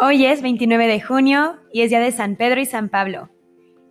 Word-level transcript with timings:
Hoy 0.00 0.26
es 0.26 0.42
29 0.42 0.86
de 0.86 1.00
junio 1.00 1.56
y 1.72 1.82
es 1.82 1.90
día 1.90 1.98
de 1.98 2.12
San 2.12 2.36
Pedro 2.36 2.60
y 2.60 2.66
San 2.66 2.88
Pablo. 2.88 3.30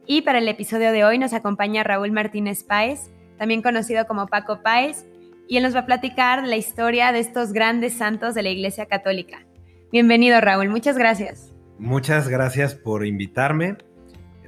Y 0.05 0.21
para 0.21 0.37
el 0.37 0.47
episodio 0.47 0.93
de 0.93 1.03
hoy 1.03 1.19
nos 1.19 1.33
acompaña 1.33 1.83
Raúl 1.83 2.13
Martínez 2.13 2.63
Páez, 2.63 3.11
también 3.37 3.61
conocido 3.61 4.07
como 4.07 4.27
Paco 4.27 4.61
Páez, 4.63 5.05
y 5.49 5.57
él 5.57 5.63
nos 5.63 5.75
va 5.75 5.81
a 5.81 5.85
platicar 5.85 6.47
la 6.47 6.55
historia 6.55 7.11
de 7.11 7.19
estos 7.19 7.51
grandes 7.51 7.91
santos 7.91 8.35
de 8.35 8.43
la 8.43 8.49
Iglesia 8.49 8.85
Católica. 8.85 9.45
Bienvenido 9.91 10.39
Raúl, 10.39 10.69
muchas 10.69 10.97
gracias. 10.97 11.53
Muchas 11.77 12.29
gracias 12.29 12.73
por 12.73 13.05
invitarme. 13.05 13.75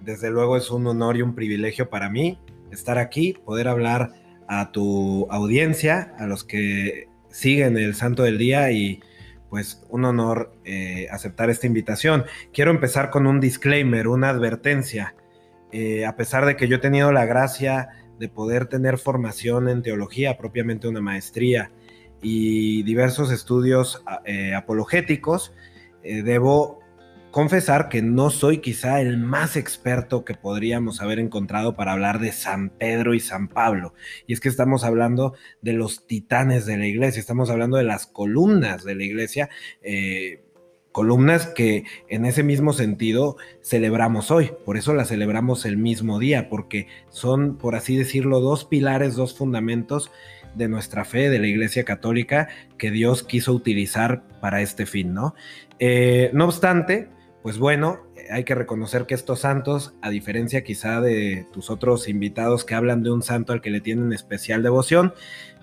Desde 0.02 0.32
luego 0.32 0.55
es 0.55 0.71
un 0.71 0.88
honor 0.88 1.18
y 1.18 1.23
un 1.23 1.36
privilegio 1.36 1.89
para 1.89 2.10
mí 2.10 2.39
estar 2.71 2.98
aquí, 2.98 3.34
poder 3.34 3.68
hablar 3.68 4.14
a 4.48 4.71
tu 4.71 5.28
audiencia, 5.30 6.16
a 6.20 6.26
los 6.26 6.46
que 6.46 7.10
siguen 7.28 7.78
el 7.78 7.96
Santo 7.96 8.23
del 8.23 8.38
Día 8.38 8.71
y 8.71 9.02
pues 9.49 9.84
un 9.89 10.05
honor 10.05 10.53
eh, 10.63 11.08
aceptar 11.12 11.49
esta 11.49 11.67
invitación. 11.67 12.26
Quiero 12.53 12.71
empezar 12.71 13.09
con 13.09 13.27
un 13.27 13.40
disclaimer, 13.40 14.07
una 14.07 14.30
advertencia. 14.30 15.16
Eh, 15.71 16.05
a 16.05 16.16
pesar 16.16 16.45
de 16.45 16.55
que 16.55 16.67
yo 16.67 16.77
he 16.77 16.80
tenido 16.80 17.12
la 17.12 17.26
gracia 17.26 17.90
de 18.20 18.30
poder 18.30 18.67
tener 18.67 18.98
formación 18.98 19.70
en 19.70 19.81
teología, 19.81 20.38
propiamente 20.38 20.88
una 20.88 21.02
maestría 21.02 21.71
y 22.21 22.84
diversos 22.84 23.31
estudios 23.31 24.04
eh, 24.26 24.54
apologéticos, 24.54 25.54
debo 26.02 26.79
confesar 27.32 27.90
que 27.90 28.02
no 28.02 28.30
soy 28.30 28.60
quizá 28.60 29.02
el 29.02 29.18
más 29.18 29.56
experto 29.56 30.26
que 30.26 30.34
podríamos 30.34 31.02
haber 31.02 31.20
encontrado 31.20 31.76
para 31.76 31.94
hablar 31.94 32.20
de 32.20 32.32
San 32.32 32.70
Pedro 32.70 33.14
y 33.14 33.20
San 33.20 33.48
Pablo. 33.48 33.94
Y 34.28 34.34
es 34.34 34.40
que 34.40 34.50
estamos 34.50 34.84
hablando 34.84 35.34
de 35.62 35.74
los 35.74 36.08
titanes 36.08 36.66
de 36.66 36.78
la 36.78 36.88
iglesia, 36.88 37.20
estamos 37.20 37.50
hablando 37.50 37.78
de 37.78 37.84
las 37.84 38.08
columnas 38.08 38.84
de 38.84 38.96
la 38.96 39.04
iglesia. 39.04 39.50
Eh, 39.82 40.44
columnas 40.92 41.46
que 41.48 41.84
en 42.08 42.26
ese 42.26 42.44
mismo 42.44 42.74
sentido 42.74 43.38
celebramos 43.62 44.32
hoy, 44.32 44.52
por 44.66 44.76
eso 44.76 44.93
las 44.93 45.10
celebramos 45.10 45.66
el 45.66 45.77
mismo 45.77 46.18
día, 46.20 46.49
porque 46.49 46.88
son, 47.10 47.58
por 47.58 47.76
así 47.76 47.96
decirlo, 47.96 48.40
dos 48.40 48.66
pilares, 48.66 49.16
dos 49.16 49.38
fundamentos 49.38 50.12
de 50.55 50.68
nuestra 50.68 51.05
fe, 51.05 51.30
de 51.30 51.38
la 51.38 51.48
Iglesia 51.48 51.86
Católica, 51.86 52.49
que 52.77 52.90
Dios 52.90 53.24
quiso 53.24 53.54
utilizar 53.54 54.24
para 54.41 54.62
este 54.62 54.88
fin, 54.88 55.14
¿no? 55.14 55.36
Eh, 55.77 56.32
no 56.34 56.46
obstante, 56.46 57.08
pues 57.50 57.58
bueno, 57.58 57.98
hay 58.30 58.44
que 58.44 58.54
reconocer 58.54 59.08
que 59.08 59.16
estos 59.16 59.40
santos, 59.40 59.96
a 60.04 60.12
diferencia 60.12 60.64
quizá 60.64 61.02
de 61.02 61.48
tus 61.52 61.72
otros 61.72 62.08
invitados 62.08 62.64
que 62.64 62.76
hablan 62.76 63.02
de 63.02 63.10
un 63.10 63.24
santo 63.24 63.54
al 63.54 63.62
que 63.62 63.72
le 63.72 63.82
tienen 63.82 64.14
especial 64.14 64.62
devoción, 64.62 65.16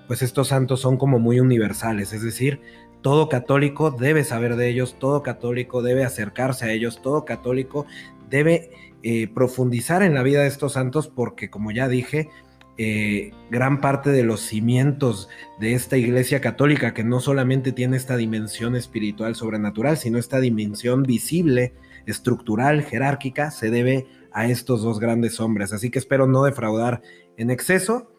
pues 0.09 0.21
estos 0.21 0.49
santos 0.49 0.81
son 0.81 0.97
como 0.97 1.21
muy 1.21 1.39
universales, 1.39 2.13
es 2.13 2.25
decir, 2.25 2.61
todo 3.03 3.29
católico 3.29 3.93
debe 3.93 4.25
saber 4.25 4.57
de 4.57 4.69
ellos, 4.69 4.97
todo 4.99 5.23
católico 5.23 5.81
debe 5.81 6.03
acercarse 6.03 6.65
a 6.65 6.73
ellos, 6.73 7.01
todo 7.03 7.25
católico 7.25 7.87
debe 8.29 8.73
eh, 9.05 9.29
profundizar 9.33 10.03
en 10.03 10.15
la 10.15 10.25
vida 10.25 10.43
de 10.43 10.49
estos 10.49 10.73
santos 10.73 11.07
porque, 11.07 11.51
como 11.51 11.71
ya 11.71 11.87
dije, 11.87 12.31
eh, 12.79 13.33
gran 13.51 13.81
parte 13.81 14.11
de 14.11 14.23
los 14.23 14.41
cimientos 14.41 15.31
de 15.59 15.73
esta 15.73 15.97
iglesia 15.97 16.43
católica, 16.43 16.93
que 16.93 17.05
no 17.05 17.21
solamente 17.21 17.73
tiene 17.73 17.97
esta 17.97 18.19
dimensión 18.19 18.77
espiritual 18.77 19.35
sobrenatural, 19.35 19.97
sino 19.97 20.19
esta 20.19 20.41
dimensión 20.41 21.03
visible, 21.03 21.73
estructural, 22.05 22.83
jerárquica, 22.83 23.51
se 23.51 23.71
debe 23.71 24.07
a 24.31 24.47
estos 24.47 24.83
dos 24.83 25.01
grandes 25.01 25.41
hombres. 25.41 25.73
Así 25.73 25.91
que 25.91 25.99
espero 25.99 26.27
no 26.27 26.45
defraudar 26.45 27.01
en 27.39 27.51
exceso 27.51 28.13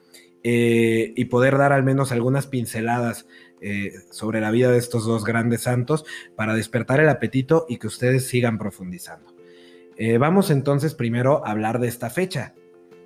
eh, 0.43 1.13
y 1.15 1.25
poder 1.25 1.57
dar 1.57 1.71
al 1.71 1.83
menos 1.83 2.11
algunas 2.11 2.47
pinceladas 2.47 3.27
eh, 3.61 3.91
sobre 4.09 4.41
la 4.41 4.49
vida 4.49 4.71
de 4.71 4.79
estos 4.79 5.05
dos 5.05 5.23
grandes 5.23 5.61
santos 5.61 6.03
para 6.35 6.55
despertar 6.55 6.99
el 6.99 7.09
apetito 7.09 7.67
y 7.69 7.77
que 7.77 7.87
ustedes 7.87 8.25
sigan 8.25 8.57
profundizando. 8.57 9.35
vamos 10.19 10.49
entonces 10.49 10.95
primero 10.95 11.45
a 11.45 11.51
hablar 11.51 11.79
de 11.79 11.87
esta 11.87 12.09
fecha, 12.09 12.53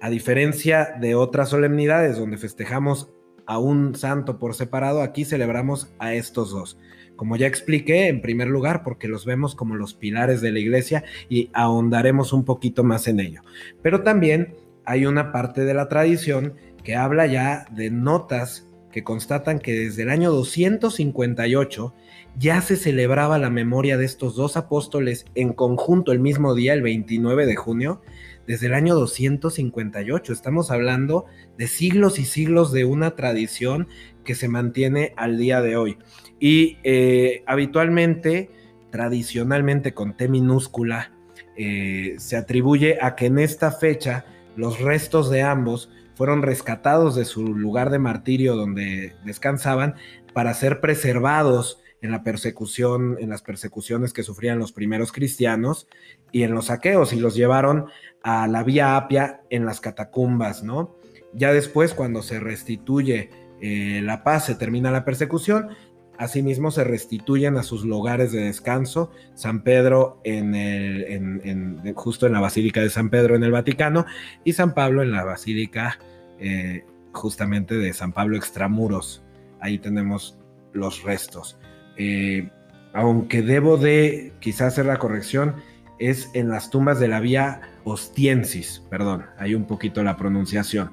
a 0.02 0.10
diferencia 0.10 0.96
de 1.00 1.14
otras 1.14 1.50
solemnidades 1.50 2.18
donde 2.18 2.38
festejamos 2.38 3.12
a 3.46 3.60
un 3.60 3.96
santo 3.96 4.40
por 4.40 4.56
separado, 4.56 5.02
aquí 5.02 5.26
celebramos 5.26 5.94
a 6.00 6.16
estos 6.16 6.52
dos. 6.52 6.80
Como 7.16 7.36
ya 7.36 7.46
expliqué, 7.46 8.08
en 8.08 8.22
primer 8.22 8.48
lugar, 8.48 8.84
porque 8.84 9.08
los 9.08 9.26
vemos 9.26 9.54
como 9.54 9.76
los 9.76 9.94
pilares 9.94 10.42
de 10.42 10.52
la 10.52 10.60
iglesia 10.60 11.04
y 11.30 11.52
ahondaremos 11.54 12.34
un 12.34 12.46
poquito 12.46 12.84
más 12.84 13.08
en 13.08 13.20
ello. 13.20 13.42
Pero 13.84 14.02
también 14.02 14.56
hay 14.86 15.06
una 15.06 15.32
parte 15.32 15.66
de 15.66 15.76
la 15.76 15.88
tradición 15.88 16.56
que 16.84 16.96
habla 16.96 17.28
ya 17.28 17.68
de 17.70 17.92
notas 17.92 18.68
que 18.92 19.04
constatan 19.04 19.60
que 19.60 19.74
desde 19.74 20.02
el 20.02 20.10
año 20.10 20.32
258 20.32 21.94
ya 22.38 22.62
se 22.62 22.76
celebraba 22.76 23.38
la 23.38 23.50
memoria 23.50 23.98
de 23.98 24.06
estos 24.06 24.36
dos 24.36 24.58
apóstoles 24.58 25.26
en 25.36 25.54
conjunto 25.54 26.12
el 26.12 26.20
mismo 26.20 26.56
día, 26.56 26.74
el 26.74 26.82
29 26.82 27.46
de 27.46 27.56
junio, 27.56 28.02
desde 28.48 28.68
el 28.68 28.74
año 28.74 28.96
258. 28.96 30.34
Estamos 30.34 30.72
hablando 30.72 31.26
de 31.58 31.68
siglos 31.68 32.20
y 32.20 32.26
siglos 32.26 32.72
de 32.72 32.86
una 32.86 33.16
tradición 33.16 33.88
que 34.24 34.36
se 34.36 34.48
mantiene 34.48 35.14
al 35.18 35.38
día 35.38 35.62
de 35.62 35.76
hoy. 35.78 35.98
Y 36.40 36.78
eh, 36.84 37.44
habitualmente, 37.46 38.50
tradicionalmente 38.92 39.94
con 39.94 40.18
T 40.18 40.28
minúscula, 40.28 41.12
eh, 41.58 42.16
se 42.18 42.38
atribuye 42.38 42.98
a 43.02 43.16
que 43.16 43.28
en 43.28 43.40
esta 43.40 43.72
fecha 43.72 44.26
los 44.56 44.80
restos 44.80 45.30
de 45.30 45.42
ambos 45.42 45.90
fueron 46.16 46.42
rescatados 46.42 47.16
de 47.16 47.26
su 47.26 47.56
lugar 47.56 47.90
de 47.90 48.00
martirio 48.00 48.56
donde 48.56 49.16
descansaban 49.26 49.96
para 50.34 50.54
ser 50.54 50.80
preservados 50.80 51.80
en 52.02 52.12
la 52.12 52.24
persecución, 52.24 53.18
en 53.20 53.30
las 53.30 53.42
persecuciones 53.42 54.14
que 54.14 54.24
sufrían 54.24 54.60
los 54.60 54.72
primeros 54.72 55.12
cristianos 55.12 55.88
y 56.32 56.44
en 56.44 56.54
los 56.54 56.66
saqueos 56.66 57.14
y 57.14 57.20
los 57.20 57.36
llevaron 57.36 57.86
a 58.24 58.48
la 58.48 58.64
vía 58.64 58.98
Apia 58.98 59.42
en 59.50 59.66
las 59.66 59.82
catacumbas, 59.82 60.64
¿no? 60.64 60.96
Ya 61.34 61.54
después, 61.54 61.94
cuando 61.94 62.24
se 62.24 62.40
restituye 62.40 63.30
eh, 63.62 64.02
la 64.04 64.24
paz, 64.24 64.48
se 64.48 64.56
termina 64.56 64.92
la 64.92 65.06
persecución, 65.06 65.70
asimismo 66.18 66.72
se 66.72 66.84
restituyen 66.84 67.58
a 67.58 67.64
sus 67.64 67.86
lugares 67.86 68.32
de 68.32 68.42
descanso, 68.42 69.12
San 69.34 69.64
Pedro 69.64 70.20
en 70.24 71.94
justo 71.96 72.28
en 72.28 72.34
la 72.34 72.42
Basílica 72.42 72.82
de 72.82 72.90
San 72.90 73.10
Pedro 73.10 73.36
en 73.36 73.44
el 73.44 73.52
Vaticano 73.52 74.06
y 74.44 74.54
San 74.54 74.74
Pablo 74.74 75.02
en 75.04 75.12
la 75.12 75.24
Basílica 75.24 76.00
eh, 76.40 76.84
justamente 77.14 77.76
de 77.76 77.94
San 77.94 78.14
Pablo 78.14 78.38
Extramuros. 78.38 79.24
Ahí 79.60 79.78
tenemos 79.78 80.38
los 80.74 81.04
restos. 81.04 81.58
Eh, 81.98 82.50
aunque 82.94 83.42
debo 83.42 83.78
de 83.78 84.34
quizás 84.40 84.74
hacer 84.74 84.86
la 84.86 84.98
corrección, 84.98 85.56
es 86.00 86.30
en 86.34 86.50
las 86.50 86.70
tumbas 86.70 87.00
de 87.00 87.08
la 87.08 87.20
vía 87.20 87.62
Ostiensis, 87.84 88.84
perdón, 88.90 89.26
hay 89.38 89.56
un 89.56 89.66
poquito 89.66 90.04
la 90.04 90.18
pronunciación. 90.18 90.92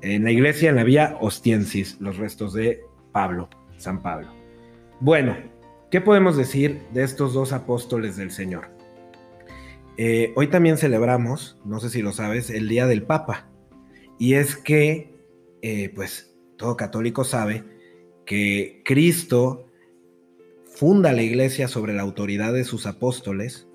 En 0.00 0.24
la 0.24 0.30
iglesia, 0.30 0.70
en 0.70 0.76
la 0.76 0.84
vía 0.84 1.16
Ostiensis, 1.20 1.98
los 2.00 2.16
restos 2.16 2.52
de 2.52 2.80
Pablo, 3.12 3.48
San 3.76 4.02
Pablo. 4.02 4.28
Bueno, 5.00 5.36
¿qué 5.90 6.00
podemos 6.00 6.36
decir 6.36 6.80
de 6.92 7.02
estos 7.02 7.34
dos 7.34 7.52
apóstoles 7.52 8.16
del 8.16 8.30
Señor? 8.30 8.68
Eh, 9.98 10.32
hoy 10.36 10.48
también 10.48 10.76
celebramos, 10.76 11.58
no 11.64 11.80
sé 11.80 11.88
si 11.88 12.02
lo 12.02 12.12
sabes, 12.12 12.50
el 12.50 12.68
Día 12.68 12.86
del 12.86 13.02
Papa. 13.02 13.48
Y 14.18 14.34
es 14.34 14.56
que, 14.56 15.14
eh, 15.62 15.90
pues, 15.94 16.36
todo 16.56 16.76
católico 16.76 17.24
sabe 17.24 17.64
que 18.24 18.82
Cristo 18.84 19.65
funda 20.76 21.12
la 21.12 21.22
iglesia 21.22 21.66
sobre 21.66 21.92
la 21.92 22.02
autoridad 22.02 22.52
de 22.52 22.62
sus 22.62 22.86
apóstoles 22.86 23.66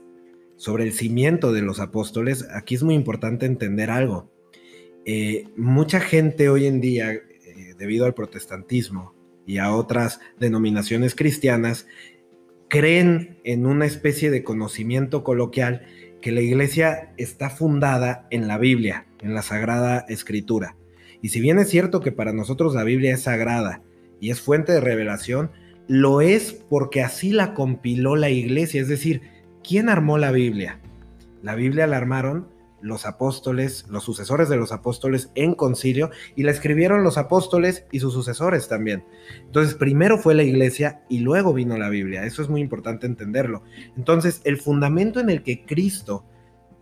sobre 0.62 0.84
el 0.84 0.94
cimiento 0.94 1.54
de 1.54 1.64
los 1.64 1.80
apóstoles, 1.80 2.46
aquí 2.54 2.76
es 2.76 2.84
muy 2.84 2.94
importante 2.94 3.48
entender 3.48 3.90
algo. 3.90 4.32
Eh, 5.06 5.48
mucha 5.58 6.00
gente 6.00 6.50
hoy 6.50 6.68
en 6.68 6.80
día, 6.80 7.14
eh, 7.14 7.74
debido 7.80 8.06
al 8.06 8.14
protestantismo 8.14 9.16
y 9.48 9.58
a 9.58 9.74
otras 9.74 10.20
denominaciones 10.40 11.16
cristianas, 11.16 11.88
creen 12.68 13.40
en 13.44 13.66
una 13.66 13.88
especie 13.88 14.30
de 14.30 14.44
conocimiento 14.44 15.24
coloquial 15.24 15.82
que 16.22 16.32
la 16.32 16.42
iglesia 16.42 17.12
está 17.18 17.50
fundada 17.50 18.28
en 18.30 18.48
la 18.48 18.60
Biblia, 18.60 19.08
en 19.20 19.34
la 19.34 19.42
Sagrada 19.42 20.06
Escritura. 20.10 20.78
Y 21.24 21.30
si 21.30 21.42
bien 21.42 21.58
es 21.58 21.70
cierto 21.70 22.02
que 22.02 22.12
para 22.12 22.34
nosotros 22.34 22.76
la 22.76 22.84
Biblia 22.84 23.16
es 23.16 23.24
sagrada 23.24 23.82
y 24.20 24.30
es 24.30 24.42
fuente 24.42 24.74
de 24.74 24.80
revelación, 24.80 25.50
lo 25.92 26.22
es 26.22 26.54
porque 26.54 27.02
así 27.02 27.32
la 27.32 27.54
compiló 27.54 28.16
la 28.16 28.30
iglesia, 28.30 28.82
es 28.82 28.88
decir, 28.88 29.22
¿Quién 29.64 29.90
armó 29.90 30.18
la 30.18 30.32
Biblia? 30.32 30.80
La 31.44 31.56
Biblia 31.56 31.86
la 31.86 31.98
armaron 31.98 32.48
los 32.82 33.06
apóstoles, 33.06 33.86
los 33.90 34.04
sucesores 34.04 34.50
de 34.50 34.58
los 34.58 34.72
apóstoles 34.72 35.30
en 35.36 35.54
concilio 35.54 36.10
y 36.36 36.42
la 36.42 36.52
escribieron 36.52 37.04
los 37.04 37.20
apóstoles 37.20 37.86
y 37.92 38.00
sus 38.00 38.14
sucesores 38.14 38.68
también. 38.68 39.04
Entonces, 39.46 39.76
primero 39.76 40.18
fue 40.18 40.34
la 40.34 40.42
iglesia 40.42 41.04
y 41.10 41.20
luego 41.20 41.54
vino 41.54 41.78
la 41.78 41.90
Biblia. 41.90 42.26
Eso 42.26 42.42
es 42.42 42.50
muy 42.50 42.62
importante 42.62 43.06
entenderlo. 43.06 43.62
Entonces, 43.96 44.42
el 44.46 44.58
fundamento 44.58 45.20
en 45.20 45.30
el 45.30 45.44
que 45.44 45.64
Cristo 45.64 46.26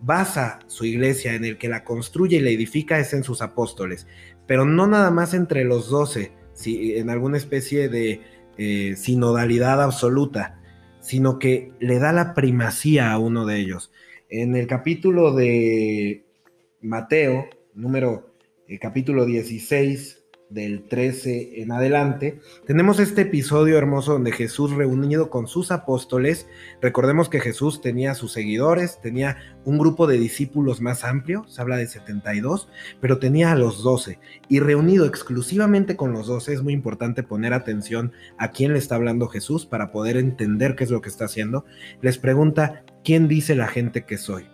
basa 0.00 0.60
su 0.66 0.86
iglesia, 0.86 1.34
en 1.34 1.44
el 1.44 1.58
que 1.58 1.68
la 1.68 1.84
construye 1.84 2.38
y 2.38 2.40
la 2.40 2.50
edifica, 2.50 2.98
es 2.98 3.12
en 3.12 3.24
sus 3.24 3.42
apóstoles. 3.42 4.06
Pero 4.46 4.64
no 4.64 4.86
nada 4.86 5.10
más 5.10 5.34
entre 5.34 5.64
los 5.64 5.90
doce, 5.90 6.32
si, 6.54 6.96
en 6.96 7.10
alguna 7.10 7.36
especie 7.36 7.90
de 7.90 8.22
eh, 8.60 8.94
sinodalidad 8.96 9.82
absoluta 9.82 10.60
sino 11.00 11.38
que 11.38 11.72
le 11.80 11.98
da 11.98 12.12
la 12.12 12.34
primacía 12.34 13.12
a 13.12 13.18
uno 13.18 13.46
de 13.46 13.58
ellos. 13.58 13.90
En 14.28 14.54
el 14.54 14.66
capítulo 14.66 15.34
de 15.34 16.24
Mateo, 16.80 17.46
número 17.74 18.34
el 18.68 18.78
capítulo 18.78 19.24
16, 19.24 20.19
del 20.50 20.82
13 20.88 21.62
en 21.62 21.72
adelante, 21.72 22.40
tenemos 22.66 22.98
este 22.98 23.22
episodio 23.22 23.78
hermoso 23.78 24.12
donde 24.12 24.32
Jesús 24.32 24.72
reunido 24.72 25.30
con 25.30 25.46
sus 25.46 25.70
apóstoles, 25.70 26.46
recordemos 26.82 27.28
que 27.28 27.40
Jesús 27.40 27.80
tenía 27.80 28.14
sus 28.14 28.32
seguidores, 28.32 29.00
tenía 29.00 29.38
un 29.64 29.78
grupo 29.78 30.06
de 30.06 30.18
discípulos 30.18 30.80
más 30.80 31.04
amplio, 31.04 31.44
se 31.48 31.62
habla 31.62 31.76
de 31.76 31.86
72, 31.86 32.68
pero 33.00 33.18
tenía 33.18 33.52
a 33.52 33.56
los 33.56 33.82
12 33.82 34.18
y 34.48 34.60
reunido 34.60 35.06
exclusivamente 35.06 35.96
con 35.96 36.12
los 36.12 36.26
12, 36.26 36.52
es 36.52 36.62
muy 36.62 36.72
importante 36.72 37.22
poner 37.22 37.54
atención 37.54 38.12
a 38.36 38.50
quién 38.50 38.72
le 38.72 38.78
está 38.78 38.96
hablando 38.96 39.28
Jesús 39.28 39.66
para 39.66 39.92
poder 39.92 40.16
entender 40.16 40.74
qué 40.74 40.84
es 40.84 40.90
lo 40.90 41.00
que 41.00 41.08
está 41.08 41.26
haciendo, 41.26 41.64
les 42.02 42.18
pregunta, 42.18 42.84
¿quién 43.04 43.28
dice 43.28 43.54
la 43.54 43.68
gente 43.68 44.04
que 44.04 44.18
soy? 44.18 44.46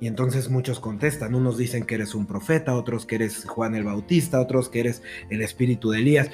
Y 0.00 0.06
entonces 0.06 0.50
muchos 0.50 0.80
contestan, 0.80 1.34
unos 1.34 1.56
dicen 1.56 1.84
que 1.84 1.94
eres 1.94 2.14
un 2.14 2.26
profeta, 2.26 2.74
otros 2.74 3.06
que 3.06 3.14
eres 3.14 3.44
Juan 3.44 3.74
el 3.74 3.84
Bautista, 3.84 4.40
otros 4.40 4.68
que 4.68 4.80
eres 4.80 5.02
el 5.30 5.40
espíritu 5.40 5.90
de 5.90 6.00
Elías. 6.00 6.30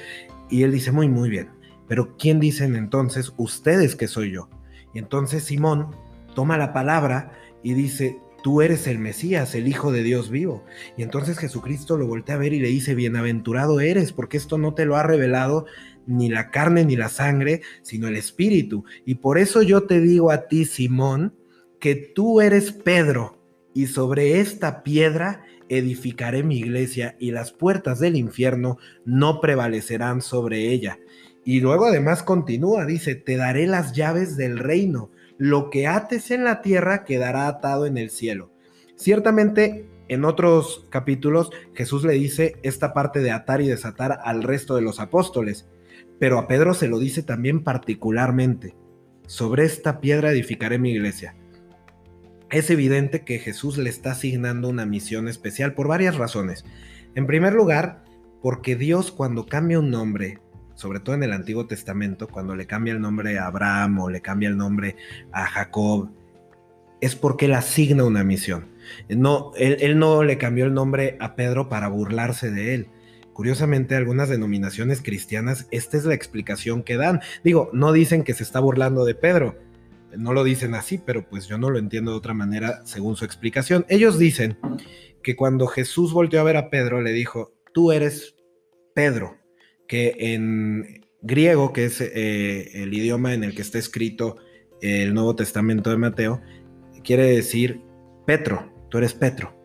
Y 0.49 0.63
él 0.63 0.71
dice, 0.71 0.91
muy, 0.91 1.07
muy 1.07 1.29
bien, 1.29 1.49
pero 1.87 2.17
¿quién 2.17 2.39
dicen 2.39 2.75
entonces 2.75 3.33
ustedes 3.37 3.95
que 3.95 4.07
soy 4.07 4.31
yo? 4.31 4.49
Y 4.93 4.99
entonces 4.99 5.43
Simón 5.43 5.95
toma 6.35 6.57
la 6.57 6.73
palabra 6.73 7.31
y 7.63 7.73
dice, 7.73 8.19
tú 8.43 8.61
eres 8.61 8.87
el 8.87 8.99
Mesías, 8.99 9.55
el 9.55 9.67
Hijo 9.67 9.91
de 9.91 10.03
Dios 10.03 10.29
vivo. 10.29 10.65
Y 10.97 11.03
entonces 11.03 11.37
Jesucristo 11.37 11.97
lo 11.97 12.07
voltea 12.07 12.35
a 12.35 12.39
ver 12.39 12.53
y 12.53 12.59
le 12.59 12.67
dice, 12.67 12.95
bienaventurado 12.95 13.79
eres, 13.79 14.11
porque 14.11 14.37
esto 14.37 14.57
no 14.57 14.73
te 14.73 14.85
lo 14.85 14.95
ha 14.95 15.03
revelado 15.03 15.65
ni 16.07 16.29
la 16.29 16.49
carne 16.49 16.83
ni 16.83 16.95
la 16.95 17.09
sangre, 17.09 17.61
sino 17.83 18.07
el 18.07 18.15
Espíritu. 18.15 18.83
Y 19.05 19.15
por 19.15 19.37
eso 19.37 19.61
yo 19.61 19.83
te 19.83 20.01
digo 20.01 20.31
a 20.31 20.47
ti, 20.47 20.65
Simón, 20.65 21.35
que 21.79 21.95
tú 21.95 22.41
eres 22.41 22.71
Pedro 22.71 23.40
y 23.73 23.87
sobre 23.87 24.39
esta 24.39 24.83
piedra 24.83 25.43
edificaré 25.69 26.43
mi 26.43 26.57
iglesia 26.57 27.15
y 27.19 27.31
las 27.31 27.53
puertas 27.53 27.99
del 27.99 28.17
infierno 28.17 28.77
no 29.05 29.39
prevalecerán 29.39 30.21
sobre 30.21 30.69
ella. 30.71 30.99
Y 31.45 31.61
luego 31.61 31.85
además 31.85 32.23
continúa, 32.23 32.85
dice, 32.85 33.15
te 33.15 33.37
daré 33.37 33.67
las 33.67 33.93
llaves 33.93 34.37
del 34.37 34.59
reino, 34.59 35.09
lo 35.37 35.69
que 35.69 35.87
ates 35.87 36.29
en 36.31 36.43
la 36.43 36.61
tierra 36.61 37.03
quedará 37.05 37.47
atado 37.47 37.85
en 37.85 37.97
el 37.97 38.09
cielo. 38.09 38.51
Ciertamente 38.95 39.87
en 40.07 40.25
otros 40.25 40.85
capítulos 40.89 41.49
Jesús 41.73 42.03
le 42.03 42.13
dice 42.13 42.57
esta 42.63 42.93
parte 42.93 43.21
de 43.21 43.31
atar 43.31 43.61
y 43.61 43.67
desatar 43.67 44.19
al 44.23 44.43
resto 44.43 44.75
de 44.75 44.81
los 44.81 44.99
apóstoles, 44.99 45.67
pero 46.19 46.37
a 46.37 46.47
Pedro 46.47 46.73
se 46.73 46.87
lo 46.87 46.99
dice 46.99 47.23
también 47.23 47.63
particularmente, 47.63 48.75
sobre 49.25 49.63
esta 49.63 50.01
piedra 50.01 50.31
edificaré 50.31 50.77
mi 50.77 50.91
iglesia 50.91 51.35
es 52.51 52.69
evidente 52.69 53.23
que 53.23 53.39
Jesús 53.39 53.77
le 53.77 53.89
está 53.89 54.11
asignando 54.11 54.67
una 54.67 54.85
misión 54.85 55.27
especial 55.27 55.73
por 55.73 55.87
varias 55.87 56.17
razones. 56.17 56.65
En 57.15 57.25
primer 57.25 57.53
lugar, 57.53 58.03
porque 58.41 58.75
Dios 58.75 59.11
cuando 59.11 59.45
cambia 59.45 59.79
un 59.79 59.89
nombre, 59.89 60.39
sobre 60.75 60.99
todo 60.99 61.15
en 61.15 61.23
el 61.23 61.31
Antiguo 61.31 61.67
Testamento, 61.67 62.27
cuando 62.27 62.55
le 62.55 62.67
cambia 62.67 62.93
el 62.93 63.01
nombre 63.01 63.37
a 63.39 63.47
Abraham 63.47 63.99
o 63.99 64.09
le 64.09 64.21
cambia 64.21 64.49
el 64.49 64.57
nombre 64.57 64.95
a 65.31 65.45
Jacob, 65.45 66.11
es 66.99 67.15
porque 67.15 67.45
él 67.45 67.53
asigna 67.53 68.03
una 68.03 68.23
misión. 68.23 68.67
No, 69.09 69.53
él, 69.55 69.77
él 69.79 69.97
no 69.97 70.23
le 70.23 70.37
cambió 70.37 70.65
el 70.65 70.73
nombre 70.73 71.17
a 71.19 71.35
Pedro 71.35 71.69
para 71.69 71.87
burlarse 71.87 72.51
de 72.51 72.75
él. 72.75 72.87
Curiosamente, 73.33 73.95
algunas 73.95 74.29
denominaciones 74.29 75.01
cristianas, 75.01 75.67
esta 75.71 75.97
es 75.97 76.05
la 76.05 76.13
explicación 76.13 76.83
que 76.83 76.97
dan. 76.97 77.21
Digo, 77.43 77.69
no 77.73 77.93
dicen 77.93 78.23
que 78.23 78.33
se 78.33 78.43
está 78.43 78.59
burlando 78.59 79.05
de 79.05 79.15
Pedro, 79.15 79.55
no 80.17 80.33
lo 80.33 80.43
dicen 80.43 80.75
así, 80.75 80.97
pero 80.97 81.27
pues 81.27 81.47
yo 81.47 81.57
no 81.57 81.69
lo 81.69 81.79
entiendo 81.79 82.11
de 82.11 82.17
otra 82.17 82.33
manera 82.33 82.81
según 82.85 83.15
su 83.15 83.25
explicación. 83.25 83.85
Ellos 83.89 84.19
dicen 84.19 84.57
que 85.23 85.35
cuando 85.35 85.67
Jesús 85.67 86.13
volteó 86.13 86.41
a 86.41 86.43
ver 86.43 86.57
a 86.57 86.69
Pedro, 86.69 87.01
le 87.01 87.11
dijo, 87.11 87.53
tú 87.73 87.91
eres 87.91 88.35
Pedro, 88.93 89.37
que 89.87 90.15
en 90.17 91.05
griego, 91.21 91.73
que 91.73 91.85
es 91.85 92.01
eh, 92.01 92.83
el 92.83 92.93
idioma 92.93 93.33
en 93.33 93.43
el 93.43 93.55
que 93.55 93.61
está 93.61 93.77
escrito 93.77 94.37
el 94.81 95.13
Nuevo 95.13 95.35
Testamento 95.35 95.89
de 95.89 95.97
Mateo, 95.97 96.41
quiere 97.03 97.25
decir 97.25 97.81
Petro, 98.25 98.71
tú 98.89 98.97
eres 98.97 99.13
Petro. 99.13 99.55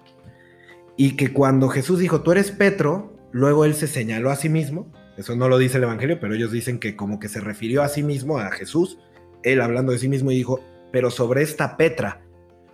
Y 0.96 1.16
que 1.16 1.32
cuando 1.32 1.68
Jesús 1.68 1.98
dijo, 1.98 2.22
tú 2.22 2.32
eres 2.32 2.50
Petro, 2.50 3.16
luego 3.32 3.64
él 3.64 3.74
se 3.74 3.86
señaló 3.86 4.30
a 4.30 4.36
sí 4.36 4.48
mismo, 4.48 4.92
eso 5.16 5.34
no 5.34 5.48
lo 5.48 5.58
dice 5.58 5.78
el 5.78 5.84
Evangelio, 5.84 6.20
pero 6.20 6.34
ellos 6.34 6.52
dicen 6.52 6.78
que 6.78 6.96
como 6.96 7.18
que 7.18 7.28
se 7.28 7.40
refirió 7.40 7.82
a 7.82 7.88
sí 7.88 8.02
mismo, 8.02 8.38
a 8.38 8.50
Jesús, 8.50 8.98
él 9.46 9.60
hablando 9.60 9.92
de 9.92 9.98
sí 9.98 10.08
mismo 10.08 10.30
y 10.30 10.36
dijo, 10.36 10.60
pero 10.92 11.10
sobre 11.10 11.42
esta 11.42 11.76
Petra, 11.76 12.22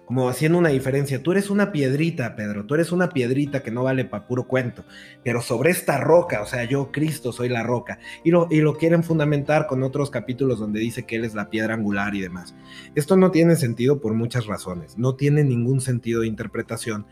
como 0.07 0.29
haciendo 0.29 0.59
una 0.59 0.71
diferencia, 0.71 1.23
tú 1.23 1.33
eres 1.33 1.49
una 1.49 1.71
piedrita, 1.71 2.35
Pedro, 2.35 2.67
tú 2.67 2.75
eres 2.75 2.93
una 2.93 3.11
piedrita 3.11 3.63
que 3.63 3.71
no 3.71 3.85
vale 3.85 4.05
para 4.05 4.27
puro 4.27 4.47
cuento, 4.47 4.85
pero 5.23 5.41
sobre 5.41 5.71
esta 5.71 5.99
roca, 5.99 6.43
o 6.43 6.47
sea, 6.47 6.65
yo, 6.65 6.91
Cristo, 6.93 7.33
soy 7.33 7.49
la 7.49 7.63
roca. 7.63 7.99
Y 8.25 8.31
lo, 8.31 8.49
y 8.51 8.61
lo 8.61 8.77
quieren 8.77 9.05
fundamentar 9.05 9.67
con 9.67 9.83
otros 9.83 10.11
capítulos 10.11 10.59
donde 10.59 10.81
dice 10.81 11.05
que 11.05 11.17
Él 11.17 11.25
es 11.25 11.35
la 11.35 11.51
piedra 11.51 11.75
angular 11.75 12.15
y 12.15 12.21
demás. 12.21 12.55
Esto 12.95 13.17
no 13.17 13.31
tiene 13.31 13.57
sentido 13.57 14.01
por 14.01 14.15
muchas 14.15 14.47
razones, 14.47 14.99
no 14.99 15.15
tiene 15.15 15.45
ningún 15.45 15.81
sentido 15.81 16.23
de 16.23 16.27
interpretación, 16.27 17.07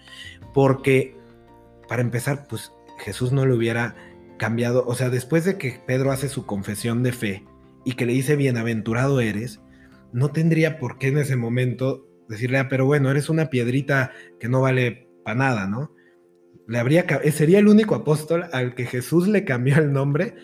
porque, 0.53 1.17
para 1.89 2.03
empezar, 2.03 2.47
pues 2.49 2.73
Jesús 2.99 3.33
no 3.33 3.47
le 3.47 3.55
hubiera 3.55 3.95
cambiado, 4.37 4.85
o 4.87 4.95
sea, 4.95 5.11
después 5.11 5.45
de 5.45 5.59
que 5.59 5.81
Pedro 5.87 6.13
hace 6.13 6.29
su 6.29 6.45
confesión 6.45 7.03
de 7.03 7.13
fe, 7.13 7.45
y 7.85 7.93
que 7.93 8.07
le 8.07 8.13
dice 8.13 8.37
bienaventurado 8.37 9.21
eres, 9.21 9.61
no 10.13 10.31
tendría 10.31 10.79
por 10.79 10.99
qué 10.99 11.09
en 11.09 11.19
ese 11.19 11.37
momento 11.37 12.07
decirle, 12.29 12.59
ah, 12.59 12.69
pero 12.69 12.87
bueno, 12.87 13.11
eres 13.11 13.29
una 13.29 13.51
piedrita 13.51 14.13
que 14.39 14.49
no 14.49 14.61
vale 14.61 15.09
para 15.25 15.39
nada, 15.39 15.67
¿no? 15.67 15.95
Le 16.67 16.79
habría, 16.79 17.07
sería 17.33 17.59
el 17.59 17.69
único 17.69 17.95
apóstol 17.95 18.45
al 18.53 18.75
que 18.75 18.87
Jesús 18.87 19.27
le 19.27 19.45
cambió 19.45 19.77
el 19.79 19.93
nombre 19.93 20.35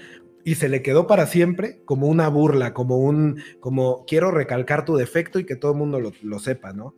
y 0.45 0.57
se 0.57 0.69
le 0.69 0.83
quedó 0.83 1.07
para 1.07 1.27
siempre 1.27 1.83
como 1.85 2.09
una 2.09 2.29
burla, 2.29 2.75
como 2.75 2.99
un, 2.99 3.41
como 3.61 4.05
quiero 4.07 4.31
recalcar 4.31 4.85
tu 4.85 4.97
defecto 4.97 5.39
y 5.39 5.47
que 5.47 5.57
todo 5.57 5.73
el 5.73 5.79
mundo 5.79 6.01
lo, 6.01 6.13
lo 6.23 6.39
sepa, 6.39 6.73
¿no? 6.73 6.95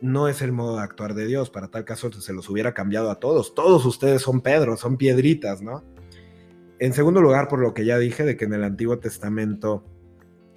no 0.00 0.28
es 0.28 0.42
el 0.42 0.52
modo 0.52 0.76
de 0.76 0.82
actuar 0.82 1.14
de 1.14 1.26
Dios. 1.26 1.50
Para 1.50 1.68
tal 1.68 1.84
caso 1.84 2.10
se 2.12 2.32
los 2.32 2.48
hubiera 2.48 2.74
cambiado 2.74 3.10
a 3.10 3.20
todos. 3.20 3.54
Todos 3.54 3.84
ustedes 3.86 4.22
son 4.22 4.40
Pedro, 4.40 4.76
son 4.76 4.96
piedritas, 4.96 5.62
¿no? 5.62 5.84
En 6.78 6.92
segundo 6.92 7.20
lugar, 7.20 7.48
por 7.48 7.60
lo 7.60 7.72
que 7.74 7.84
ya 7.84 7.98
dije, 7.98 8.24
de 8.24 8.36
que 8.36 8.44
en 8.44 8.52
el 8.52 8.64
Antiguo 8.64 8.98
Testamento, 8.98 9.84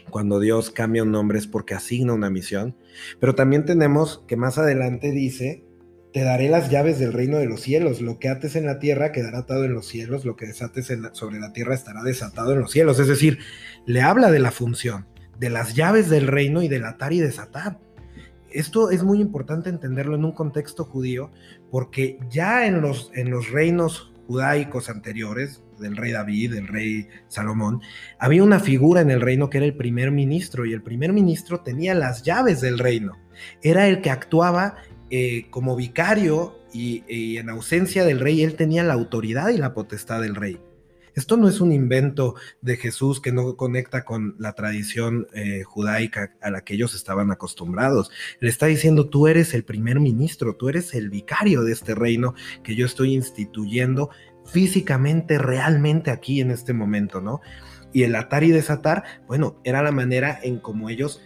cuando 0.09 0.39
Dios 0.39 0.69
cambia 0.69 1.03
un 1.03 1.11
nombre 1.11 1.39
es 1.39 1.47
porque 1.47 1.73
asigna 1.73 2.13
una 2.13 2.29
misión. 2.29 2.75
Pero 3.19 3.35
también 3.35 3.65
tenemos 3.65 4.23
que 4.27 4.35
más 4.35 4.57
adelante 4.57 5.11
dice, 5.11 5.63
te 6.13 6.23
daré 6.23 6.49
las 6.49 6.69
llaves 6.69 6.99
del 6.99 7.13
reino 7.13 7.37
de 7.37 7.45
los 7.45 7.61
cielos. 7.61 8.01
Lo 8.01 8.19
que 8.19 8.29
ates 8.29 8.55
en 8.55 8.65
la 8.65 8.79
tierra 8.79 9.11
quedará 9.11 9.39
atado 9.39 9.63
en 9.63 9.73
los 9.73 9.87
cielos, 9.87 10.25
lo 10.25 10.35
que 10.35 10.47
desates 10.47 10.91
sobre 11.13 11.39
la 11.39 11.53
tierra 11.53 11.75
estará 11.75 12.03
desatado 12.03 12.53
en 12.53 12.59
los 12.59 12.71
cielos. 12.71 12.99
Es 12.99 13.07
decir, 13.07 13.39
le 13.85 14.01
habla 14.01 14.31
de 14.31 14.39
la 14.39 14.51
función, 14.51 15.07
de 15.37 15.49
las 15.49 15.75
llaves 15.75 16.09
del 16.09 16.27
reino 16.27 16.61
y 16.61 16.67
del 16.67 16.85
atar 16.85 17.13
y 17.13 17.19
desatar. 17.19 17.79
Esto 18.51 18.89
es 18.89 19.03
muy 19.03 19.21
importante 19.21 19.69
entenderlo 19.69 20.15
en 20.15 20.25
un 20.25 20.31
contexto 20.31 20.83
judío, 20.83 21.31
porque 21.69 22.17
ya 22.31 22.65
en 22.65 22.81
los, 22.81 23.11
en 23.13 23.29
los 23.29 23.51
reinos 23.51 24.11
judaicos 24.25 24.89
anteriores, 24.89 25.61
del 25.79 25.97
rey 25.97 26.11
David, 26.11 26.53
del 26.53 26.67
rey 26.67 27.07
Salomón, 27.27 27.81
había 28.19 28.43
una 28.43 28.59
figura 28.59 29.01
en 29.01 29.11
el 29.11 29.21
reino 29.21 29.49
que 29.49 29.57
era 29.57 29.65
el 29.65 29.75
primer 29.75 30.11
ministro 30.11 30.65
y 30.65 30.73
el 30.73 30.81
primer 30.81 31.13
ministro 31.13 31.61
tenía 31.61 31.93
las 31.93 32.23
llaves 32.23 32.61
del 32.61 32.79
reino. 32.79 33.17
Era 33.61 33.87
el 33.87 34.01
que 34.01 34.09
actuaba 34.09 34.75
eh, 35.09 35.47
como 35.49 35.75
vicario 35.75 36.59
y, 36.71 37.37
en 37.37 37.49
ausencia 37.49 38.05
del 38.05 38.19
rey, 38.19 38.43
él 38.43 38.55
tenía 38.55 38.83
la 38.83 38.93
autoridad 38.93 39.49
y 39.49 39.57
la 39.57 39.73
potestad 39.73 40.21
del 40.21 40.35
rey. 40.35 40.59
Esto 41.15 41.35
no 41.35 41.49
es 41.49 41.59
un 41.59 41.71
invento 41.71 42.35
de 42.61 42.77
Jesús 42.77 43.19
que 43.19 43.31
no 43.31 43.57
conecta 43.57 44.05
con 44.05 44.35
la 44.37 44.53
tradición 44.53 45.27
eh, 45.33 45.63
judaica 45.63 46.35
a 46.41 46.51
la 46.51 46.63
que 46.63 46.75
ellos 46.75 46.93
estaban 46.95 47.31
acostumbrados. 47.31 48.11
Le 48.39 48.49
está 48.49 48.67
diciendo, 48.67 49.09
tú 49.09 49.27
eres 49.27 49.53
el 49.53 49.65
primer 49.65 49.99
ministro, 49.99 50.55
tú 50.55 50.69
eres 50.69 50.93
el 50.93 51.09
vicario 51.09 51.63
de 51.63 51.73
este 51.73 51.95
reino 51.95 52.35
que 52.63 52.75
yo 52.75 52.85
estoy 52.85 53.15
instituyendo 53.15 54.11
físicamente, 54.51 55.37
realmente 55.37 56.11
aquí 56.11 56.41
en 56.41 56.51
este 56.51 56.73
momento, 56.73 57.21
¿no? 57.21 57.41
Y 57.91 58.03
el 58.03 58.15
atar 58.15 58.43
y 58.43 58.51
desatar, 58.51 59.03
bueno, 59.27 59.59
era 59.63 59.81
la 59.81 59.91
manera 59.91 60.39
en 60.41 60.59
como 60.59 60.89
ellos 60.89 61.21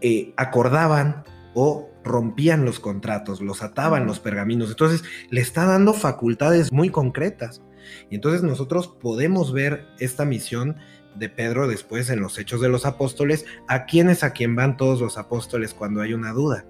eh, 0.00 0.32
acordaban 0.36 1.24
o 1.54 1.90
rompían 2.04 2.64
los 2.64 2.80
contratos, 2.80 3.40
los 3.40 3.62
ataban 3.62 4.06
los 4.06 4.20
pergaminos. 4.20 4.70
Entonces, 4.70 5.02
le 5.30 5.40
está 5.40 5.64
dando 5.64 5.94
facultades 5.94 6.72
muy 6.72 6.90
concretas. 6.90 7.62
Y 8.10 8.16
entonces 8.16 8.42
nosotros 8.42 8.88
podemos 8.88 9.52
ver 9.52 9.86
esta 9.98 10.24
misión 10.24 10.76
de 11.18 11.28
Pedro 11.28 11.66
después 11.66 12.10
en 12.10 12.20
los 12.20 12.38
Hechos 12.38 12.60
de 12.60 12.68
los 12.68 12.84
Apóstoles, 12.84 13.46
a 13.68 13.86
quién 13.86 14.10
es 14.10 14.22
a 14.22 14.30
quien 14.32 14.54
van 14.54 14.76
todos 14.76 15.00
los 15.00 15.18
apóstoles 15.18 15.74
cuando 15.74 16.02
hay 16.02 16.12
una 16.12 16.32
duda. 16.32 16.66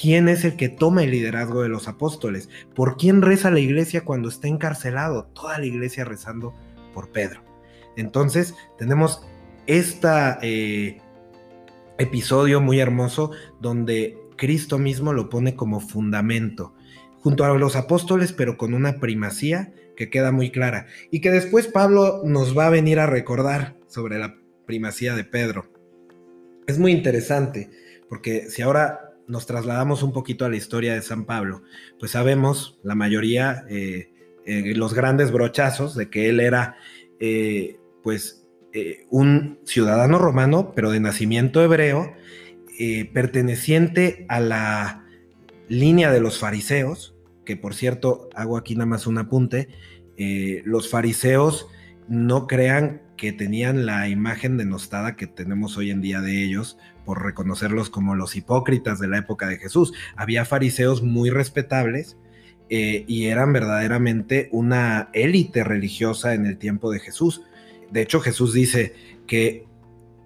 ¿Quién 0.00 0.28
es 0.28 0.44
el 0.44 0.56
que 0.56 0.68
toma 0.68 1.02
el 1.02 1.10
liderazgo 1.10 1.62
de 1.62 1.68
los 1.68 1.88
apóstoles? 1.88 2.48
¿Por 2.74 2.96
quién 2.96 3.20
reza 3.20 3.50
la 3.50 3.60
iglesia 3.60 4.04
cuando 4.04 4.28
está 4.28 4.48
encarcelado? 4.48 5.24
Toda 5.34 5.58
la 5.58 5.66
iglesia 5.66 6.04
rezando 6.04 6.54
por 6.94 7.10
Pedro. 7.10 7.42
Entonces 7.96 8.54
tenemos 8.78 9.26
esta, 9.66 10.38
eh, 10.40 11.00
episodio 11.98 12.60
muy 12.60 12.78
hermoso 12.80 13.32
donde 13.60 14.16
Cristo 14.36 14.78
mismo 14.78 15.12
lo 15.12 15.28
pone 15.28 15.56
como 15.56 15.80
fundamento, 15.80 16.74
junto 17.20 17.44
a 17.44 17.58
los 17.58 17.76
apóstoles, 17.76 18.32
pero 18.32 18.56
con 18.56 18.72
una 18.72 19.00
primacía 19.00 19.72
que 19.96 20.08
queda 20.08 20.30
muy 20.30 20.50
clara 20.50 20.86
y 21.10 21.20
que 21.20 21.32
después 21.32 21.66
Pablo 21.66 22.22
nos 22.24 22.56
va 22.56 22.68
a 22.68 22.70
venir 22.70 23.00
a 23.00 23.06
recordar 23.06 23.76
sobre 23.88 24.18
la 24.18 24.36
primacía 24.64 25.14
de 25.14 25.24
Pedro. 25.24 25.72
Es 26.68 26.78
muy 26.78 26.92
interesante, 26.92 27.68
porque 28.08 28.48
si 28.48 28.62
ahora 28.62 29.07
nos 29.28 29.46
trasladamos 29.46 30.02
un 30.02 30.12
poquito 30.12 30.44
a 30.44 30.48
la 30.48 30.56
historia 30.56 30.94
de 30.94 31.02
San 31.02 31.24
Pablo, 31.24 31.62
pues 32.00 32.12
sabemos, 32.12 32.80
la 32.82 32.94
mayoría, 32.94 33.64
eh, 33.68 34.12
eh, 34.46 34.74
los 34.74 34.94
grandes 34.94 35.30
brochazos 35.30 35.94
de 35.94 36.08
que 36.08 36.30
él 36.30 36.40
era, 36.40 36.76
eh, 37.20 37.78
pues, 38.02 38.44
un 39.10 39.58
ciudadano 39.64 40.18
romano, 40.18 40.72
pero 40.76 40.92
de 40.92 41.00
nacimiento 41.00 41.64
hebreo, 41.64 42.12
perteneciente 43.12 44.24
a 44.28 44.38
la 44.38 45.04
línea 45.68 46.12
de 46.12 46.20
los 46.20 46.38
fariseos, 46.38 47.16
que 47.44 47.56
por 47.56 47.74
cierto, 47.74 48.28
hago 48.36 48.56
aquí 48.56 48.76
nada 48.76 48.86
más 48.86 49.08
un 49.08 49.18
apunte, 49.18 49.68
los 50.64 50.88
fariseos 50.88 51.66
no 52.08 52.46
crean 52.46 53.02
que 53.16 53.32
tenían 53.32 53.84
la 53.84 54.08
imagen 54.08 54.56
denostada 54.56 55.16
que 55.16 55.26
tenemos 55.26 55.76
hoy 55.76 55.90
en 55.90 56.00
día 56.00 56.20
de 56.20 56.44
ellos 56.44 56.78
por 57.08 57.24
reconocerlos 57.24 57.88
como 57.88 58.14
los 58.14 58.36
hipócritas 58.36 58.98
de 58.98 59.08
la 59.08 59.16
época 59.16 59.46
de 59.46 59.56
Jesús. 59.56 59.94
Había 60.14 60.44
fariseos 60.44 61.02
muy 61.02 61.30
respetables 61.30 62.18
eh, 62.68 63.06
y 63.08 63.28
eran 63.28 63.50
verdaderamente 63.54 64.50
una 64.52 65.08
élite 65.14 65.64
religiosa 65.64 66.34
en 66.34 66.44
el 66.44 66.58
tiempo 66.58 66.90
de 66.90 67.00
Jesús. 67.00 67.40
De 67.90 68.02
hecho, 68.02 68.20
Jesús 68.20 68.52
dice 68.52 68.92
que 69.26 69.64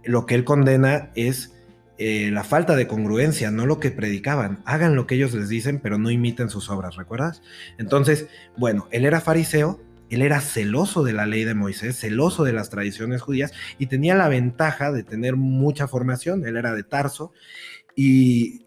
lo 0.02 0.26
que 0.26 0.34
él 0.34 0.42
condena 0.42 1.12
es 1.14 1.54
eh, 1.98 2.32
la 2.32 2.42
falta 2.42 2.74
de 2.74 2.88
congruencia, 2.88 3.52
no 3.52 3.64
lo 3.64 3.78
que 3.78 3.92
predicaban. 3.92 4.58
Hagan 4.64 4.96
lo 4.96 5.06
que 5.06 5.14
ellos 5.14 5.34
les 5.34 5.48
dicen, 5.48 5.78
pero 5.78 5.98
no 5.98 6.10
imiten 6.10 6.50
sus 6.50 6.68
obras, 6.68 6.96
¿recuerdas? 6.96 7.42
Entonces, 7.78 8.26
bueno, 8.56 8.88
él 8.90 9.04
era 9.04 9.20
fariseo, 9.20 9.80
él 10.14 10.22
era 10.22 10.40
celoso 10.40 11.02
de 11.04 11.12
la 11.12 11.26
ley 11.26 11.44
de 11.44 11.54
Moisés, 11.54 11.98
celoso 11.98 12.44
de 12.44 12.52
las 12.52 12.70
tradiciones 12.70 13.22
judías 13.22 13.52
y 13.78 13.86
tenía 13.86 14.14
la 14.14 14.28
ventaja 14.28 14.92
de 14.92 15.02
tener 15.04 15.36
mucha 15.36 15.88
formación. 15.88 16.46
Él 16.46 16.56
era 16.56 16.74
de 16.74 16.82
Tarso 16.82 17.32
y, 17.96 18.60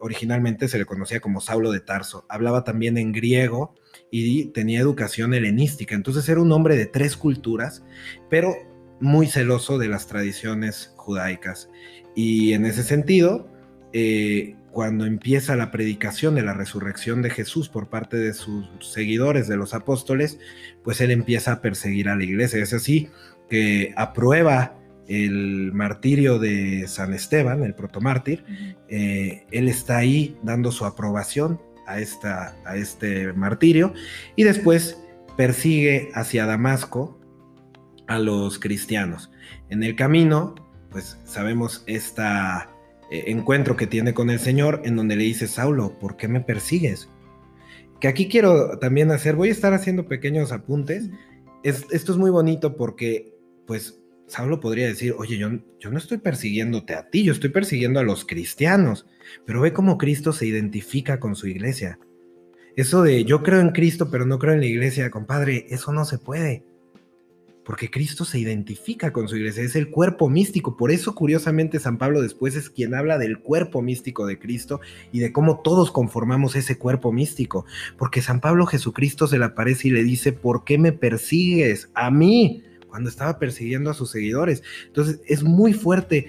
originalmente 0.00 0.68
se 0.68 0.78
le 0.78 0.84
conocía 0.84 1.18
como 1.18 1.40
Saulo 1.40 1.72
de 1.72 1.80
Tarso. 1.80 2.24
Hablaba 2.28 2.62
también 2.62 2.96
en 2.96 3.10
griego 3.10 3.74
y 4.08 4.46
tenía 4.46 4.78
educación 4.78 5.34
helenística. 5.34 5.96
Entonces 5.96 6.28
era 6.28 6.40
un 6.40 6.52
hombre 6.52 6.76
de 6.76 6.86
tres 6.86 7.16
culturas, 7.16 7.84
pero 8.30 8.54
muy 9.00 9.26
celoso 9.26 9.76
de 9.76 9.88
las 9.88 10.06
tradiciones 10.06 10.92
judaicas. 10.96 11.68
Y 12.14 12.52
en 12.52 12.66
ese 12.66 12.84
sentido, 12.84 13.50
eh, 13.92 14.54
cuando 14.78 15.06
empieza 15.06 15.56
la 15.56 15.72
predicación 15.72 16.36
de 16.36 16.42
la 16.42 16.54
resurrección 16.54 17.20
de 17.20 17.30
Jesús 17.30 17.68
por 17.68 17.88
parte 17.88 18.16
de 18.16 18.32
sus 18.32 18.64
seguidores, 18.78 19.48
de 19.48 19.56
los 19.56 19.74
apóstoles, 19.74 20.38
pues 20.84 21.00
él 21.00 21.10
empieza 21.10 21.50
a 21.50 21.60
perseguir 21.60 22.08
a 22.08 22.14
la 22.14 22.22
iglesia. 22.22 22.62
Es 22.62 22.72
así 22.72 23.08
que 23.50 23.92
aprueba 23.96 24.78
el 25.08 25.72
martirio 25.72 26.38
de 26.38 26.86
San 26.86 27.12
Esteban, 27.12 27.64
el 27.64 27.74
protomártir, 27.74 28.44
eh, 28.88 29.46
él 29.50 29.66
está 29.66 29.96
ahí 29.96 30.36
dando 30.44 30.70
su 30.70 30.84
aprobación 30.84 31.60
a, 31.88 31.98
esta, 31.98 32.54
a 32.64 32.76
este 32.76 33.32
martirio 33.32 33.94
y 34.36 34.44
después 34.44 34.96
persigue 35.36 36.10
hacia 36.14 36.46
Damasco 36.46 37.18
a 38.06 38.20
los 38.20 38.60
cristianos. 38.60 39.32
En 39.70 39.82
el 39.82 39.96
camino, 39.96 40.54
pues 40.92 41.18
sabemos 41.24 41.82
esta 41.88 42.70
encuentro 43.10 43.76
que 43.76 43.86
tiene 43.86 44.14
con 44.14 44.30
el 44.30 44.38
Señor 44.38 44.82
en 44.84 44.96
donde 44.96 45.16
le 45.16 45.24
dice, 45.24 45.46
Saulo, 45.46 45.98
¿por 45.98 46.16
qué 46.16 46.28
me 46.28 46.40
persigues? 46.40 47.08
Que 48.00 48.08
aquí 48.08 48.28
quiero 48.28 48.78
también 48.78 49.10
hacer, 49.10 49.34
voy 49.34 49.48
a 49.48 49.52
estar 49.52 49.74
haciendo 49.74 50.06
pequeños 50.06 50.52
apuntes. 50.52 51.10
esto 51.62 52.12
es 52.12 52.18
muy 52.18 52.30
bonito 52.30 52.76
porque, 52.76 53.34
pues, 53.66 54.00
Saulo 54.26 54.60
podría 54.60 54.86
decir, 54.86 55.14
oye, 55.16 55.38
yo, 55.38 55.48
yo 55.80 55.90
no 55.90 55.98
estoy 55.98 56.18
persiguiéndote 56.18 56.94
a 56.94 57.08
ti, 57.08 57.24
yo 57.24 57.32
estoy 57.32 57.50
persiguiendo 57.50 57.98
a 57.98 58.04
los 58.04 58.26
cristianos, 58.26 59.06
pero 59.46 59.62
ve 59.62 59.72
cómo 59.72 59.96
Cristo 59.96 60.32
se 60.32 60.46
identifica 60.46 61.18
con 61.18 61.34
su 61.34 61.48
iglesia. 61.48 61.98
Eso 62.76 63.02
de 63.02 63.24
yo 63.24 63.42
creo 63.42 63.60
en 63.60 63.70
Cristo, 63.70 64.10
pero 64.10 64.26
no 64.26 64.38
creo 64.38 64.52
en 64.52 64.60
la 64.60 64.66
iglesia, 64.66 65.10
compadre, 65.10 65.66
eso 65.70 65.92
no 65.92 66.04
se 66.04 66.18
puede 66.18 66.62
porque 67.68 67.90
Cristo 67.90 68.24
se 68.24 68.38
identifica 68.38 69.12
con 69.12 69.28
su 69.28 69.36
iglesia, 69.36 69.62
es 69.62 69.76
el 69.76 69.90
cuerpo 69.90 70.30
místico. 70.30 70.74
Por 70.74 70.90
eso, 70.90 71.14
curiosamente, 71.14 71.78
San 71.78 71.98
Pablo 71.98 72.22
después 72.22 72.56
es 72.56 72.70
quien 72.70 72.94
habla 72.94 73.18
del 73.18 73.40
cuerpo 73.40 73.82
místico 73.82 74.26
de 74.26 74.38
Cristo 74.38 74.80
y 75.12 75.18
de 75.18 75.32
cómo 75.32 75.60
todos 75.60 75.90
conformamos 75.90 76.56
ese 76.56 76.78
cuerpo 76.78 77.12
místico. 77.12 77.66
Porque 77.98 78.22
San 78.22 78.40
Pablo 78.40 78.64
Jesucristo 78.64 79.26
se 79.26 79.38
le 79.38 79.44
aparece 79.44 79.88
y 79.88 79.90
le 79.90 80.02
dice, 80.02 80.32
¿por 80.32 80.64
qué 80.64 80.78
me 80.78 80.92
persigues 80.92 81.90
a 81.92 82.10
mí? 82.10 82.64
cuando 82.88 83.10
estaba 83.10 83.38
persiguiendo 83.38 83.90
a 83.90 83.94
sus 83.94 84.10
seguidores. 84.10 84.62
Entonces, 84.86 85.20
es 85.26 85.42
muy 85.42 85.74
fuerte 85.74 86.28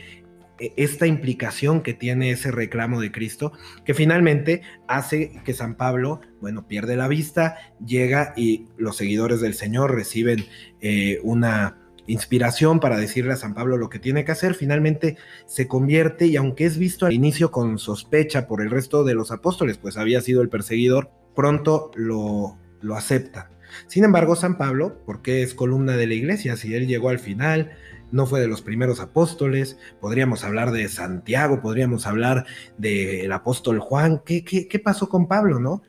esta 0.60 1.08
implicación 1.08 1.82
que 1.82 1.94
tiene 1.94 2.32
ese 2.32 2.51
reclamo 2.51 3.00
de 3.01 3.12
Cristo, 3.12 3.54
que 3.86 3.94
finalmente 3.94 4.62
hace 4.88 5.42
que 5.44 5.54
San 5.54 5.75
Pablo, 5.75 6.22
bueno, 6.42 6.68
pierde 6.68 6.96
la 6.96 7.08
vista, 7.08 7.58
llega 7.86 8.34
y 8.36 8.68
los 8.78 8.98
seguidores 8.98 9.42
del 9.42 9.54
Señor 9.54 9.96
reciben 9.96 10.46
eh, 10.82 11.20
una 11.24 11.78
inspiración 12.08 12.80
para 12.80 12.98
decirle 12.98 13.34
a 13.34 13.38
San 13.38 13.54
Pablo 13.54 13.78
lo 13.78 13.89
que 13.89 14.00
tiene 14.00 14.25
que 14.25 14.32
hacer, 14.32 14.56
finalmente 14.56 15.18
se 15.46 15.68
convierte 15.68 16.25
y 16.25 16.36
aunque 16.38 16.66
es 16.66 16.78
visto 16.78 17.06
al 17.06 17.13
inicio 17.13 17.51
con 17.51 17.78
sospecha 17.78 18.48
por 18.48 18.62
el 18.62 18.72
resto 18.72 19.04
de 19.04 19.13
los 19.13 19.32
apóstoles, 19.32 19.78
pues 19.78 19.96
había 19.96 20.22
sido 20.22 20.42
el 20.42 20.50
perseguidor, 20.50 21.12
pronto 21.36 21.92
lo, 21.96 22.58
lo 22.82 22.96
acepta. 22.96 23.51
Sin 23.88 24.04
embargo, 24.04 24.36
San 24.36 24.58
Pablo, 24.58 25.01
porque 25.06 25.44
es 25.44 25.54
columna 25.54 25.96
de 25.96 26.08
la 26.08 26.16
iglesia, 26.16 26.58
si 26.58 26.74
él 26.74 26.88
llegó 26.88 27.10
al 27.10 27.20
final, 27.20 27.72
no 28.12 28.25
fue 28.25 28.39
de 28.39 28.48
los 28.48 28.62
primeros 28.62 29.00
apóstoles, 29.00 29.78
podríamos 30.00 30.44
hablar 30.44 30.72
de 30.72 30.88
Santiago, 30.89 31.62
podríamos 31.62 32.06
hablar 32.06 32.46
del 32.78 33.32
apóstol 33.32 33.80
Juan, 33.80 34.22
¿Qué, 34.25 34.44
¿Qué, 34.44 34.80
pasó 34.80 35.10
con 35.10 35.28
Pablo, 35.28 35.60
no? 35.60 35.82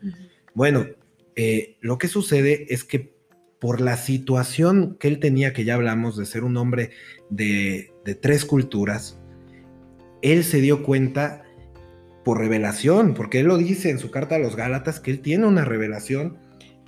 Bueno, 0.54 0.86
eh, 1.36 1.76
lo 1.80 1.98
que 1.98 2.08
sucede 2.08 2.66
es 2.72 2.84
que 2.84 3.14
por 3.58 3.80
la 3.80 3.96
situación 3.96 4.96
que 4.98 5.08
él 5.08 5.20
tenía, 5.20 5.52
que 5.52 5.64
ya 5.64 5.74
hablamos 5.74 6.16
de 6.16 6.26
ser 6.26 6.44
un 6.44 6.56
hombre 6.56 6.90
de, 7.28 7.92
de 8.04 8.14
tres 8.14 8.44
culturas, 8.44 9.18
él 10.22 10.44
se 10.44 10.60
dio 10.60 10.82
cuenta 10.82 11.44
por 12.24 12.38
revelación, 12.38 13.14
porque 13.14 13.40
él 13.40 13.46
lo 13.46 13.56
dice 13.56 13.90
en 13.90 13.98
su 13.98 14.10
carta 14.10 14.36
a 14.36 14.38
los 14.38 14.56
Gálatas, 14.56 15.00
que 15.00 15.10
él 15.10 15.20
tiene 15.20 15.46
una 15.46 15.64
revelación 15.64 16.38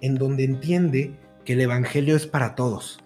en 0.00 0.16
donde 0.16 0.44
entiende 0.44 1.16
que 1.44 1.54
el 1.54 1.60
Evangelio 1.60 2.16
es 2.16 2.26
para 2.26 2.54
todos 2.54 3.02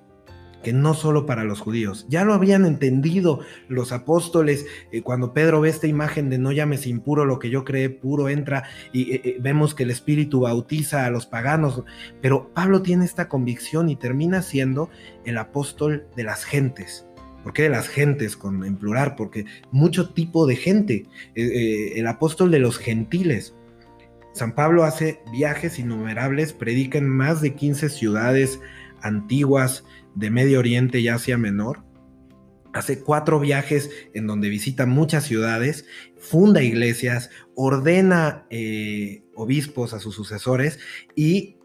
que 0.66 0.72
no 0.72 0.94
solo 0.94 1.26
para 1.26 1.44
los 1.44 1.60
judíos. 1.60 2.06
Ya 2.08 2.24
lo 2.24 2.34
habían 2.34 2.66
entendido 2.66 3.38
los 3.68 3.92
apóstoles 3.92 4.66
eh, 4.90 5.00
cuando 5.00 5.32
Pedro 5.32 5.60
ve 5.60 5.68
esta 5.68 5.86
imagen 5.86 6.28
de 6.28 6.38
no 6.38 6.50
llames 6.50 6.88
impuro 6.88 7.24
lo 7.24 7.38
que 7.38 7.50
yo 7.50 7.64
creé 7.64 7.88
puro, 7.88 8.28
entra 8.28 8.64
y 8.92 9.12
eh, 9.12 9.20
eh, 9.22 9.36
vemos 9.38 9.76
que 9.76 9.84
el 9.84 9.92
Espíritu 9.92 10.40
bautiza 10.40 11.06
a 11.06 11.10
los 11.10 11.24
paganos. 11.24 11.84
Pero 12.20 12.52
Pablo 12.52 12.82
tiene 12.82 13.04
esta 13.04 13.28
convicción 13.28 13.88
y 13.90 13.94
termina 13.94 14.42
siendo 14.42 14.90
el 15.24 15.38
apóstol 15.38 16.08
de 16.16 16.24
las 16.24 16.42
gentes. 16.42 17.06
¿Por 17.44 17.52
qué 17.52 17.62
de 17.62 17.68
las 17.68 17.86
gentes 17.86 18.36
con, 18.36 18.64
en 18.64 18.76
plural? 18.76 19.14
Porque 19.14 19.44
mucho 19.70 20.14
tipo 20.14 20.48
de 20.48 20.56
gente. 20.56 21.06
el 21.36 22.08
apóstol 22.08 22.50
de 22.50 22.58
los 22.58 22.76
gentiles. 22.78 23.54
San 24.32 24.52
Pablo 24.56 24.82
hace 24.82 25.20
viajes 25.30 25.78
innumerables, 25.78 26.52
predica 26.52 26.98
en 26.98 27.08
más 27.08 27.40
de 27.40 27.54
15 27.54 27.88
ciudades 27.88 28.58
antiguas, 29.00 29.84
de 30.16 30.30
Medio 30.30 30.58
Oriente 30.58 30.98
y 30.98 31.08
Asia 31.08 31.38
Menor. 31.38 31.84
Hace 32.72 33.00
cuatro 33.00 33.38
viajes 33.38 33.90
en 34.12 34.26
donde 34.26 34.48
visita 34.48 34.84
muchas 34.84 35.24
ciudades, 35.24 35.86
funda 36.18 36.62
iglesias, 36.62 37.30
ordena 37.54 38.46
eh, 38.50 39.22
obispos 39.34 39.94
a 39.94 40.00
sus 40.00 40.14
sucesores 40.14 40.78
y 41.14 41.56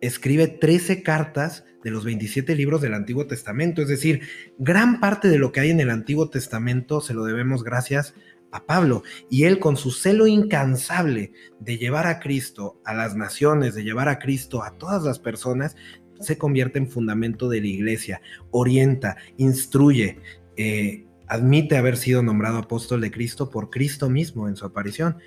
escribe 0.00 0.48
13 0.48 1.02
cartas 1.02 1.64
de 1.84 1.90
los 1.90 2.04
27 2.04 2.54
libros 2.54 2.80
del 2.82 2.94
Antiguo 2.94 3.26
Testamento. 3.26 3.80
Es 3.80 3.88
decir, 3.88 4.22
gran 4.58 5.00
parte 5.00 5.28
de 5.28 5.38
lo 5.38 5.52
que 5.52 5.60
hay 5.60 5.70
en 5.70 5.80
el 5.80 5.90
Antiguo 5.90 6.28
Testamento 6.28 7.00
se 7.00 7.14
lo 7.14 7.24
debemos 7.24 7.64
gracias 7.64 8.14
a 8.50 8.64
Pablo. 8.66 9.02
Y 9.30 9.44
él 9.44 9.58
con 9.58 9.76
su 9.76 9.90
celo 9.90 10.26
incansable 10.26 11.32
de 11.60 11.78
llevar 11.78 12.06
a 12.06 12.20
Cristo 12.20 12.80
a 12.84 12.94
las 12.94 13.14
naciones, 13.14 13.74
de 13.74 13.84
llevar 13.84 14.08
a 14.08 14.18
Cristo 14.18 14.62
a 14.62 14.76
todas 14.76 15.02
las 15.02 15.18
personas, 15.18 15.76
se 16.20 16.38
convierte 16.38 16.78
en 16.78 16.88
fundamento 16.88 17.48
de 17.48 17.60
la 17.60 17.66
iglesia, 17.66 18.20
orienta, 18.50 19.16
instruye, 19.36 20.18
eh, 20.56 21.04
admite 21.26 21.76
haber 21.76 21.96
sido 21.96 22.22
nombrado 22.22 22.58
apóstol 22.58 23.00
de 23.00 23.10
Cristo 23.10 23.50
por 23.50 23.70
Cristo 23.70 24.08
mismo 24.08 24.48
en 24.48 24.56
su 24.56 24.64
aparición. 24.64 25.18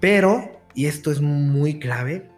Pero, 0.00 0.60
y 0.74 0.86
esto 0.86 1.10
es 1.10 1.20
muy 1.20 1.78
clave, 1.78 2.28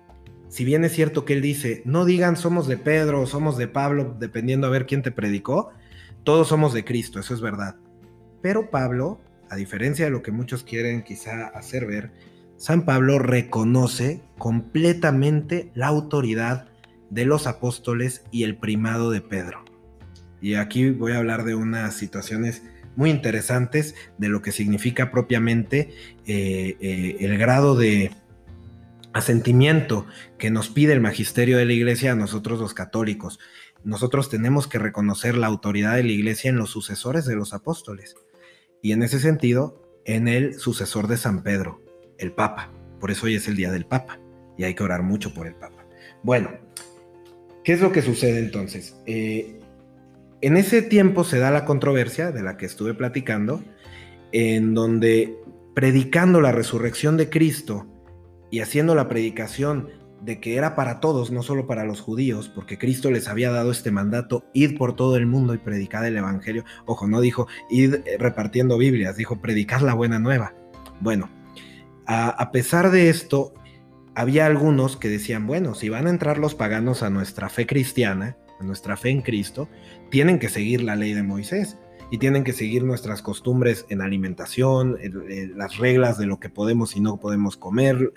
si 0.48 0.64
bien 0.64 0.84
es 0.84 0.92
cierto 0.92 1.24
que 1.24 1.32
él 1.32 1.40
dice, 1.40 1.82
no 1.84 2.04
digan 2.04 2.36
somos 2.36 2.66
de 2.66 2.76
Pedro 2.76 3.22
o 3.22 3.26
somos 3.26 3.56
de 3.56 3.68
Pablo, 3.68 4.16
dependiendo 4.18 4.66
a 4.66 4.70
ver 4.70 4.86
quién 4.86 5.02
te 5.02 5.10
predicó, 5.10 5.70
todos 6.24 6.48
somos 6.48 6.72
de 6.74 6.84
Cristo, 6.84 7.18
eso 7.20 7.32
es 7.32 7.40
verdad. 7.40 7.76
Pero 8.42 8.70
Pablo 8.70 9.20
a 9.52 9.56
diferencia 9.56 10.06
de 10.06 10.10
lo 10.10 10.22
que 10.22 10.32
muchos 10.32 10.64
quieren 10.64 11.02
quizá 11.02 11.48
hacer 11.48 11.84
ver, 11.84 12.10
San 12.56 12.86
Pablo 12.86 13.18
reconoce 13.18 14.22
completamente 14.38 15.70
la 15.74 15.88
autoridad 15.88 16.68
de 17.12 17.26
los 17.26 17.46
apóstoles 17.46 18.24
y 18.30 18.44
el 18.44 18.56
primado 18.56 19.10
de 19.10 19.20
Pedro. 19.20 19.64
Y 20.40 20.54
aquí 20.54 20.90
voy 20.90 21.12
a 21.12 21.18
hablar 21.18 21.44
de 21.44 21.54
unas 21.54 21.94
situaciones 21.94 22.62
muy 22.96 23.10
interesantes 23.10 23.94
de 24.16 24.28
lo 24.28 24.40
que 24.40 24.50
significa 24.50 25.10
propiamente 25.10 25.90
eh, 26.26 26.76
eh, 26.80 27.16
el 27.20 27.36
grado 27.36 27.76
de 27.76 28.12
asentimiento 29.12 30.06
que 30.38 30.50
nos 30.50 30.70
pide 30.70 30.94
el 30.94 31.02
magisterio 31.02 31.58
de 31.58 31.66
la 31.66 31.74
iglesia 31.74 32.12
a 32.12 32.16
nosotros 32.16 32.58
los 32.58 32.72
católicos. 32.72 33.38
Nosotros 33.84 34.30
tenemos 34.30 34.66
que 34.66 34.78
reconocer 34.78 35.36
la 35.36 35.48
autoridad 35.48 35.96
de 35.96 36.04
la 36.04 36.12
iglesia 36.12 36.48
en 36.48 36.56
los 36.56 36.70
sucesores 36.70 37.26
de 37.26 37.36
los 37.36 37.52
apóstoles 37.52 38.16
y 38.80 38.92
en 38.92 39.02
ese 39.02 39.20
sentido 39.20 40.00
en 40.06 40.28
el 40.28 40.58
sucesor 40.58 41.08
de 41.08 41.18
San 41.18 41.42
Pedro, 41.42 41.82
el 42.16 42.32
Papa. 42.32 42.72
Por 43.00 43.10
eso 43.10 43.26
hoy 43.26 43.34
es 43.34 43.48
el 43.48 43.56
día 43.56 43.70
del 43.70 43.84
Papa 43.84 44.18
y 44.56 44.64
hay 44.64 44.74
que 44.74 44.82
orar 44.82 45.02
mucho 45.02 45.34
por 45.34 45.46
el 45.46 45.54
Papa. 45.54 45.86
Bueno, 46.22 46.50
¿qué 47.64 47.72
es 47.72 47.80
lo 47.80 47.92
que 47.92 48.02
sucede 48.02 48.38
entonces? 48.38 48.96
Eh, 49.06 49.60
en 50.40 50.56
ese 50.56 50.82
tiempo 50.82 51.24
se 51.24 51.38
da 51.38 51.50
la 51.50 51.64
controversia 51.64 52.32
de 52.32 52.42
la 52.42 52.56
que 52.56 52.66
estuve 52.66 52.94
platicando, 52.94 53.62
en 54.32 54.74
donde 54.74 55.36
predicando 55.74 56.40
la 56.40 56.52
resurrección 56.52 57.16
de 57.16 57.30
Cristo 57.30 57.86
y 58.50 58.60
haciendo 58.60 58.94
la 58.94 59.08
predicación 59.08 59.88
de 60.22 60.40
que 60.40 60.56
era 60.56 60.76
para 60.76 61.00
todos, 61.00 61.32
no 61.32 61.42
solo 61.42 61.66
para 61.66 61.84
los 61.84 62.00
judíos, 62.00 62.48
porque 62.48 62.78
Cristo 62.78 63.10
les 63.10 63.28
había 63.28 63.50
dado 63.50 63.72
este 63.72 63.90
mandato, 63.90 64.44
id 64.52 64.76
por 64.78 64.94
todo 64.94 65.16
el 65.16 65.26
mundo 65.26 65.54
y 65.54 65.58
predicad 65.58 66.06
el 66.06 66.16
Evangelio. 66.16 66.64
Ojo, 66.86 67.08
no 67.08 67.20
dijo 67.20 67.48
id 67.70 67.96
repartiendo 68.18 68.78
Biblias, 68.78 69.16
dijo 69.16 69.40
predicad 69.40 69.80
la 69.80 69.94
buena 69.94 70.18
nueva. 70.20 70.54
Bueno, 71.00 71.28
a, 72.06 72.50
pesar 72.52 72.90
de 72.90 73.08
esto, 73.08 73.54
había 74.14 74.46
algunos 74.46 74.96
que 74.96 75.08
decían, 75.08 75.46
bueno, 75.46 75.74
si 75.74 75.88
van 75.88 76.06
a 76.06 76.10
entrar 76.10 76.38
los 76.38 76.54
paganos 76.54 77.02
a 77.02 77.10
nuestra 77.10 77.48
fe 77.48 77.66
cristiana, 77.66 78.36
a 78.60 78.64
nuestra 78.64 78.96
fe 78.96 79.10
en 79.10 79.22
Cristo, 79.22 79.68
tienen 80.10 80.38
que 80.38 80.48
seguir 80.48 80.82
la 80.82 80.96
ley 80.96 81.14
de 81.14 81.22
Moisés 81.22 81.78
y 82.10 82.18
tienen 82.18 82.44
que 82.44 82.52
seguir 82.52 82.84
nuestras 82.84 83.22
costumbres 83.22 83.86
en 83.88 84.02
alimentación, 84.02 84.98
las 85.56 85.78
reglas 85.78 86.18
de 86.18 86.26
lo 86.26 86.38
que 86.38 86.50
podemos 86.50 86.94
y 86.94 87.00
no 87.00 87.18
podemos 87.18 87.56
comer, 87.56 88.12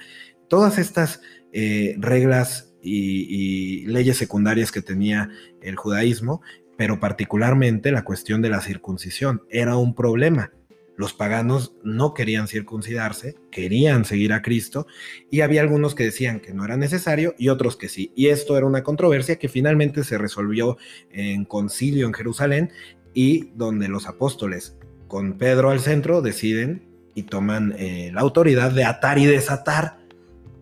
todas 0.49 0.77
estas 0.77 1.21
eh, 1.53 1.95
reglas 1.97 2.73
y, 2.81 3.85
leyes 3.87 4.17
secundarias 4.17 4.71
que 4.71 4.81
tenía 4.81 5.29
el 5.61 5.75
judaísmo, 5.75 6.41
pero 6.77 6.99
particularmente 6.99 7.91
la 7.91 8.03
cuestión 8.03 8.41
de 8.41 8.49
la 8.49 8.61
circuncisión 8.61 9.43
era 9.49 9.77
un 9.77 9.95
problema. 9.95 10.51
Los 10.97 11.13
paganos 11.13 11.75
no 11.83 12.13
querían 12.13 12.47
circuncidarse, 12.47 13.35
querían 13.51 14.05
seguir 14.05 14.31
a 14.31 14.41
Cristo 14.41 14.87
y 15.29 15.41
había 15.41 15.61
algunos 15.61 15.93
que 15.93 16.05
decían 16.05 16.39
que 16.39 16.53
no 16.53 16.63
era 16.63 16.77
necesario 16.77 17.35
y 17.37 17.49
otros 17.49 17.75
que 17.75 17.89
sí. 17.89 18.11
Y 18.15 18.27
esto 18.27 18.57
era 18.57 18.65
una 18.65 18.83
controversia 18.83 19.37
que 19.37 19.49
finalmente 19.49 20.03
se 20.03 20.17
resolvió 20.17 20.77
en 21.11 21.45
concilio 21.45 22.07
en 22.07 22.13
Jerusalén 22.13 22.71
y 23.13 23.49
donde 23.55 23.89
los 23.89 24.07
apóstoles, 24.07 24.77
con 25.07 25.37
Pedro 25.37 25.69
al 25.69 25.81
centro, 25.81 26.21
deciden 26.21 26.87
y 27.13 27.23
toman 27.23 27.73
eh, 27.77 28.11
la 28.13 28.21
autoridad 28.21 28.71
de 28.71 28.85
atar 28.85 29.17
y 29.17 29.25
desatar, 29.25 29.99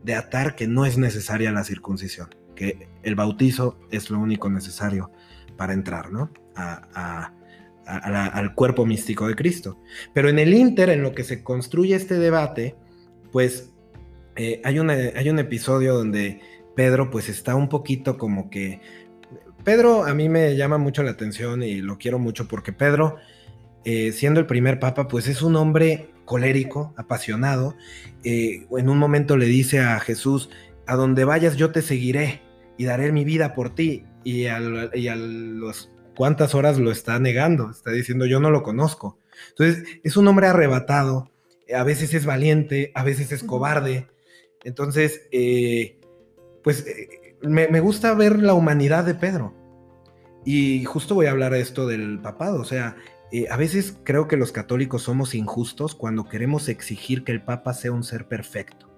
de 0.03 0.15
atar 0.15 0.55
que 0.55 0.67
no 0.67 0.85
es 0.85 0.97
necesaria 0.97 1.51
la 1.51 1.63
circuncisión, 1.63 2.29
que 2.55 2.87
el 3.03 3.15
bautizo 3.15 3.79
es 3.91 4.09
lo 4.09 4.19
único 4.19 4.49
necesario 4.49 5.11
para 5.57 5.73
entrar, 5.73 6.11
¿no? 6.11 6.31
a 6.55 7.33
al 7.85 8.55
cuerpo 8.55 8.85
místico 8.85 9.27
de 9.27 9.35
Cristo. 9.35 9.79
Pero 10.13 10.29
en 10.29 10.39
el 10.39 10.53
Inter, 10.53 10.89
en 10.89 11.01
lo 11.01 11.13
que 11.13 11.23
se 11.23 11.43
construye 11.43 11.95
este 11.95 12.17
debate, 12.17 12.75
pues 13.31 13.73
eh, 14.35 14.61
hay, 14.63 14.77
hay 14.77 15.29
un 15.29 15.39
episodio 15.39 15.95
donde 15.95 16.41
Pedro 16.75 17.09
pues 17.09 17.29
está 17.29 17.55
un 17.55 17.69
poquito 17.69 18.17
como 18.17 18.49
que... 18.49 18.79
Pedro 19.63 20.03
a 20.03 20.13
mí 20.13 20.27
me 20.27 20.55
llama 20.57 20.77
mucho 20.77 21.03
la 21.03 21.11
atención 21.11 21.63
y 21.63 21.75
lo 21.75 21.97
quiero 21.97 22.19
mucho 22.19 22.47
porque 22.47 22.73
Pedro, 22.73 23.15
eh, 23.85 24.11
siendo 24.11 24.41
el 24.41 24.45
primer 24.45 24.79
papa, 24.79 25.07
pues 25.07 25.27
es 25.27 25.41
un 25.41 25.55
hombre 25.55 26.09
colérico, 26.25 26.93
apasionado. 26.97 27.75
Eh, 28.25 28.67
en 28.77 28.89
un 28.89 28.97
momento 28.97 29.37
le 29.37 29.45
dice 29.45 29.79
a 29.79 29.99
Jesús, 29.99 30.49
a 30.85 30.95
donde 30.95 31.23
vayas 31.23 31.55
yo 31.55 31.71
te 31.71 31.81
seguiré 31.81 32.41
y 32.77 32.85
daré 32.85 33.11
mi 33.13 33.23
vida 33.23 33.53
por 33.53 33.73
ti. 33.73 34.03
Y, 34.25 34.41
y 34.41 35.07
a 35.07 35.15
los 35.15 35.92
cuántas 36.15 36.55
horas 36.55 36.77
lo 36.77 36.91
está 36.91 37.19
negando, 37.19 37.69
está 37.69 37.91
diciendo 37.91 38.25
yo 38.25 38.39
no 38.39 38.51
lo 38.51 38.63
conozco. 38.63 39.17
Entonces, 39.49 39.99
es 40.03 40.17
un 40.17 40.27
hombre 40.27 40.47
arrebatado, 40.47 41.31
a 41.73 41.83
veces 41.83 42.13
es 42.13 42.25
valiente, 42.25 42.91
a 42.95 43.03
veces 43.03 43.31
es 43.31 43.43
cobarde. 43.43 44.07
Entonces, 44.63 45.27
eh, 45.31 45.99
pues 46.63 46.85
eh, 46.87 47.37
me, 47.41 47.79
gusta 47.79 48.13
ver 48.13 48.39
la 48.39 48.53
humanidad 48.53 49.03
de 49.03 49.15
Pedro. 49.15 49.53
Y 50.45 50.83
justo 50.85 51.15
voy 51.15 51.27
a 51.27 51.31
hablar 51.31 51.53
de 51.53 51.61
esto 51.61 51.87
del 51.87 52.19
papado, 52.19 52.59
o 52.59 52.65
sea, 52.65 52.97
eh, 53.31 53.47
a 53.49 53.55
veces 53.55 53.97
creo 54.03 54.27
que 54.27 54.35
los 54.35 54.51
católicos 54.51 55.03
somos 55.03 55.35
injustos 55.35 55.95
cuando 55.95 56.25
queremos 56.25 56.67
exigir 56.67 57.23
que 57.23 57.31
el 57.31 57.41
papa 57.41 57.73
sea 57.73 57.93
un 57.93 58.03
ser 58.03 58.27
perfecto. 58.27 58.89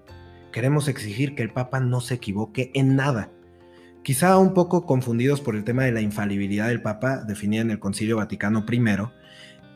Queremos 0.51 0.87
exigir 0.87 1.35
que 1.35 1.43
el 1.43 1.53
papa 1.53 1.79
no 1.79 2.01
se 2.01 2.15
equivoque 2.15 2.71
en 2.73 2.95
nada 2.95 3.31
quizá 4.05 4.37
un 4.37 4.53
poco 4.53 4.85
confundidos 4.85 5.41
por 5.41 5.55
el 5.55 5.63
tema 5.63 5.83
de 5.83 5.91
la 5.91 5.99
infalibilidad 5.99 6.67
del 6.67 6.79
Papa, 6.79 7.23
definida 7.25 7.63
en 7.63 7.71
el 7.71 7.79
Concilio 7.79 8.17
Vaticano 8.17 8.63
I, 8.71 8.79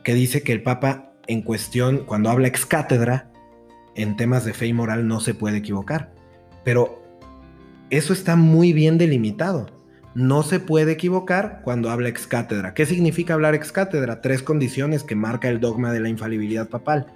que 0.04 0.14
dice 0.14 0.44
que 0.44 0.54
el 0.54 0.62
Papa 0.62 1.14
en 1.26 1.42
cuestión, 1.42 2.06
cuando 2.06 2.30
habla 2.30 2.48
ex 2.48 2.64
cátedra, 2.68 3.32
en 3.96 4.16
temas 4.18 4.46
de 4.46 4.54
fe 4.54 4.68
y 4.68 4.74
moral 4.74 5.08
no 5.08 5.20
se 5.20 5.34
puede 5.34 5.58
equivocar. 5.58 6.14
Pero 6.64 7.02
eso 7.90 8.14
está 8.14 8.36
muy 8.36 8.72
bien 8.72 9.00
delimitado. 9.00 9.66
No 10.14 10.44
se 10.44 10.60
puede 10.60 10.92
equivocar 10.92 11.62
cuando 11.64 11.90
habla 11.90 12.10
ex 12.10 12.28
cátedra. 12.28 12.76
¿Qué 12.76 12.86
significa 12.86 13.34
hablar 13.34 13.56
ex 13.56 13.72
cátedra? 13.72 14.22
Tres 14.22 14.44
condiciones 14.44 15.04
que 15.04 15.16
marca 15.16 15.50
el 15.50 15.60
dogma 15.60 15.92
de 15.92 16.02
la 16.02 16.10
infalibilidad 16.10 16.70
papal 16.70 17.08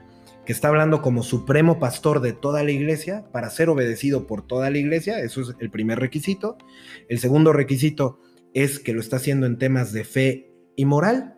que 0.45 0.51
está 0.51 0.67
hablando 0.67 1.01
como 1.01 1.23
supremo 1.23 1.79
pastor 1.79 2.19
de 2.19 2.33
toda 2.33 2.63
la 2.63 2.71
iglesia 2.71 3.25
para 3.31 3.49
ser 3.49 3.69
obedecido 3.69 4.27
por 4.27 4.45
toda 4.45 4.69
la 4.69 4.77
iglesia, 4.77 5.19
eso 5.19 5.41
es 5.41 5.55
el 5.59 5.69
primer 5.69 5.99
requisito. 5.99 6.57
El 7.07 7.19
segundo 7.19 7.53
requisito 7.53 8.19
es 8.53 8.79
que 8.79 8.93
lo 8.93 8.99
está 8.99 9.17
haciendo 9.17 9.45
en 9.45 9.57
temas 9.57 9.93
de 9.93 10.03
fe 10.03 10.51
y 10.75 10.85
moral. 10.85 11.35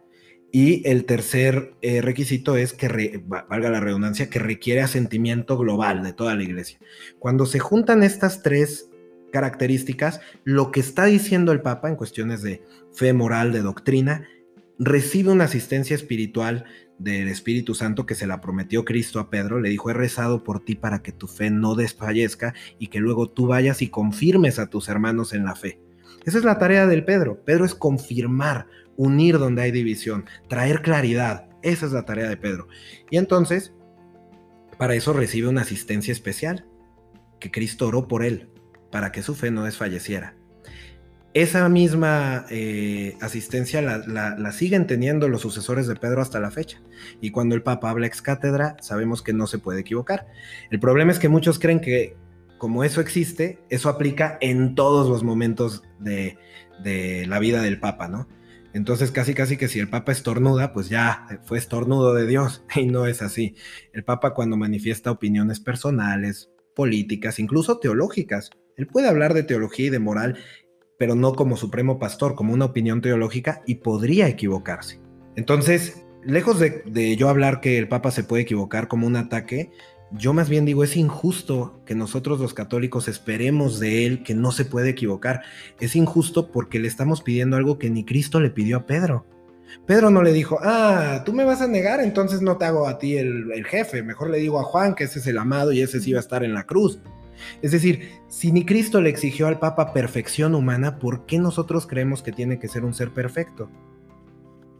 Y 0.51 0.87
el 0.87 1.05
tercer 1.05 1.75
eh, 1.81 2.01
requisito 2.01 2.55
es 2.55 2.71
que, 2.71 3.21
valga 3.27 3.69
la 3.69 3.81
redundancia, 3.81 4.29
que 4.29 4.39
requiere 4.39 4.81
asentimiento 4.81 5.57
global 5.57 6.01
de 6.01 6.13
toda 6.13 6.33
la 6.35 6.43
iglesia. 6.43 6.79
Cuando 7.19 7.45
se 7.45 7.59
juntan 7.59 8.03
estas 8.03 8.41
tres 8.41 8.89
características, 9.33 10.21
lo 10.45 10.71
que 10.71 10.79
está 10.79 11.05
diciendo 11.05 11.51
el 11.51 11.61
Papa 11.61 11.89
en 11.89 11.97
cuestiones 11.97 12.41
de 12.41 12.63
fe 12.93 13.11
moral, 13.11 13.51
de 13.51 13.63
doctrina, 13.63 14.29
recibe 14.79 15.31
una 15.31 15.43
asistencia 15.45 15.95
espiritual 15.95 16.65
del 16.97 17.27
Espíritu 17.27 17.75
Santo 17.75 18.05
que 18.05 18.15
se 18.15 18.27
la 18.27 18.41
prometió 18.41 18.85
Cristo 18.85 19.19
a 19.19 19.29
Pedro, 19.29 19.59
le 19.59 19.69
dijo, 19.69 19.89
he 19.89 19.93
rezado 19.93 20.43
por 20.43 20.63
ti 20.63 20.75
para 20.75 21.01
que 21.01 21.11
tu 21.11 21.27
fe 21.27 21.49
no 21.49 21.75
desfallezca 21.75 22.53
y 22.79 22.87
que 22.87 22.99
luego 22.99 23.29
tú 23.29 23.47
vayas 23.47 23.81
y 23.81 23.89
confirmes 23.89 24.59
a 24.59 24.69
tus 24.69 24.87
hermanos 24.87 25.33
en 25.33 25.45
la 25.45 25.55
fe. 25.55 25.79
Esa 26.25 26.37
es 26.37 26.43
la 26.43 26.57
tarea 26.57 26.87
del 26.87 27.05
Pedro. 27.05 27.43
Pedro 27.43 27.65
es 27.65 27.75
confirmar, 27.75 28.67
unir 28.95 29.37
donde 29.37 29.61
hay 29.61 29.71
división, 29.71 30.25
traer 30.47 30.81
claridad. 30.81 31.49
Esa 31.61 31.85
es 31.85 31.91
la 31.91 32.05
tarea 32.05 32.29
de 32.29 32.37
Pedro. 32.37 32.67
Y 33.09 33.17
entonces, 33.17 33.73
para 34.77 34.95
eso 34.95 35.13
recibe 35.13 35.47
una 35.47 35.61
asistencia 35.61 36.11
especial, 36.11 36.65
que 37.39 37.51
Cristo 37.51 37.87
oró 37.87 38.07
por 38.07 38.23
él, 38.23 38.49
para 38.91 39.11
que 39.11 39.21
su 39.21 39.35
fe 39.35 39.51
no 39.51 39.63
desfalleciera 39.63 40.35
esa 41.35 41.67
misma 41.67 42.45
eh, 42.49 43.17
asistencia 43.19 43.81
la, 43.81 44.51
siguen 44.53 44.87
teniendo 44.87 45.27
los 45.27 45.41
sucesores 45.41 45.85
de 45.85 45.97
Pedro 45.97 46.21
hasta 46.21 46.39
la 46.39 46.49
fecha. 46.49 46.81
Y 47.19 47.31
cuando 47.31 47.55
el 47.55 47.61
Papa 47.61 47.89
habla 47.89 48.07
ex 48.07 48.21
cátedra, 48.21 48.77
sabemos 48.79 49.21
que 49.21 49.33
no 49.33 49.45
se 49.45 49.59
puede 49.59 49.81
equivocar. 49.81 50.27
El 50.71 50.79
problema 50.79 51.11
es 51.11 51.19
que 51.19 51.27
muchos 51.27 51.59
creen 51.59 51.81
que 51.81 52.15
como 52.57 52.85
eso 52.85 53.01
existe, 53.01 53.59
eso 53.69 53.89
aplica 53.89 54.37
en 54.39 54.75
todos 54.75 55.09
los 55.09 55.23
momentos 55.23 55.83
de, 55.99 56.37
la 57.27 57.39
vida 57.39 57.61
del 57.61 57.81
Papa, 57.81 58.07
¿no? 58.07 58.29
Entonces 58.73 59.11
casi 59.11 59.33
casi 59.33 59.57
que 59.57 59.67
si 59.67 59.79
el 59.79 59.89
Papa 59.89 60.13
estornuda, 60.13 60.71
pues 60.71 60.87
ya 60.87 61.27
fue 61.43 61.57
estornudo 61.57 62.13
de 62.13 62.27
Dios. 62.27 62.63
Y 62.77 62.85
no 62.85 63.07
es 63.07 63.21
así. 63.21 63.55
El 63.91 64.05
Papa 64.05 64.33
cuando 64.33 64.55
manifiesta 64.55 65.11
opiniones 65.11 65.59
personales, 65.59 66.49
políticas, 66.73 67.39
incluso 67.39 67.77
teológicas, 67.79 68.51
él 68.77 68.87
puede 68.87 69.07
hablar 69.09 69.33
de 69.33 69.43
teología 69.43 69.87
y 69.87 69.89
de 69.89 69.99
moral 69.99 70.37
pero 70.97 71.15
no 71.15 71.33
como 71.33 71.57
supremo 71.57 71.99
pastor, 71.99 72.35
como 72.35 72.53
una 72.53 72.65
opinión 72.65 73.01
teológica 73.01 73.61
y 73.65 73.75
podría 73.75 74.27
equivocarse. 74.27 74.99
Entonces, 75.35 76.05
lejos 76.23 76.59
de, 76.59 77.15
yo 77.17 77.29
hablar 77.29 77.61
que 77.61 77.77
el 77.77 77.87
Papa 77.87 78.11
se 78.11 78.23
puede 78.23 78.43
equivocar 78.43 78.87
como 78.87 79.07
un 79.07 79.15
ataque, 79.15 79.71
yo 80.11 80.33
más 80.33 80.49
bien 80.49 80.65
digo, 80.65 80.83
es 80.83 80.95
injusto 80.95 81.81
que 81.85 81.95
nosotros 81.95 82.39
los 82.39 82.53
católicos 82.53 83.07
esperemos 83.07 83.79
de 83.79 84.05
él 84.05 84.23
que 84.23 84.33
no 84.33 84.51
se 84.51 84.65
puede 84.65 84.89
equivocar. 84.89 85.41
Es 85.79 85.95
injusto 85.95 86.51
porque 86.51 86.79
le 86.79 86.87
estamos 86.87 87.21
pidiendo 87.21 87.57
algo 87.57 87.79
que 87.79 87.89
ni 87.89 88.05
Cristo 88.05 88.39
le 88.39 88.49
pidió 88.49 88.77
a 88.77 88.85
Pedro. 88.85 89.25
Pedro 89.85 90.09
no 90.09 90.21
le 90.21 90.31
dijo, 90.31 90.59
ah, 90.61 91.23
tú 91.25 91.33
me 91.33 91.43
vas 91.43 91.61
a 91.61 91.67
negar, 91.67 91.99
entonces 91.99 92.41
no 92.41 92.57
te 92.57 92.65
hago 92.65 92.87
a 92.87 92.97
ti 92.97 93.17
el, 93.17 93.51
el 93.51 93.65
jefe, 93.65 94.03
mejor 94.03 94.29
le 94.29 94.37
digo 94.37 94.59
a 94.59 94.63
Juan 94.63 94.95
que 94.95 95.03
ese 95.03 95.19
es 95.19 95.27
el 95.27 95.37
amado 95.37 95.71
y 95.73 95.81
ese 95.81 95.99
sí 95.99 96.13
va 96.13 96.19
a 96.19 96.21
estar 96.21 96.43
en 96.43 96.53
la 96.53 96.65
cruz. 96.65 97.01
Es 97.61 97.71
decir, 97.71 98.09
si 98.27 98.51
ni 98.51 98.65
Cristo 98.65 99.01
le 99.01 99.09
exigió 99.09 99.47
al 99.47 99.59
Papa 99.59 99.93
perfección 99.93 100.55
humana, 100.55 100.99
¿por 100.99 101.25
qué 101.25 101.39
nosotros 101.39 101.87
creemos 101.87 102.21
que 102.21 102.31
tiene 102.31 102.59
que 102.59 102.67
ser 102.67 102.85
un 102.85 102.93
ser 102.93 103.11
perfecto? 103.11 103.69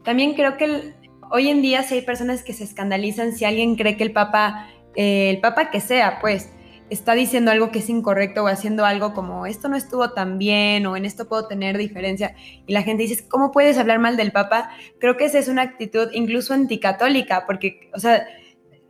También 0.04 0.34
creo 0.34 0.56
que 0.56 0.94
hoy 1.30 1.48
en 1.48 1.62
día 1.62 1.82
sí 1.82 1.94
hay 1.94 2.02
personas 2.02 2.42
que 2.42 2.52
se 2.52 2.64
escandalizan 2.64 3.32
si 3.32 3.44
alguien 3.44 3.76
cree 3.76 3.96
que 3.96 4.04
el 4.04 4.12
Papa, 4.12 4.68
eh, 4.94 5.30
el 5.30 5.40
Papa 5.40 5.70
que 5.70 5.80
sea, 5.80 6.18
pues, 6.20 6.50
está 6.90 7.14
diciendo 7.14 7.50
algo 7.50 7.70
que 7.70 7.80
es 7.80 7.88
incorrecto 7.88 8.44
o 8.44 8.46
haciendo 8.46 8.84
algo 8.84 9.12
como 9.12 9.46
esto 9.46 9.68
no 9.68 9.76
estuvo 9.76 10.10
tan 10.12 10.38
bien 10.38 10.86
o 10.86 10.96
en 10.96 11.04
esto 11.04 11.26
puedo 11.26 11.48
tener 11.48 11.76
diferencia 11.78 12.36
y 12.66 12.72
la 12.72 12.82
gente 12.82 13.02
dice, 13.02 13.26
¿cómo 13.28 13.50
puedes 13.50 13.78
hablar 13.78 13.98
mal 13.98 14.16
del 14.16 14.32
Papa? 14.32 14.70
Creo 15.00 15.16
que 15.16 15.24
esa 15.24 15.38
es 15.38 15.48
una 15.48 15.62
actitud 15.62 16.08
incluso 16.12 16.54
anticatólica, 16.54 17.44
porque, 17.46 17.90
o 17.92 17.98
sea, 17.98 18.26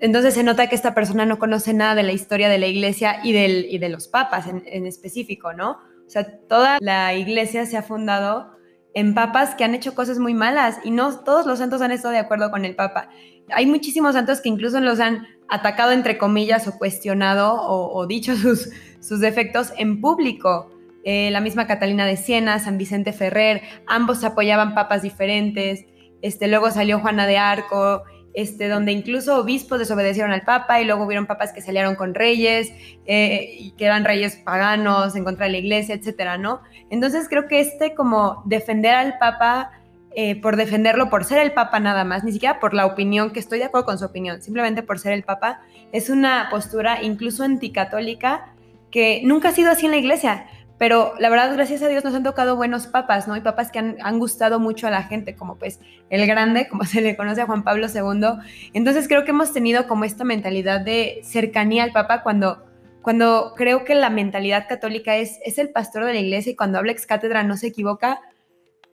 entonces 0.01 0.35
se 0.35 0.43
nota 0.43 0.69
que 0.69 0.75
esta 0.75 0.95
persona 0.95 1.25
no 1.27 1.39
conoce 1.39 1.75
nada 1.75 1.95
de 1.95 2.03
la 2.03 2.13
historia 2.13 2.49
de 2.49 2.59
la 2.59 2.67
iglesia 2.67 3.21
y, 3.23 3.33
de 3.33 3.89
los 3.89 4.09
papas 4.09 4.47
en, 4.47 4.63
en 4.67 4.87
específico, 4.87 5.53
¿no? 5.53 5.79
O 6.07 6.11
sea, 6.11 6.39
toda 6.49 6.79
la 6.81 7.15
iglesia 7.15 7.67
se 7.67 7.77
ha 7.77 7.83
fundado 7.83 8.57
en 8.95 9.15
papas 9.15 9.55
que 9.55 9.65
han 9.65 9.75
hecho 9.75 9.95
cosas 9.95 10.19
muy 10.19 10.33
malas 10.33 10.79
y 10.83 10.91
no 10.91 11.19
todos 11.21 11.47
los 11.47 11.59
santos 11.59 11.83
han 11.83 11.93
estado 11.93 12.13
de 12.13 12.21
acuerdo 12.21 12.51
con 12.51 12.65
el 12.65 12.75
papa. 12.75 13.11
Hay 13.51 13.67
muchísimos 13.67 14.15
santos 14.15 14.41
que 14.41 14.49
incluso 14.49 14.81
los 14.81 15.01
han 15.01 15.27
atacado 15.49 15.93
entre 15.93 16.17
comillas 16.17 16.67
o 16.67 16.79
cuestionado 16.79 17.55
o, 17.61 18.07
dicho 18.07 18.37
sus, 18.37 18.71
sus 19.01 19.21
defectos 19.21 19.73
en 19.77 20.01
público. 20.01 20.71
Eh, 21.05 21.31
la 21.31 21.41
misma 21.41 21.67
Catalina 21.67 22.07
de 22.07 22.17
Siena, 22.17 22.59
San 22.59 22.79
Vicente 22.79 23.13
Ferrer, 23.13 23.63
ambos 23.87 24.25
apoyaban 24.25 24.75
papas 24.75 25.03
diferentes. 25.03 25.85
Este, 26.23 26.49
luego 26.49 26.71
salió 26.71 26.99
Juana 26.99 27.27
de 27.27 27.39
Arco, 27.39 28.03
este, 28.37 28.68
donde 28.68 28.92
incluso 28.92 29.40
obispos 29.40 29.79
desobedecieron 29.79 30.31
al 30.31 30.42
Papa 30.42 30.79
y 30.81 30.85
luego 30.85 31.05
hubieron 31.05 31.25
papas 31.25 31.55
que 31.55 31.62
salieron 31.62 31.94
con 31.94 32.14
reyes 32.14 32.70
eh, 33.07 33.72
que 33.79 33.85
eran 33.87 34.05
reyes 34.05 34.37
paganos 34.37 35.16
en 35.16 35.25
contra 35.25 35.46
de 35.46 35.53
la 35.53 35.59
iglesia, 35.59 35.94
etcétera, 35.94 36.37
¿no? 36.37 36.61
Entonces 36.90 37.29
creo 37.31 37.49
que 37.49 37.61
este 37.61 37.94
como 37.94 38.42
defender 38.44 38.94
al 38.94 39.18
Papa 39.18 39.70
eh, 40.14 40.38
por 40.40 40.57
defenderlo, 40.57 41.09
por 41.09 41.25
ser 41.25 41.38
el 41.38 41.53
Papa 41.53 41.81
nada 41.81 42.05
más, 42.05 42.25
ni 42.25 42.33
siquiera 42.33 42.61
por 42.61 42.75
la 42.75 42.85
opinión, 42.85 43.31
que 43.31 43.40
estoy 43.40 43.59
de 43.59 43.64
acuerdo 43.64 43.87
con 43.87 43.99
su 43.99 44.05
opinión, 44.05 44.42
simplemente 44.42 44.83
por 44.83 44.99
ser 44.99 45.12
el 45.12 45.22
Papa, 45.22 45.61
es 45.92 46.11
una 46.11 46.49
postura 46.51 47.03
incluso 47.03 47.42
anticatólica 47.42 48.53
que 48.90 49.22
nunca 49.25 49.49
ha 49.49 49.53
sido 49.53 49.70
así 49.70 49.87
en 49.87 49.92
la 49.92 49.99
iglesia. 49.99 50.46
Pero 50.79 51.15
la 51.19 51.31
verdad, 51.31 51.55
gracias 51.55 51.83
a 51.83 51.89
Dios 51.89 52.05
nos 52.05 52.15
han 52.15 52.23
tocado 52.23 52.55
buenos 52.55 52.87
papas, 52.87 53.27
¿no? 53.27 53.37
Y 53.37 53.41
papas 53.41 53.73
que 53.73 53.79
han, 53.79 54.19
gustado 54.19 54.61
mucho 54.61 54.87
a 54.87 54.91
la 54.91 55.05
gente, 55.05 55.35
como 55.35 55.57
pues 55.57 55.81
el 56.11 56.27
grande, 56.27 56.69
como 56.69 56.85
se 56.85 57.01
le 57.01 57.17
conoce 57.17 57.41
a 57.41 57.47
Juan 57.47 57.65
Pablo 57.65 57.87
II. 57.87 58.43
Entonces 58.75 59.09
creo 59.09 59.25
que 59.25 59.31
hemos 59.31 59.53
tenido 59.55 59.87
como 59.89 60.05
esta 60.05 60.25
mentalidad 60.25 60.81
de 60.81 61.21
cercanía 61.23 61.83
al 61.83 61.93
papa 61.93 62.23
cuando, 62.23 62.67
cuando 63.01 63.55
creo 63.57 63.85
que 63.85 63.95
la 63.95 64.11
mentalidad 64.11 64.69
católica 64.69 65.17
es, 65.17 65.39
es 65.45 65.57
el 65.59 65.71
pastor 65.71 66.05
de 66.05 66.12
la 66.12 66.21
iglesia 66.21 66.53
y 66.53 66.57
cuando 66.57 66.79
habla 66.79 66.93
ex 66.93 67.07
cátedra 67.07 67.43
no 67.43 67.57
se 67.57 67.69
equivoca, 67.69 68.21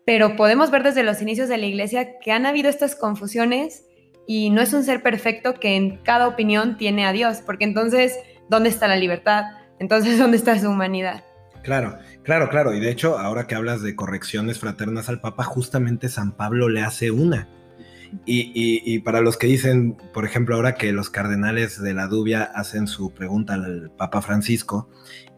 pero 0.05 0.37
podemos 0.37 0.71
ver 0.71 0.83
desde 0.83 1.03
los 1.03 1.21
inicios 1.21 1.49
de 1.49 1.57
la 1.57 1.65
iglesia 1.65 2.17
que 2.19 2.31
han 2.31 2.45
habido 2.45 2.69
estas 2.69 2.95
confusiones 2.95 3.85
y 4.25 4.51
no 4.51 4.61
es 4.61 4.71
un 4.71 4.83
ser 4.83 5.03
perfecto 5.03 5.55
que 5.55 5.75
en 5.75 5.97
cada 5.97 6.29
opinión 6.29 6.77
tiene 6.77 7.05
a 7.05 7.11
Dios, 7.11 7.41
porque 7.45 7.65
entonces, 7.65 8.17
¿dónde 8.49 8.69
está 8.69 8.87
la 8.87 8.95
libertad? 8.95 9.43
Entonces, 9.79 10.17
¿dónde 10.19 10.37
está 10.37 10.57
su 10.57 10.69
humanidad? 10.69 11.23
Claro, 11.63 11.97
claro, 12.23 12.49
claro. 12.49 12.73
Y 12.73 12.79
de 12.79 12.91
hecho, 12.91 13.17
ahora 13.17 13.47
que 13.47 13.55
hablas 13.55 13.81
de 13.81 13.95
correcciones 13.95 14.59
fraternas 14.59 15.09
al 15.09 15.21
Papa, 15.21 15.43
justamente 15.43 16.09
San 16.09 16.33
Pablo 16.33 16.69
le 16.69 16.81
hace 16.81 17.11
una. 17.11 17.49
Y, 18.25 18.99
para 18.99 19.21
los 19.21 19.37
que 19.37 19.47
dicen, 19.47 19.97
por 20.13 20.23
ejemplo, 20.25 20.55
ahora 20.55 20.75
que 20.75 20.91
los 20.91 21.09
cardenales 21.09 21.81
de 21.81 21.93
la 21.93 22.07
Dubia 22.07 22.43
hacen 22.43 22.87
su 22.87 23.11
pregunta 23.11 23.55
al 23.55 23.91
Papa 23.97 24.21
Francisco 24.21 24.87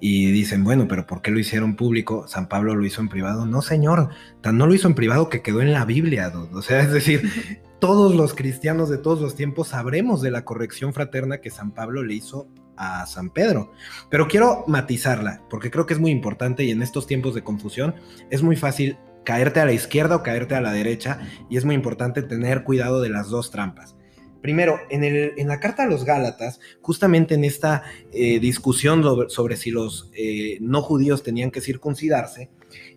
y 0.02 0.32
dicen, 0.32 0.64
bueno, 0.64 0.88
pero 0.88 1.08
¿por 1.08 1.22
qué 1.22 1.32
lo 1.32 1.40
hicieron 1.40 1.78
público? 1.78 2.28
San 2.28 2.50
Pablo 2.50 2.76
lo 2.76 2.86
hizo 2.86 3.02
en 3.02 3.08
privado. 3.08 3.46
No, 3.46 3.62
señor, 3.62 4.10
tan 4.42 4.58
no 4.58 4.68
lo 4.68 4.74
hizo 4.74 4.88
en 4.90 4.96
privado 4.96 5.30
que 5.30 5.42
quedó 5.42 5.62
en 5.62 5.72
la 5.72 5.86
Biblia. 5.86 6.34
O 6.52 6.62
sea, 6.62 6.82
es 6.82 6.92
decir, 6.92 7.30
todos 7.80 8.14
los 8.14 8.34
cristianos 8.34 8.90
de 8.90 8.98
todos 8.98 9.22
los 9.22 9.36
tiempos 9.36 9.70
sabremos 9.70 10.22
de 10.22 10.32
la 10.32 10.44
corrección 10.44 10.94
fraterna 10.94 11.40
que 11.40 11.50
San 11.52 11.72
Pablo 11.72 12.04
le 12.04 12.16
hizo 12.16 12.50
a 12.78 13.06
San 13.06 13.30
Pedro. 13.30 13.72
Pero 14.10 14.28
quiero 14.28 14.64
matizarla, 14.68 15.42
porque 15.50 15.72
creo 15.72 15.86
que 15.86 15.94
es 15.94 16.00
muy 16.00 16.12
importante 16.12 16.64
y 16.64 16.72
en 16.72 16.82
estos 16.82 17.08
tiempos 17.08 17.36
de 17.36 17.44
confusión 17.44 17.96
es 18.30 18.44
muy 18.44 18.56
fácil 18.56 18.98
caerte 19.24 19.60
a 19.60 19.66
la 19.66 19.74
izquierda 19.74 20.16
o 20.16 20.24
caerte 20.24 20.56
a 20.56 20.62
la 20.62 20.72
derecha 20.72 21.20
y 21.50 21.58
es 21.58 21.66
muy 21.66 21.76
importante 21.76 22.22
tener 22.22 22.64
cuidado 22.64 23.02
de 23.02 23.10
las 23.10 23.30
dos 23.30 23.52
trampas. 23.52 23.96
Primero, 24.42 24.80
en, 24.92 25.04
el, 25.04 25.34
en 25.38 25.48
la 25.48 25.60
carta 25.60 25.84
a 25.84 25.88
los 25.88 26.06
Gálatas, 26.06 26.60
justamente 26.82 27.34
en 27.34 27.44
esta 27.44 27.82
eh, 28.14 28.40
discusión 28.40 29.04
sobre, 29.28 29.58
si 29.58 29.72
los 29.72 30.12
eh, 30.14 30.60
no 30.62 30.84
judíos 30.84 31.24
tenían 31.24 31.50
que 31.50 31.62
circuncidarse, 31.62 32.52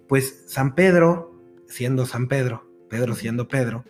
pues 0.07 0.45
San 0.47 0.75
Pedro, 0.75 1.35
siendo 1.67 2.05
San 2.05 2.29
Pedro, 2.29 2.71
Pedro 2.91 3.15
siendo 3.15 3.49
Pedro, 3.49 3.87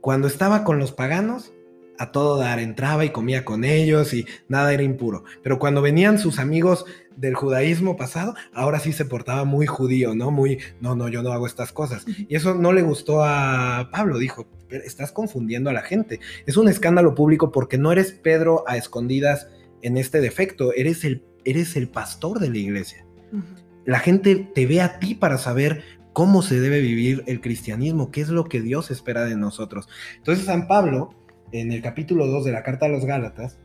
cuando 0.00 0.26
estaba 0.26 0.64
con 0.64 0.80
los 0.80 0.90
paganos, 0.90 1.52
a 1.98 2.12
todo 2.12 2.38
dar, 2.38 2.58
entraba 2.60 3.04
y 3.04 3.10
comía 3.10 3.44
con 3.44 3.64
ellos 3.64 4.14
y 4.14 4.26
nada 4.48 4.72
era 4.72 4.82
impuro. 4.82 5.24
Pero 5.42 5.58
cuando 5.58 5.82
venían 5.82 6.18
sus 6.18 6.38
amigos 6.38 6.86
del 7.16 7.34
judaísmo 7.34 7.96
pasado, 7.96 8.34
ahora 8.52 8.78
sí 8.78 8.92
se 8.92 9.04
portaba 9.04 9.44
muy 9.44 9.66
judío, 9.66 10.14
¿no? 10.14 10.30
Muy, 10.30 10.58
no, 10.80 10.94
no, 10.94 11.08
yo 11.08 11.22
no 11.22 11.32
hago 11.32 11.46
estas 11.46 11.72
cosas. 11.72 12.06
Y 12.06 12.34
eso 12.36 12.54
no 12.54 12.72
le 12.72 12.82
gustó 12.82 13.24
a 13.24 13.88
Pablo, 13.90 14.18
dijo, 14.18 14.46
estás 14.70 15.10
confundiendo 15.10 15.70
a 15.70 15.72
la 15.72 15.82
gente. 15.82 16.20
Es 16.46 16.56
un 16.56 16.68
escándalo 16.68 17.14
público 17.14 17.50
porque 17.50 17.78
no 17.78 17.90
eres 17.90 18.12
Pedro 18.12 18.64
a 18.68 18.76
escondidas 18.76 19.48
en 19.82 19.96
este 19.96 20.20
defecto, 20.20 20.72
eres 20.74 21.04
el, 21.04 21.24
eres 21.44 21.76
el 21.76 21.88
pastor 21.88 22.38
de 22.38 22.50
la 22.50 22.58
iglesia. 22.58 23.04
La 23.84 23.98
gente 23.98 24.36
te 24.54 24.66
ve 24.66 24.80
a 24.80 24.98
ti 24.98 25.14
para 25.14 25.38
saber 25.38 25.82
cómo 26.12 26.42
se 26.42 26.60
debe 26.60 26.80
vivir 26.80 27.24
el 27.26 27.40
cristianismo, 27.40 28.10
qué 28.10 28.20
es 28.20 28.28
lo 28.28 28.44
que 28.44 28.60
Dios 28.60 28.90
espera 28.90 29.24
de 29.24 29.36
nosotros. 29.36 29.88
Entonces 30.16 30.44
San 30.44 30.66
Pablo 30.66 31.14
en 31.52 31.72
el 31.72 31.82
capítulo 31.82 32.26
2 32.26 32.44
de 32.44 32.52
la 32.52 32.62
carta 32.62 32.86
a 32.86 32.88
los 32.88 33.04
Gálatas, 33.04 33.58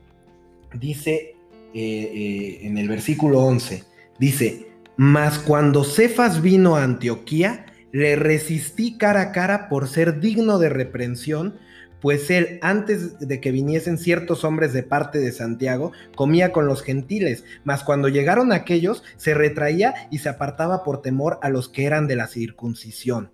dice 0.79 1.35
eh, 1.73 2.11
eh, 2.13 2.59
en 2.63 2.77
el 2.77 2.87
versículo 2.87 3.39
11, 3.39 3.83
dice, 4.19 4.67
mas 4.95 5.39
cuando 5.39 5.83
Cefas 5.83 6.41
vino 6.41 6.75
a 6.75 6.83
Antioquía, 6.83 7.65
le 7.91 8.15
resistí 8.15 8.97
cara 8.97 9.21
a 9.21 9.31
cara 9.31 9.69
por 9.69 9.87
ser 9.87 10.19
digno 10.19 10.59
de 10.59 10.69
reprensión, 10.69 11.55
pues 12.03 12.29
él, 12.29 12.59
antes 12.61 13.17
de 13.19 13.39
que 13.39 13.51
viniesen 13.51 13.97
ciertos 13.97 14.43
hombres 14.43 14.73
de 14.73 14.83
parte 14.83 15.19
de 15.19 15.31
Santiago, 15.31 15.93
comía 16.15 16.51
con 16.51 16.67
los 16.67 16.81
gentiles, 16.81 17.45
mas 17.63 17.83
cuando 17.83 18.09
llegaron 18.09 18.51
aquellos, 18.51 19.03
se 19.15 19.33
retraía 19.33 19.93
y 20.11 20.17
se 20.17 20.27
apartaba 20.27 20.83
por 20.83 21.01
temor 21.01 21.39
a 21.41 21.49
los 21.49 21.69
que 21.69 21.85
eran 21.85 22.07
de 22.07 22.17
la 22.17 22.27
circuncisión. 22.27 23.31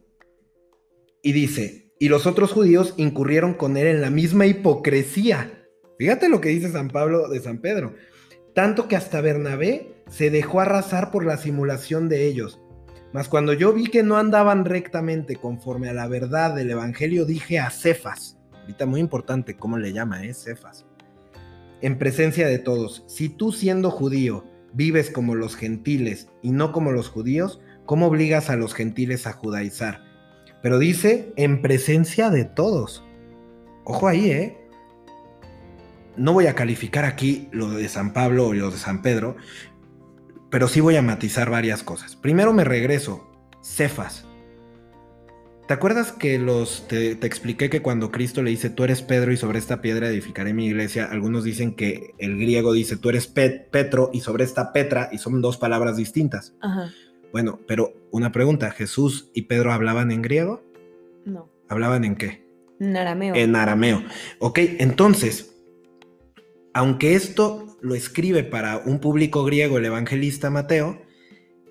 Y 1.24 1.32
dice, 1.32 1.89
y 2.00 2.08
los 2.08 2.26
otros 2.26 2.54
judíos 2.54 2.94
incurrieron 2.98 3.54
con 3.54 3.78
él 3.78 3.88
en 3.88 4.02
la 4.02 4.10
misma 4.10 4.46
hipocresía. 4.46 5.68
Fíjate 5.98 6.30
lo 6.30 6.40
que 6.40 6.50
dice 6.50 6.72
San 6.72 6.88
Pablo 6.88 7.28
de 7.28 7.42
San 7.42 7.60
Pedro. 7.60 7.94
Tanto 8.56 8.88
que 8.88 8.96
hasta 8.96 9.22
Bernabé 9.22 10.04
se 10.10 10.30
dejó 10.30 10.62
arrasar 10.62 11.12
por 11.12 11.26
la 11.26 11.38
simulación 11.38 12.08
de 12.08 12.26
ellos. 12.26 12.62
Mas 13.12 13.28
cuando 13.28 13.54
yo 13.54 13.74
vi 13.74 13.88
que 13.88 14.02
no 14.02 14.18
andaban 14.18 14.66
rectamente 14.66 15.36
conforme 15.36 15.90
a 15.90 15.94
la 15.94 16.08
verdad 16.08 16.56
del 16.56 16.72
Evangelio, 16.72 17.26
dije 17.26 17.60
a 17.60 17.70
Cefas, 17.70 18.38
ahorita 18.62 18.86
muy 18.86 19.02
importante 19.02 19.56
cómo 19.56 19.78
le 19.78 19.92
llama, 19.92 20.24
¿eh? 20.24 20.34
Cefas, 20.34 20.86
en 21.82 21.98
presencia 21.98 22.48
de 22.48 22.60
todos, 22.60 23.04
si 23.08 23.30
tú 23.30 23.52
siendo 23.52 23.90
judío 23.90 24.46
vives 24.74 25.10
como 25.10 25.34
los 25.34 25.56
gentiles 25.56 26.30
y 26.42 26.52
no 26.52 26.72
como 26.72 26.92
los 26.92 27.10
judíos, 27.10 27.62
¿cómo 27.86 28.08
obligas 28.08 28.50
a 28.50 28.58
los 28.58 28.74
gentiles 28.74 29.26
a 29.28 29.34
judaizar? 29.34 30.09
Pero 30.62 30.80
dice 30.80 31.34
en 31.36 31.62
presencia 31.62 32.30
de 32.30 32.46
todos. 32.46 33.04
Ojo 33.86 34.08
ahí, 34.08 34.32
¿eh? 34.32 34.58
No 36.18 36.34
voy 36.34 36.48
a 36.48 36.56
calificar 36.56 37.06
aquí 37.06 37.48
lo 37.52 37.70
de 37.70 37.88
San 37.88 38.14
Pablo 38.14 38.48
o 38.48 38.54
lo 38.54 38.72
de 38.72 38.78
San 38.78 39.02
Pedro, 39.02 39.38
pero 40.50 40.68
sí 40.68 40.82
voy 40.82 40.98
a 40.98 41.02
matizar 41.02 41.50
varias 41.50 41.82
cosas. 41.84 42.16
Primero 42.16 42.54
me 42.54 42.66
regreso, 42.66 43.26
Cefas. 43.64 44.26
¿Te 45.70 45.76
acuerdas 45.76 46.12
que 46.12 46.40
los 46.40 46.88
te, 46.88 47.12
expliqué 47.12 47.70
que 47.70 47.84
cuando 47.84 48.12
Cristo 48.12 48.42
le 48.42 48.50
dice 48.50 48.72
tú 48.72 48.84
eres 48.84 49.04
Pedro 49.04 49.32
y 49.32 49.38
sobre 49.38 49.60
esta 49.60 49.82
piedra 49.82 50.10
edificaré 50.10 50.52
mi 50.52 50.66
iglesia? 50.66 51.06
Algunos 51.06 51.44
dicen 51.44 51.76
que 51.76 52.16
el 52.18 52.38
griego 52.38 52.74
dice 52.74 52.98
tú 52.98 53.10
eres 53.10 53.28
Petro 53.28 54.10
y 54.12 54.22
sobre 54.22 54.46
esta 54.46 54.74
Petra 54.74 55.10
y 55.12 55.20
son 55.20 55.42
dos 55.42 55.58
palabras 55.58 55.96
distintas. 55.96 56.56
Ajá. 56.60 56.92
Bueno, 57.32 57.60
pero 57.68 57.94
una 58.12 58.32
pregunta, 58.32 58.72
¿Jesús 58.72 59.30
y 59.34 59.44
Pedro 59.44 59.72
hablaban 59.72 60.12
en 60.12 60.22
griego? 60.22 60.64
No. 61.26 61.50
¿Hablaban 61.68 62.04
en 62.04 62.16
qué? 62.16 62.44
En 62.80 62.98
arameo. 62.98 63.36
En 63.36 63.56
arameo. 63.56 64.04
Ok, 64.40 64.60
entonces, 64.80 65.56
aunque 66.74 67.16
esto 67.16 67.78
lo 67.82 67.96
escribe 67.96 68.44
para 68.44 68.78
un 68.80 69.00
público 69.00 69.44
griego 69.44 69.78
el 69.78 69.86
evangelista 69.86 70.50
Mateo, 70.50 71.02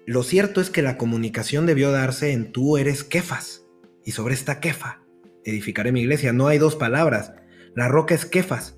lo 0.06 0.22
cierto 0.22 0.60
es 0.60 0.70
que 0.70 0.82
la 0.82 0.96
comunicación 0.96 1.66
debió 1.66 1.90
darse 1.90 2.32
en 2.32 2.52
tú 2.52 2.78
eres 2.78 3.04
Kefas 3.04 3.66
y 4.04 4.12
sobre 4.12 4.34
esta 4.34 4.60
Kefa. 4.60 5.02
edificaré 5.44 5.92
mi 5.92 6.00
iglesia. 6.00 6.32
No 6.32 6.46
hay 6.46 6.58
dos 6.58 6.76
palabras. 6.76 7.34
La 7.74 7.88
roca 7.88 8.14
es 8.14 8.24
Kefas. 8.24 8.76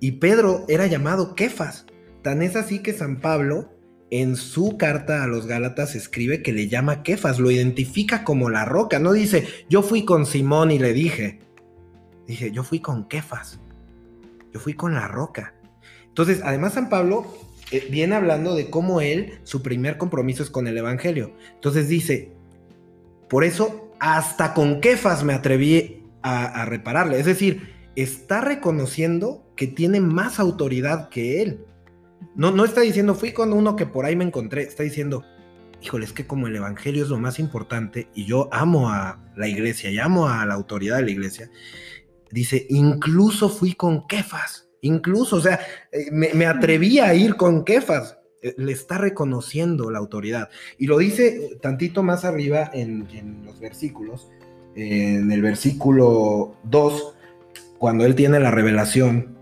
Y 0.00 0.12
Pedro 0.12 0.64
era 0.68 0.86
llamado 0.86 1.34
Kefas. 1.34 1.86
Tan 2.22 2.42
es 2.42 2.56
así 2.56 2.78
que 2.80 2.92
San 2.92 3.20
Pablo 3.20 3.70
en 4.12 4.36
su 4.36 4.76
carta 4.76 5.24
a 5.24 5.26
los 5.26 5.46
Gálatas 5.46 5.94
escribe 5.94 6.42
que 6.42 6.52
le 6.52 6.68
llama 6.68 7.02
Kefas, 7.02 7.38
lo 7.38 7.50
identifica 7.50 8.24
como 8.24 8.50
la 8.50 8.66
roca. 8.66 8.98
No 8.98 9.14
dice, 9.14 9.48
yo 9.70 9.82
fui 9.82 10.04
con 10.04 10.26
Simón 10.26 10.70
y 10.70 10.78
le 10.78 10.92
dije. 10.92 11.40
Dije, 12.26 12.52
yo 12.52 12.62
fui 12.62 12.80
con 12.80 13.08
Kefas. 13.08 13.58
Yo 14.52 14.60
fui 14.60 14.74
con 14.74 14.92
la 14.92 15.08
roca. 15.08 15.54
Entonces, 16.08 16.42
además 16.44 16.74
San 16.74 16.90
Pablo 16.90 17.24
eh, 17.70 17.88
viene 17.90 18.14
hablando 18.14 18.54
de 18.54 18.68
cómo 18.68 19.00
él, 19.00 19.40
su 19.44 19.62
primer 19.62 19.96
compromiso 19.96 20.42
es 20.42 20.50
con 20.50 20.66
el 20.66 20.76
Evangelio. 20.76 21.32
Entonces 21.54 21.88
dice, 21.88 22.32
por 23.30 23.44
eso 23.44 23.94
hasta 23.98 24.52
con 24.52 24.82
Kefas 24.82 25.24
me 25.24 25.32
atreví 25.32 26.04
a, 26.20 26.66
repararle. 26.66 27.18
Es 27.18 27.24
decir, 27.24 27.72
está 27.96 28.42
reconociendo 28.42 29.50
que 29.56 29.68
tiene 29.68 30.02
más 30.02 30.38
autoridad 30.38 31.08
que 31.08 31.40
él. 31.40 31.64
No, 32.34 32.50
no 32.50 32.64
está 32.64 32.80
diciendo, 32.80 33.14
fui 33.14 33.32
con 33.32 33.52
uno 33.52 33.76
que 33.76 33.86
por 33.86 34.04
ahí 34.04 34.16
me 34.16 34.24
encontré. 34.24 34.62
Está 34.62 34.82
diciendo, 34.82 35.24
híjole, 35.82 36.04
es 36.04 36.12
que 36.12 36.26
como 36.26 36.46
el 36.46 36.56
Evangelio 36.56 37.02
es 37.02 37.10
lo 37.10 37.18
más 37.18 37.38
importante 37.38 38.08
y 38.14 38.24
yo 38.24 38.48
amo 38.52 38.90
a 38.90 39.18
la 39.36 39.48
iglesia 39.48 39.90
y 39.90 39.98
amo 39.98 40.28
a 40.28 40.46
la 40.46 40.54
autoridad 40.54 40.96
de 40.96 41.02
la 41.02 41.10
iglesia, 41.10 41.50
dice, 42.30 42.66
incluso 42.70 43.48
fui 43.48 43.74
con 43.74 44.06
Kefas. 44.06 44.68
Incluso, 44.80 45.36
o 45.36 45.40
sea, 45.40 45.60
eh, 45.92 46.10
me, 46.10 46.46
atreví 46.46 46.98
a 46.98 47.14
ir 47.14 47.36
con 47.36 47.64
Kefas. 47.64 48.18
Eh, 48.42 48.54
le 48.58 48.72
está 48.72 48.98
reconociendo 48.98 49.90
la 49.90 49.98
autoridad. 49.98 50.48
Y 50.76 50.86
lo 50.86 50.98
dice 50.98 51.58
tantito 51.60 52.02
más 52.02 52.24
arriba 52.24 52.70
en, 52.72 53.06
los 53.44 53.60
versículos. 53.60 54.28
En 54.74 55.30
el 55.30 55.42
versículo 55.42 56.56
2, 56.64 57.14
cuando 57.78 58.04
él 58.04 58.14
tiene 58.14 58.40
la 58.40 58.50
revelación 58.50 59.38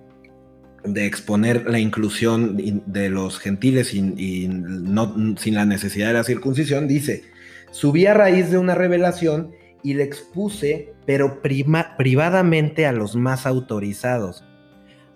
de 0.85 1.07
exponer 1.07 1.69
la 1.69 1.79
inclusión 1.79 2.83
de 2.87 3.11
los 3.11 3.39
gentiles 3.39 3.95
y, 3.95 4.49
no, 4.49 5.37
sin 5.37 5.55
la 5.55 5.67
necesidad 5.67 6.09
de 6.09 6.15
la 6.15 6.25
circuncisión, 6.25 6.89
dice, 6.89 7.25
subí 7.71 8.07
a 8.07 8.15
raíz 8.15 8.51
de 8.51 8.59
una 8.59 8.75
revelación 8.75 9.53
y 9.83 9.95
le 9.95 10.05
expuse, 10.05 10.93
pero 11.07 11.41
privadamente 11.43 12.87
a 12.87 12.93
los 12.93 13.17
más 13.17 13.47
autorizados. 13.47 14.45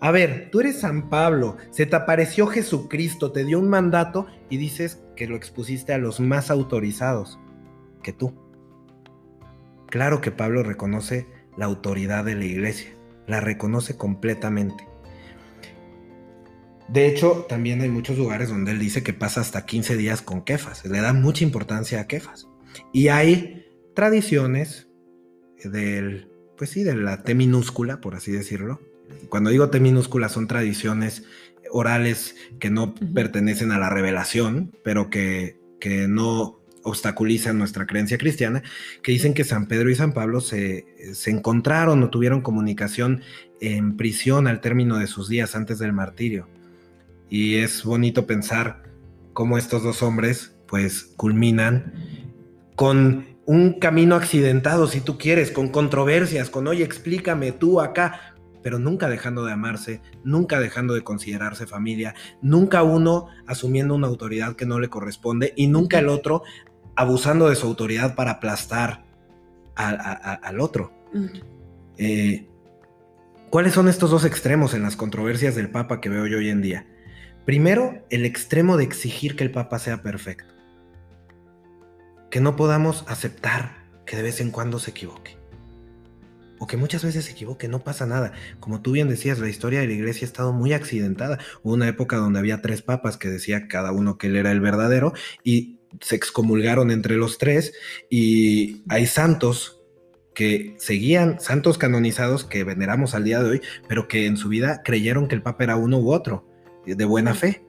A 0.00 0.10
ver, 0.10 0.48
tú 0.50 0.60
eres 0.60 0.80
San 0.80 1.08
Pablo, 1.08 1.56
se 1.70 1.86
te 1.86 1.96
apareció 1.96 2.46
Jesucristo, 2.46 3.32
te 3.32 3.44
dio 3.44 3.58
un 3.58 3.68
mandato 3.68 4.26
y 4.50 4.58
dices 4.58 5.02
que 5.16 5.26
lo 5.26 5.36
expusiste 5.36 5.94
a 5.94 5.98
los 5.98 6.20
más 6.20 6.50
autorizados 6.50 7.38
que 8.02 8.12
tú. 8.12 8.34
Claro 9.88 10.20
que 10.20 10.30
Pablo 10.30 10.62
reconoce 10.62 11.26
la 11.56 11.66
autoridad 11.66 12.24
de 12.24 12.34
la 12.34 12.44
iglesia, 12.44 12.90
la 13.26 13.40
reconoce 13.40 13.96
completamente. 13.96 14.86
De 16.88 17.06
hecho, 17.06 17.46
también 17.48 17.80
hay 17.80 17.88
muchos 17.88 18.18
lugares 18.18 18.50
donde 18.50 18.72
él 18.72 18.78
dice 18.78 19.02
que 19.02 19.12
pasa 19.12 19.40
hasta 19.40 19.64
15 19.64 19.96
días 19.96 20.22
con 20.22 20.42
Kefas, 20.42 20.84
le 20.84 21.00
da 21.00 21.12
mucha 21.12 21.44
importancia 21.44 22.00
a 22.00 22.06
Kefas. 22.06 22.46
Y 22.92 23.08
hay 23.08 23.66
tradiciones 23.94 24.88
del, 25.64 26.28
pues 26.56 26.70
sí, 26.70 26.82
de 26.82 26.94
la 26.94 27.22
T 27.22 27.34
minúscula, 27.34 28.00
por 28.00 28.14
así 28.14 28.32
decirlo, 28.32 28.80
cuando 29.28 29.50
digo 29.50 29.70
T 29.70 29.80
minúscula 29.80 30.28
son 30.28 30.46
tradiciones 30.46 31.24
orales 31.70 32.36
que 32.58 32.70
no 32.70 32.94
pertenecen 32.94 33.72
a 33.72 33.78
la 33.78 33.90
revelación, 33.90 34.72
pero 34.84 35.10
que, 35.10 35.58
que 35.80 36.06
no 36.08 36.60
obstaculizan 36.82 37.58
nuestra 37.58 37.86
creencia 37.86 38.18
cristiana, 38.18 38.62
que 39.02 39.12
dicen 39.12 39.34
que 39.34 39.44
San 39.44 39.66
Pedro 39.66 39.90
y 39.90 39.94
San 39.94 40.12
Pablo 40.12 40.40
se, 40.40 40.86
se, 41.14 41.30
encontraron 41.30 42.02
o 42.02 42.10
tuvieron 42.10 42.42
comunicación 42.42 43.22
en 43.60 43.96
prisión 43.96 44.46
al 44.46 44.60
término 44.60 44.98
de 44.98 45.06
sus 45.06 45.28
días 45.28 45.56
antes 45.56 45.78
del 45.78 45.94
martirio. 45.94 46.46
Y 47.28 47.56
es 47.56 47.84
bonito 47.84 48.26
pensar 48.26 48.84
cómo 49.32 49.58
estos 49.58 49.82
dos 49.82 50.02
hombres 50.02 50.56
pues 50.66 51.12
culminan 51.16 51.92
con 52.76 53.26
un 53.46 53.78
camino 53.78 54.14
accidentado, 54.14 54.86
si 54.86 55.00
tú 55.00 55.18
quieres, 55.18 55.50
con 55.50 55.68
controversias, 55.68 56.50
con, 56.50 56.66
oye, 56.66 56.84
explícame 56.84 57.52
tú 57.52 57.80
acá, 57.80 58.34
pero 58.62 58.78
nunca 58.78 59.08
dejando 59.08 59.44
de 59.44 59.52
amarse, 59.52 60.00
nunca 60.24 60.58
dejando 60.58 60.94
de 60.94 61.02
considerarse 61.02 61.66
familia, 61.66 62.14
nunca 62.40 62.82
uno 62.82 63.28
asumiendo 63.46 63.94
una 63.94 64.06
autoridad 64.06 64.56
que 64.56 64.64
no 64.64 64.80
le 64.80 64.88
corresponde 64.88 65.52
y 65.56 65.66
nunca 65.66 65.98
el 65.98 66.08
otro 66.08 66.42
abusando 66.96 67.48
de 67.48 67.56
su 67.56 67.66
autoridad 67.66 68.14
para 68.14 68.32
aplastar 68.32 69.04
al 69.74 70.60
otro. 70.60 70.92
Eh, 71.98 72.48
¿Cuáles 73.50 73.74
son 73.74 73.88
estos 73.88 74.10
dos 74.10 74.24
extremos 74.24 74.72
en 74.74 74.82
las 74.82 74.96
controversias 74.96 75.54
del 75.54 75.70
Papa 75.70 76.00
que 76.00 76.08
veo 76.08 76.26
yo 76.26 76.38
hoy 76.38 76.48
en 76.48 76.62
día? 76.62 76.86
Primero, 77.44 78.04
el 78.10 78.24
extremo 78.24 78.76
de 78.76 78.84
exigir 78.84 79.36
que 79.36 79.44
el 79.44 79.50
Papa 79.50 79.78
sea 79.78 80.02
perfecto. 80.02 80.52
Que 82.30 82.40
no 82.40 82.56
podamos 82.56 83.04
aceptar 83.06 83.84
que 84.06 84.16
de 84.16 84.22
vez 84.22 84.40
en 84.40 84.50
cuando 84.50 84.78
se 84.78 84.90
equivoque 84.90 85.44
o 86.58 86.66
que 86.66 86.76
muchas 86.76 87.04
veces 87.04 87.26
se 87.26 87.32
equivoque, 87.32 87.68
no 87.68 87.84
pasa 87.84 88.06
nada. 88.06 88.32
Como 88.60 88.80
tú 88.80 88.92
bien 88.92 89.08
decías, 89.08 89.38
la 89.38 89.48
historia 89.48 89.80
de 89.80 89.86
la 89.86 89.92
iglesia 89.92 90.24
ha 90.24 90.30
estado 90.30 90.52
muy 90.52 90.72
accidentada. 90.72 91.38
Hubo 91.62 91.74
una 91.74 91.88
época 91.88 92.16
donde 92.16 92.38
había 92.38 92.62
tres 92.62 92.80
papas 92.80 93.16
que 93.16 93.28
decía 93.28 93.68
cada 93.68 93.92
uno 93.92 94.18
que 94.18 94.28
él 94.28 94.36
era 94.36 94.50
el 94.52 94.60
verdadero 94.60 95.12
y 95.42 95.80
se 96.00 96.16
excomulgaron 96.16 96.90
entre 96.90 97.16
los 97.16 97.38
tres 97.38 97.72
y 98.08 98.82
hay 98.88 99.06
santos 99.06 99.82
que 100.34 100.74
seguían, 100.78 101.38
santos 101.38 101.78
canonizados 101.78 102.44
que 102.44 102.64
veneramos 102.64 103.14
al 103.14 103.24
día 103.24 103.40
de 103.42 103.50
hoy, 103.50 103.60
pero 103.88 104.08
que 104.08 104.26
en 104.26 104.36
su 104.36 104.48
vida 104.48 104.82
creyeron 104.84 105.28
que 105.28 105.36
el 105.36 105.42
papa 105.42 105.64
era 105.64 105.76
uno 105.76 105.98
u 105.98 106.12
otro, 106.12 106.48
de 106.86 107.04
buena 107.04 107.34
fe. 107.34 107.66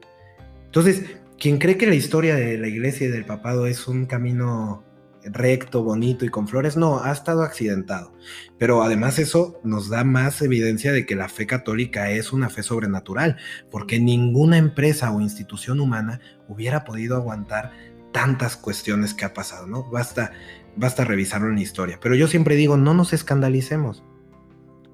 Entonces, 0.66 1.04
quien 1.40 1.58
cree 1.58 1.78
que 1.78 1.88
la 1.88 1.96
historia 1.96 2.36
de 2.36 2.58
la 2.58 2.68
iglesia 2.68 3.08
y 3.08 3.10
del 3.10 3.26
papado 3.26 3.68
es 3.68 3.88
un 3.88 4.06
camino 4.06 4.84
recto, 5.26 5.84
bonito 5.84 6.26
y 6.26 6.30
con 6.30 6.48
flores, 6.48 6.78
no, 6.78 7.04
ha 7.04 7.12
estado 7.12 7.44
accidentado. 7.44 8.14
Pero 8.58 8.84
además 8.84 9.20
eso 9.20 9.60
nos 9.64 9.90
da 9.90 10.04
más 10.04 10.42
evidencia 10.42 10.92
de 10.92 11.06
que 11.06 11.16
la 11.16 11.30
fe 11.30 11.48
católica 11.48 12.12
es 12.12 12.32
una 12.32 12.50
fe 12.50 12.64
sobrenatural, 12.64 13.38
porque 13.72 14.00
ninguna 14.00 14.58
empresa 14.58 15.12
o 15.12 15.22
institución 15.22 15.80
humana 15.80 16.20
hubiera 16.48 16.84
podido 16.84 17.16
aguantar 17.16 17.72
tantas 18.12 18.56
cuestiones 18.56 19.14
que 19.14 19.26
ha 19.26 19.34
pasado, 19.34 19.68
¿no? 19.68 19.90
Basta, 19.90 20.32
basta 20.76 21.04
revisarlo 21.04 21.50
en 21.50 21.56
la 21.56 21.62
historia. 21.62 22.00
Pero 22.02 22.16
yo 22.16 22.28
siempre 22.28 22.56
digo, 22.56 22.78
no 22.78 22.94
nos 22.94 23.12
escandalicemos. 23.12 24.04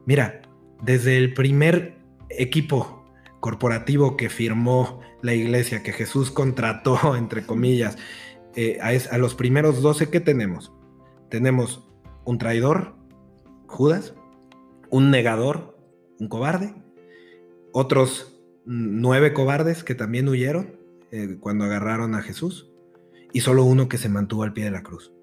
Mira, 0.05 0.41
desde 0.81 1.17
el 1.17 1.33
primer 1.33 1.97
equipo 2.29 3.00
corporativo 3.41 4.15
que 4.15 4.29
firmó 4.29 5.01
la 5.21 5.33
iglesia, 5.33 5.83
que 5.83 5.91
Jesús 5.91 6.31
contrató, 6.31 7.15
entre 7.17 7.45
comillas, 7.45 7.97
eh, 8.55 8.79
a, 8.81 9.17
los 9.17 9.35
primeros 9.35 9.81
12 9.81 10.09
que 10.09 10.21
tenemos. 10.21 10.71
Tenemos 11.29 11.85
un 12.23 12.37
traidor, 12.37 12.95
Judas, 13.67 14.13
un 14.89 15.11
negador, 15.11 15.77
un 16.19 16.29
cobarde, 16.29 16.73
otros 17.73 18.41
nueve 18.65 19.33
cobardes 19.33 19.83
que 19.83 19.95
también 19.95 20.29
huyeron 20.29 20.77
eh, 21.11 21.37
cuando 21.39 21.65
agarraron 21.65 22.15
a 22.15 22.21
Jesús, 22.21 22.69
y 23.33 23.41
solo 23.41 23.63
uno 23.63 23.89
que 23.89 23.97
se 23.97 24.09
mantuvo 24.09 24.43
al 24.43 24.53
pie 24.53 24.65
de 24.65 24.71
la 24.71 24.83
cruz. 24.83 25.13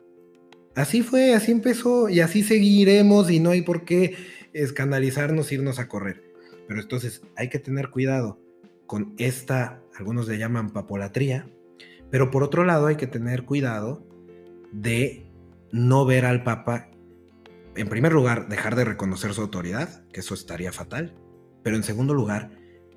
Así 0.74 1.02
fue, 1.02 1.34
así 1.34 1.52
empezó, 1.52 2.08
y 2.08 2.20
así 2.20 2.42
seguiremos, 2.42 3.30
y 3.30 3.38
no 3.40 3.50
hay 3.50 3.62
por 3.62 3.84
qué 3.84 4.16
escandalizarnos, 4.54 5.52
irnos 5.52 5.78
a 5.78 5.88
correr. 5.88 6.27
Pero 6.68 6.80
entonces 6.80 7.22
hay 7.36 7.48
que 7.48 7.58
tener 7.58 7.90
cuidado 7.90 8.38
con 8.86 9.14
esta, 9.18 9.82
algunos 9.98 10.28
le 10.28 10.38
llaman 10.38 10.70
papolatría, 10.70 11.50
pero 12.10 12.30
por 12.30 12.42
otro 12.42 12.64
lado 12.64 12.86
hay 12.86 12.96
que 12.96 13.06
tener 13.06 13.44
cuidado 13.44 14.06
de 14.72 15.26
no 15.72 16.04
ver 16.04 16.24
al 16.24 16.44
Papa, 16.44 16.90
en 17.74 17.88
primer 17.88 18.12
lugar, 18.12 18.48
dejar 18.48 18.76
de 18.76 18.84
reconocer 18.84 19.34
su 19.34 19.42
autoridad, 19.42 20.06
que 20.08 20.20
eso 20.20 20.34
estaría 20.34 20.72
fatal, 20.72 21.14
pero 21.62 21.76
en 21.76 21.82
segundo 21.82 22.14
lugar, 22.14 22.50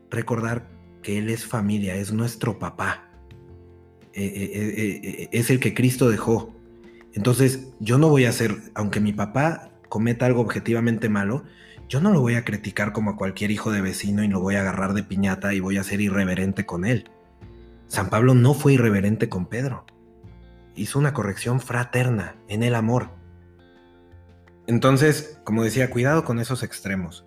recordar 0.10 0.70
que 1.02 1.18
Él 1.18 1.30
es 1.30 1.46
familia, 1.46 1.96
es 1.96 2.14
nuestro 2.14 2.60
papá, 2.60 3.12
eh, 4.14 4.24
eh, 4.26 5.02
eh, 5.04 5.30
es 5.32 5.50
el 5.50 5.60
que 5.60 5.74
Cristo 5.74 6.10
dejó. 6.10 6.54
Entonces, 7.14 7.74
yo 7.80 7.98
no 7.98 8.10
voy 8.10 8.26
a 8.26 8.30
hacer, 8.30 8.56
aunque 8.74 9.00
mi 9.00 9.14
papá 9.14 9.72
cometa 9.90 10.26
algo 10.26 10.42
objetivamente 10.42 11.10
malo, 11.10 11.44
yo 11.92 12.00
no 12.00 12.12
lo 12.12 12.22
voy 12.22 12.36
a 12.36 12.46
criticar 12.46 12.94
como 12.94 13.12
a 13.12 13.16
cualquier 13.18 13.52
hijo 13.52 13.70
de 13.70 13.82
vecino 13.82 14.24
y 14.24 14.30
lo 14.30 14.40
voy 14.40 14.56
a 14.56 14.62
agarrar 14.62 14.94
de 14.94 15.04
piñata 15.04 15.54
y 15.54 15.60
voy 15.60 15.78
a 15.78 15.84
ser 15.84 16.00
irreverente 16.00 16.66
con 16.66 16.86
él. 16.86 17.12
San 17.88 18.10
Pablo 18.10 18.34
no 18.34 18.54
fue 18.54 18.76
irreverente 18.76 19.28
con 19.28 19.46
Pedro. 19.46 19.86
Hizo 20.74 21.00
una 21.00 21.14
corrección 21.14 21.60
fraterna 21.60 22.38
en 22.48 22.64
el 22.64 22.76
amor. 22.76 23.10
Entonces, 24.68 25.42
como 25.44 25.66
decía, 25.66 25.90
cuidado 25.90 26.24
con 26.24 26.40
esos 26.40 26.64
extremos. 26.64 27.26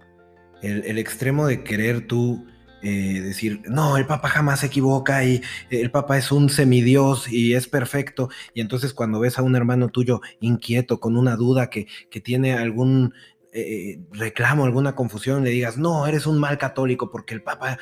El, 0.63 0.97
extremo 0.97 1.47
de 1.47 1.63
querer 1.63 2.07
tú 2.07 2.47
eh, 2.81 3.21
decir, 3.21 3.61
no, 3.69 3.99
el 3.99 4.07
Papa 4.07 4.29
jamás 4.31 4.61
se 4.61 4.67
equivoca 4.67 5.25
y 5.27 5.43
el 5.69 5.91
Papa 5.91 6.17
es 6.17 6.33
un 6.33 6.49
semidios 6.49 7.31
y 7.31 7.53
es 7.53 7.69
perfecto. 7.69 8.31
Y 8.55 8.63
entonces 8.63 8.95
cuando 8.95 9.21
ves 9.21 9.39
a 9.39 9.43
un 9.43 9.57
hermano 9.57 9.91
tuyo 9.91 10.23
inquieto, 10.41 11.01
con 11.01 11.19
una 11.19 11.37
duda, 11.37 11.69
que, 11.69 11.87
que 12.11 12.23
tiene 12.23 12.55
algún 12.55 13.13
eh, 13.55 14.01
reclamo, 14.13 14.65
alguna 14.65 14.95
confusión, 14.95 15.45
le 15.45 15.51
digas, 15.51 15.79
no, 15.79 16.07
eres 16.07 16.27
un 16.27 16.39
mal 16.39 16.59
católico 16.59 17.11
porque 17.11 17.35
el 17.35 17.43
Papa... 17.43 17.79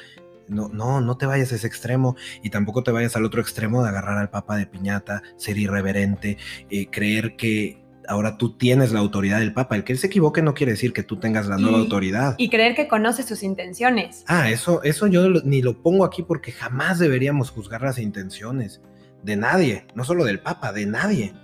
No, 0.48 0.68
no, 0.68 1.00
no 1.00 1.16
te 1.16 1.24
vayas 1.24 1.52
a 1.52 1.54
ese 1.54 1.66
extremo 1.66 2.14
y 2.42 2.50
tampoco 2.50 2.82
te 2.82 2.90
vayas 2.90 3.16
al 3.16 3.24
otro 3.24 3.40
extremo 3.40 3.82
de 3.82 3.88
agarrar 3.88 4.18
al 4.18 4.28
Papa 4.28 4.56
de 4.56 4.66
piñata, 4.66 5.22
ser 5.36 5.56
irreverente, 5.56 6.36
eh, 6.68 6.88
creer 6.90 7.36
que 7.36 7.82
ahora 8.08 8.36
tú 8.36 8.56
tienes 8.56 8.92
la 8.92 9.00
autoridad 9.00 9.38
del 9.38 9.54
Papa. 9.54 9.76
El 9.76 9.84
que 9.84 9.92
él 9.92 9.98
se 9.98 10.08
equivoque 10.08 10.42
no 10.42 10.52
quiere 10.52 10.72
decir 10.72 10.92
que 10.92 11.02
tú 11.02 11.18
tengas 11.18 11.46
la 11.46 11.56
nueva 11.58 11.78
autoridad. 11.78 12.34
Y 12.38 12.50
creer 12.50 12.74
que 12.74 12.88
conoce 12.88 13.22
sus 13.22 13.42
intenciones. 13.42 14.24
Ah, 14.26 14.50
eso, 14.50 14.82
eso 14.82 15.06
yo 15.06 15.28
ni 15.44 15.62
lo 15.62 15.80
pongo 15.80 16.04
aquí 16.04 16.22
porque 16.22 16.52
jamás 16.52 16.98
deberíamos 16.98 17.50
juzgar 17.50 17.82
las 17.82 17.98
intenciones 17.98 18.82
de 19.22 19.36
nadie, 19.36 19.86
no 19.94 20.04
solo 20.04 20.24
del 20.24 20.40
Papa, 20.40 20.72
de 20.72 20.86
nadie. 20.86 21.34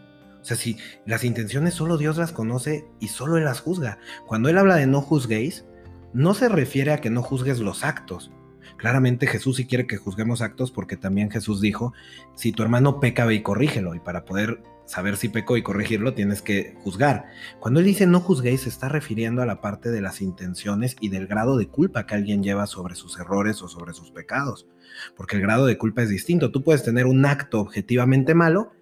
Sea, 0.48 0.56
si 0.56 0.78
las 1.04 1.24
intenciones 1.24 1.74
solo 1.74 1.98
Dios 1.98 2.16
las 2.16 2.32
conoce 2.32 2.86
y 3.00 3.08
solo 3.08 3.36
Él 3.36 3.44
las 3.44 3.60
juzga. 3.60 3.98
Cuando 4.26 4.48
Él 4.48 4.56
habla 4.56 4.76
de 4.76 4.86
no 4.86 5.02
juzguéis, 5.02 5.66
no 6.14 6.32
se 6.32 6.48
refiere 6.48 6.90
a 6.90 7.02
que 7.02 7.10
no 7.10 7.22
juzgues 7.22 7.58
los 7.58 7.84
actos. 7.84 8.30
Claramente 8.78 9.26
Jesús 9.26 9.56
sí 9.56 9.66
quiere 9.66 9.86
que 9.86 9.98
juzguemos 9.98 10.40
actos 10.40 10.70
porque 10.70 10.96
también 10.96 11.30
Jesús 11.30 11.60
dijo, 11.60 11.92
si 12.34 12.52
tu 12.52 12.62
hermano 12.62 12.98
peca, 12.98 13.26
ve 13.26 13.34
y 13.34 13.42
corrígelo. 13.42 13.94
Y 13.94 14.00
para 14.00 14.24
poder 14.24 14.62
saber 14.86 15.18
si 15.18 15.28
pecó 15.28 15.58
y 15.58 15.62
corregirlo, 15.62 16.14
tienes 16.14 16.40
que 16.40 16.74
juzgar. 16.82 17.26
Cuando 17.60 17.80
él 17.80 17.86
dice 17.86 18.06
no 18.06 18.20
juzguéis, 18.20 18.62
se 18.62 18.70
está 18.70 18.88
refiriendo 18.88 19.42
a 19.42 19.46
la 19.46 19.60
parte 19.60 19.90
de 19.90 20.00
las 20.00 20.22
intenciones 20.22 20.96
y 20.98 21.10
del 21.10 21.26
grado 21.26 21.58
de 21.58 21.68
culpa 21.68 22.06
que 22.06 22.14
alguien 22.14 22.42
lleva 22.42 22.66
sobre 22.66 22.94
sus 22.94 23.18
errores 23.18 23.60
o 23.60 23.68
sobre 23.68 23.92
sus 23.92 24.12
pecados. 24.12 24.66
Porque 25.14 25.36
el 25.36 25.42
grado 25.42 25.66
de 25.66 25.76
culpa 25.76 26.04
es 26.04 26.08
distinto. 26.08 26.50
Tú 26.50 26.64
puedes 26.64 26.84
tener 26.84 27.04
un 27.04 27.26
acto 27.26 27.60
objetivamente 27.60 28.34
malo 28.34 28.72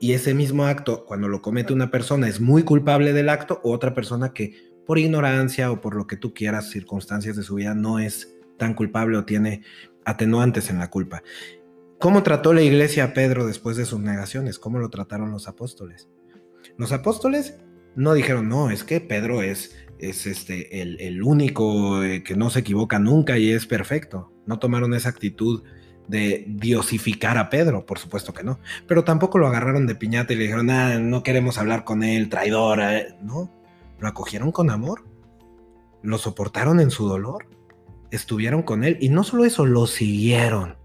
y 0.00 0.12
ese 0.12 0.34
mismo 0.34 0.66
acto, 0.66 1.04
cuando 1.06 1.28
lo 1.28 1.40
comete 1.40 1.72
una 1.72 1.90
persona, 1.90 2.28
es 2.28 2.40
muy 2.40 2.62
culpable 2.62 3.12
del 3.12 3.28
acto, 3.28 3.60
o 3.64 3.72
otra 3.72 3.94
persona 3.94 4.32
que 4.32 4.54
por 4.86 4.98
ignorancia 4.98 5.70
o 5.70 5.80
por 5.80 5.94
lo 5.94 6.06
que 6.06 6.16
tú 6.16 6.34
quieras, 6.34 6.70
circunstancias 6.70 7.36
de 7.36 7.42
su 7.42 7.54
vida, 7.56 7.74
no 7.74 7.98
es 7.98 8.36
tan 8.58 8.74
culpable 8.74 9.16
o 9.16 9.24
tiene 9.24 9.62
atenuantes 10.04 10.70
en 10.70 10.78
la 10.78 10.90
culpa. 10.90 11.22
¿Cómo 11.98 12.22
trató 12.22 12.52
la 12.52 12.62
iglesia 12.62 13.04
a 13.04 13.14
Pedro 13.14 13.46
después 13.46 13.76
de 13.76 13.86
sus 13.86 14.00
negaciones? 14.00 14.58
¿Cómo 14.58 14.78
lo 14.78 14.90
trataron 14.90 15.30
los 15.30 15.48
apóstoles? 15.48 16.08
Los 16.76 16.92
apóstoles 16.92 17.58
no 17.94 18.12
dijeron, 18.12 18.48
no, 18.48 18.70
es 18.70 18.84
que 18.84 19.00
Pedro 19.00 19.42
es, 19.42 19.74
es 19.98 20.26
este, 20.26 20.82
el, 20.82 21.22
único 21.22 22.02
eh, 22.04 22.22
que 22.22 22.36
no 22.36 22.50
se 22.50 22.60
equivoca 22.60 22.98
nunca 22.98 23.38
y 23.38 23.50
es 23.50 23.66
perfecto. 23.66 24.30
No 24.44 24.58
tomaron 24.58 24.92
esa 24.92 25.08
actitud 25.08 25.64
de 26.08 26.44
diosificar 26.48 27.38
a 27.38 27.50
Pedro, 27.50 27.84
por 27.86 27.98
supuesto 27.98 28.32
que 28.32 28.44
no. 28.44 28.58
Pero 28.86 29.04
tampoco 29.04 29.38
lo 29.38 29.46
agarraron 29.46 29.86
de 29.86 29.94
piñata 29.94 30.32
y 30.32 30.36
le 30.36 30.44
dijeron, 30.44 30.70
ah, 30.70 30.98
no 30.98 31.22
queremos 31.22 31.58
hablar 31.58 31.84
con 31.84 32.02
él, 32.02 32.28
traidor. 32.28 32.80
Eh". 32.80 33.16
No, 33.22 33.50
lo 33.98 34.08
acogieron 34.08 34.52
con 34.52 34.70
amor, 34.70 35.04
lo 36.02 36.18
soportaron 36.18 36.80
en 36.80 36.90
su 36.90 37.08
dolor, 37.08 37.46
estuvieron 38.10 38.62
con 38.62 38.84
él 38.84 38.98
y 39.00 39.08
no 39.08 39.24
solo 39.24 39.44
eso, 39.44 39.66
lo 39.66 39.86
siguieron. 39.86 40.76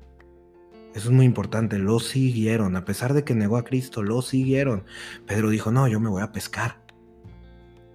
Eso 0.94 1.08
es 1.08 1.16
muy 1.16 1.26
importante, 1.26 1.78
lo 1.80 2.00
siguieron, 2.00 2.76
a 2.76 2.84
pesar 2.84 3.14
de 3.14 3.24
que 3.24 3.34
negó 3.34 3.56
a 3.56 3.64
Cristo, 3.64 4.04
lo 4.04 4.22
siguieron. 4.22 4.84
Pedro 5.26 5.50
dijo, 5.50 5.72
no, 5.72 5.88
yo 5.88 6.00
me 6.02 6.10
voy 6.10 6.22
a 6.22 6.32
pescar. 6.32 6.82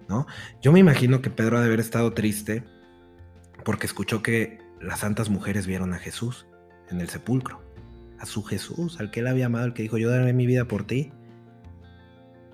¿No? 0.09 0.25
Yo 0.61 0.71
me 0.71 0.79
imagino 0.79 1.21
que 1.21 1.29
Pedro 1.29 1.57
ha 1.57 1.59
de 1.59 1.67
haber 1.67 1.81
estado 1.81 2.13
triste 2.13 2.63
porque 3.65 3.85
escuchó 3.85 4.23
que 4.23 4.59
las 4.79 4.99
santas 5.01 5.29
mujeres 5.29 5.67
vieron 5.67 5.93
a 5.93 5.97
Jesús 5.97 6.47
en 6.89 7.01
el 7.01 7.09
sepulcro. 7.09 7.61
A 8.19 8.25
su 8.25 8.43
Jesús, 8.43 8.99
al 8.99 9.11
que 9.11 9.19
él 9.19 9.27
había 9.27 9.45
amado, 9.45 9.65
al 9.65 9.73
que 9.73 9.83
dijo, 9.83 9.97
yo 9.97 10.09
daré 10.09 10.33
mi 10.33 10.47
vida 10.47 10.67
por 10.67 10.85
ti. 10.85 11.11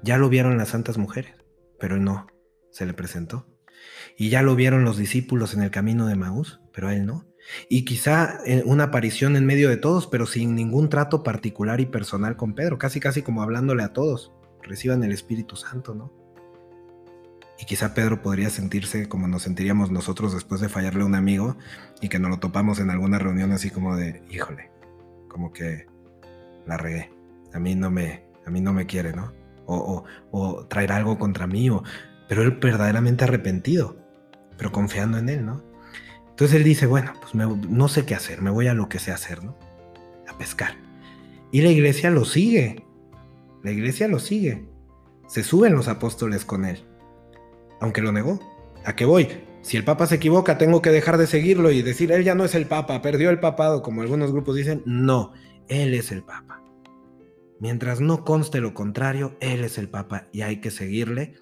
Ya 0.02 0.18
lo 0.18 0.28
vieron 0.30 0.58
las 0.58 0.70
santas 0.70 0.98
mujeres, 0.98 1.36
pero 1.80 1.96
él 1.96 2.04
no, 2.04 2.28
se 2.70 2.86
le 2.86 2.94
presentó. 2.94 3.48
Y 4.18 4.30
ya 4.30 4.42
lo 4.42 4.56
vieron 4.56 4.84
los 4.84 4.98
discípulos 4.98 5.54
en 5.54 5.64
el 5.64 5.72
camino 5.72 6.06
de 6.08 6.16
Maús, 6.16 6.60
pero 6.74 6.90
él 6.90 7.06
no. 7.06 7.26
Y 7.70 7.86
quizá 7.86 8.40
eh, 8.46 8.64
una 8.66 8.86
aparición 8.86 9.36
en 9.36 9.46
medio 9.46 9.70
de 9.70 9.78
todos, 9.78 10.08
pero 10.08 10.26
sin 10.26 10.56
ningún 10.56 10.90
trato 10.90 11.24
particular 11.24 11.80
y 11.80 11.86
personal 11.86 12.36
con 12.36 12.56
Pedro, 12.56 12.78
casi 12.78 13.00
casi 13.00 13.22
como 13.22 13.42
hablándole 13.42 13.84
a 13.84 13.94
todos, 13.94 14.34
reciban 14.62 15.04
el 15.04 15.12
Espíritu 15.12 15.56
Santo, 15.56 15.94
¿no? 15.96 16.23
Y 17.60 17.66
quizá 17.66 17.94
Pedro 17.94 18.22
podría 18.22 18.50
sentirse 18.50 19.08
como 19.08 19.28
nos 19.28 19.44
sentiríamos 19.44 19.92
nosotros 19.92 20.34
después 20.34 20.60
de 20.60 20.70
fallarle 20.70 21.04
a 21.04 21.06
un 21.06 21.16
amigo 21.16 21.56
y 22.02 22.10
que 22.10 22.20
nos 22.20 22.32
lo 22.32 22.40
topamos 22.40 22.80
en 22.80 22.90
alguna 22.90 23.20
reunión 23.20 23.52
así 23.52 23.70
como 23.70 23.96
de, 23.96 24.24
híjole, 24.30 24.72
como 25.28 25.54
que 25.54 25.86
la 26.66 26.78
regué, 26.78 27.12
a 27.54 27.60
mí 27.60 27.76
no 27.76 27.92
me, 27.92 28.26
a 28.46 28.50
mí 28.50 28.60
no 28.60 28.74
me 28.74 28.86
quiere, 28.86 29.14
¿no? 29.14 29.32
O, 29.66 30.04
o, 30.32 30.66
traer 30.66 30.92
algo 30.92 31.18
contra 31.18 31.48
mí, 31.48 31.70
o, 31.70 31.84
pero 32.28 32.42
él 32.42 32.52
verdaderamente 32.52 33.24
arrepentido, 33.24 33.98
pero 34.58 34.72
confiando 34.72 35.18
en 35.18 35.30
él, 35.30 35.46
¿no? 35.46 35.64
Entonces 36.30 36.58
él 36.58 36.64
dice, 36.64 36.86
bueno, 36.86 37.14
pues 37.22 37.34
no 37.36 37.88
sé 37.88 38.06
qué 38.06 38.16
hacer, 38.16 38.42
me 38.42 38.50
voy 38.50 38.68
a 38.68 38.74
lo 38.74 38.90
que 38.90 39.00
sé 39.00 39.12
hacer, 39.12 39.44
¿no? 39.44 39.56
A 40.28 40.38
pescar. 40.38 40.76
Y 41.52 41.62
la 41.62 41.70
iglesia 41.70 42.10
lo 42.10 42.26
sigue. 42.26 42.84
La 43.62 43.72
iglesia 43.72 44.08
lo 44.08 44.18
sigue. 44.18 44.68
Se 45.28 45.44
suben 45.44 45.76
los 45.76 45.88
apóstoles 45.88 46.44
con 46.46 46.66
él. 46.66 46.84
Aunque 47.84 48.02
lo 48.02 48.14
negó. 48.14 48.40
¿A 48.86 48.96
qué 48.96 49.04
voy? 49.04 49.28
Si 49.62 49.76
el 49.76 49.84
Papa 49.84 50.08
se 50.08 50.16
equivoca, 50.16 50.58
tengo 50.58 50.82
que 50.82 50.90
dejar 50.90 51.18
de 51.18 51.28
seguirlo 51.28 51.70
y 51.70 51.82
decir, 51.82 52.14
él 52.14 52.24
ya 52.24 52.34
no 52.34 52.46
es 52.46 52.56
el 52.56 52.66
Papa, 52.66 53.02
perdió 53.02 53.30
el 53.30 53.42
papado, 53.42 53.82
como 53.82 54.02
algunos 54.02 54.32
grupos 54.32 54.56
dicen. 54.56 54.82
No, 54.86 55.34
él 55.68 55.94
es 55.94 56.14
el 56.14 56.24
Papa. 56.24 56.64
Mientras 57.60 58.00
no 58.00 58.24
conste 58.24 58.62
lo 58.62 58.74
contrario, 58.74 59.36
él 59.42 59.66
es 59.66 59.78
el 59.78 59.90
Papa 59.90 60.30
y 60.32 60.44
hay 60.44 60.62
que 60.62 60.72
seguirle. 60.72 61.34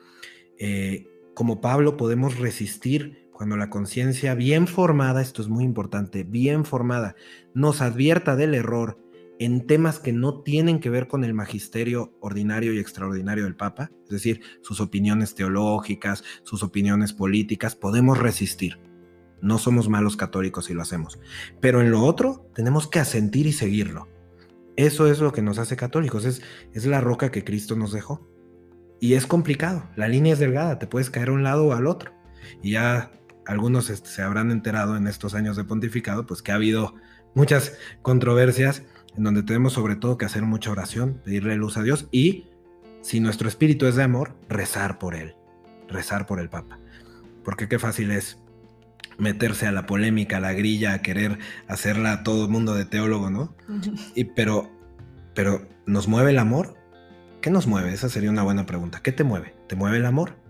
Eh, 0.58 1.08
como 1.36 1.62
Pablo 1.62 1.96
podemos 1.96 2.40
resistir 2.40 3.30
cuando 3.32 3.56
la 3.56 3.70
conciencia 3.70 4.34
bien 4.34 4.66
formada, 4.66 5.22
esto 5.22 5.44
es 5.44 5.48
muy 5.48 5.64
importante, 5.64 6.24
bien 6.24 6.66
formada, 6.66 7.16
nos 7.54 7.82
advierta 7.82 8.36
del 8.36 8.56
error 8.56 8.98
en 9.42 9.66
temas 9.66 9.98
que 9.98 10.14
no 10.14 10.44
tienen 10.44 10.80
que 10.80 10.92
ver 10.92 11.08
con 11.08 11.24
el 11.24 11.34
magisterio 11.34 12.16
ordinario 12.22 12.74
y 12.74 12.78
extraordinario 12.78 13.46
del 13.46 13.56
Papa, 13.56 13.90
es 14.04 14.12
decir, 14.12 14.42
sus 14.62 14.80
opiniones 14.80 15.34
teológicas, 15.34 16.24
sus 16.44 16.62
opiniones 16.62 17.12
políticas, 17.12 17.76
podemos 17.76 18.20
resistir. 18.20 18.78
No 19.42 19.58
somos 19.58 19.90
malos 19.90 20.16
católicos 20.16 20.66
si 20.66 20.76
lo 20.76 20.84
hacemos. 20.84 21.20
Pero 21.60 21.82
en 21.82 21.90
lo 21.90 22.04
otro 22.04 22.52
tenemos 22.54 22.88
que 22.88 23.00
asentir 23.00 23.48
y 23.48 23.52
seguirlo. 23.52 24.08
Eso 24.76 25.08
es 25.08 25.20
lo 25.20 25.34
que 25.34 25.42
nos 25.42 25.58
hace 25.58 25.76
católicos, 25.76 26.24
es, 26.26 26.44
es 26.74 26.86
la 26.86 27.02
roca 27.02 27.32
que 27.32 27.44
Cristo 27.44 27.76
nos 27.76 27.92
dejó. 27.92 28.30
Y 29.00 29.16
es 29.16 29.26
complicado, 29.26 29.90
la 29.96 30.08
línea 30.08 30.34
es 30.34 30.40
delgada, 30.40 30.78
te 30.78 30.86
puedes 30.86 31.10
caer 31.10 31.30
a 31.30 31.34
un 31.34 31.42
lado 31.42 31.66
o 31.66 31.74
al 31.74 31.88
otro. 31.88 32.12
Y 32.62 32.74
ya 32.74 33.12
algunos 33.48 33.90
este, 33.90 34.08
se 34.08 34.22
habrán 34.22 34.52
enterado 34.52 34.96
en 34.98 35.08
estos 35.08 35.34
años 35.34 35.58
de 35.58 35.64
pontificado, 35.64 36.28
pues 36.28 36.44
que 36.44 36.52
ha 36.52 36.56
habido 36.56 36.94
muchas 37.34 37.76
controversias 38.04 38.84
en 39.16 39.24
donde 39.24 39.44
tenemos 39.44 39.74
sobre 39.74 39.96
todo 39.96 40.18
que 40.18 40.26
hacer 40.26 40.44
mucha 40.44 40.72
oración, 40.72 41.22
pedirle 41.24 41.56
luz 41.56 41.78
a 41.78 41.84
Dios 41.84 42.08
y, 42.12 42.48
si 43.02 43.20
nuestro 43.20 43.48
espíritu 43.48 43.88
es 43.88 43.96
de 43.96 44.04
amor, 44.04 44.36
rezar 44.48 45.00
por 45.00 45.16
él, 45.16 45.36
rezar 45.88 46.28
por 46.28 46.40
el 46.40 46.50
Papa. 46.50 46.80
Porque 47.44 47.68
qué 47.68 47.80
fácil 47.80 48.12
es 48.12 48.38
meterse 49.18 49.68
a 49.68 49.72
la 49.72 49.86
polémica, 49.86 50.38
a 50.38 50.42
la 50.42 50.54
grilla, 50.54 50.94
a 50.94 51.02
querer 51.02 51.40
hacerla 51.68 52.14
a 52.14 52.24
todo 52.24 52.46
el 52.46 52.52
mundo 52.52 52.76
de 52.76 52.86
teólogo, 52.86 53.30
¿no? 53.30 53.56
Y, 54.16 54.26
pero, 54.26 54.70
pero, 55.34 55.68
¿nos 55.86 56.08
mueve 56.08 56.32
el 56.32 56.40
amor? 56.40 56.76
¿Qué 57.42 57.50
nos 57.50 57.68
mueve? 57.68 57.92
Esa 57.94 58.10
sería 58.10 58.30
una 58.30 58.44
buena 58.44 58.66
pregunta. 58.66 59.02
¿Qué 59.02 59.12
te 59.12 59.24
mueve? 59.24 59.56
¿Te 59.68 59.76
mueve 59.76 59.98
el 59.98 60.06
amor? 60.06 60.42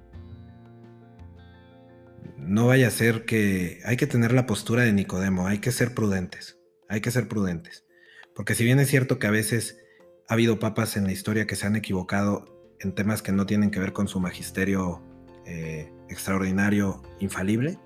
no 2.52 2.67
vaya 2.67 2.88
a 2.88 2.91
ser 2.91 3.26
que 3.26 3.80
hay 3.86 3.97
que 3.97 4.08
tener 4.08 4.34
la 4.34 4.45
postura 4.45 4.84
de 4.84 4.93
Nicodemo, 4.93 5.47
hay 5.47 5.60
que 5.60 5.71
ser 5.71 5.93
prudentes, 5.93 6.60
hay 6.89 7.02
que 7.02 7.12
ser 7.12 7.28
prudentes. 7.28 7.86
Porque 8.41 8.56
si 8.56 8.63
bien 8.63 8.80
es 8.80 8.89
cierto 8.89 9.19
que 9.19 9.27
a 9.27 9.30
veces 9.30 9.77
ha 10.27 10.34
habido 10.34 10.58
papas 10.58 10.98
en 10.98 11.04
la 11.04 11.12
historia 11.12 11.46
que 11.46 11.56
se 11.56 11.67
han 11.67 11.75
equivocado 11.75 12.73
en 12.79 12.96
temas 12.96 13.21
que 13.21 13.31
no 13.31 13.46
tienen 13.46 13.69
que 13.69 13.79
ver 13.79 13.94
con 13.94 14.08
su 14.08 14.19
magisterio 14.19 15.00
eh, 15.46 15.94
extraordinario, 16.10 17.04
infalible, 17.19 17.77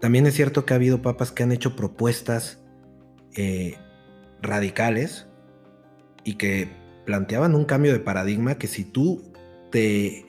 también 0.00 0.26
es 0.26 0.32
cierto 0.32 0.64
que 0.64 0.72
ha 0.72 0.76
habido 0.76 1.02
papas 1.02 1.30
que 1.30 1.42
han 1.42 1.52
hecho 1.52 1.76
propuestas 1.76 2.64
eh, 3.36 3.74
radicales 4.40 5.26
y 6.24 6.36
que 6.36 6.70
planteaban 7.04 7.54
un 7.54 7.66
cambio 7.66 7.92
de 7.92 8.00
paradigma 8.00 8.56
que 8.56 8.66
si 8.66 8.82
tú 8.82 9.30
te 9.70 10.24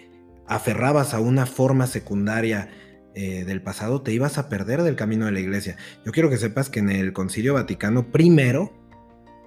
aferrabas 0.45 1.13
a 1.13 1.21
una 1.21 1.45
forma 1.45 1.87
secundaria 1.87 2.69
eh, 3.13 3.45
del 3.45 3.61
pasado, 3.61 4.01
te 4.01 4.11
ibas 4.11 4.37
a 4.37 4.49
perder 4.49 4.83
del 4.83 4.97
camino 4.97 5.25
de 5.25 5.31
la 5.31 5.39
iglesia. 5.39 5.77
Yo 6.05 6.11
quiero 6.11 6.29
que 6.29 6.35
sepas 6.35 6.69
que 6.69 6.79
en 6.79 6.89
el 6.89 7.13
Concilio 7.13 7.53
Vaticano 7.53 8.11
primero 8.11 8.84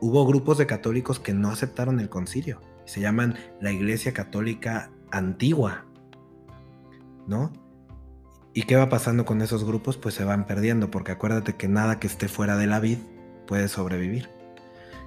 hubo 0.00 0.26
grupos 0.26 0.58
de 0.58 0.66
católicos 0.66 1.18
que 1.20 1.34
no 1.34 1.50
aceptaron 1.50 2.00
el 2.00 2.08
concilio. 2.08 2.60
Se 2.84 3.00
llaman 3.00 3.36
la 3.60 3.72
Iglesia 3.72 4.12
Católica 4.12 4.90
Antigua, 5.10 5.86
¿no? 7.26 7.52
¿Y 8.54 8.62
qué 8.62 8.76
va 8.76 8.88
pasando 8.88 9.24
con 9.24 9.42
esos 9.42 9.64
grupos? 9.64 9.96
Pues 9.96 10.14
se 10.14 10.24
van 10.24 10.46
perdiendo, 10.46 10.90
porque 10.90 11.12
acuérdate 11.12 11.56
que 11.56 11.68
nada 11.68 12.00
que 12.00 12.06
esté 12.06 12.28
fuera 12.28 12.56
de 12.56 12.66
la 12.66 12.80
vid 12.80 12.98
puede 13.46 13.68
sobrevivir. 13.68 14.28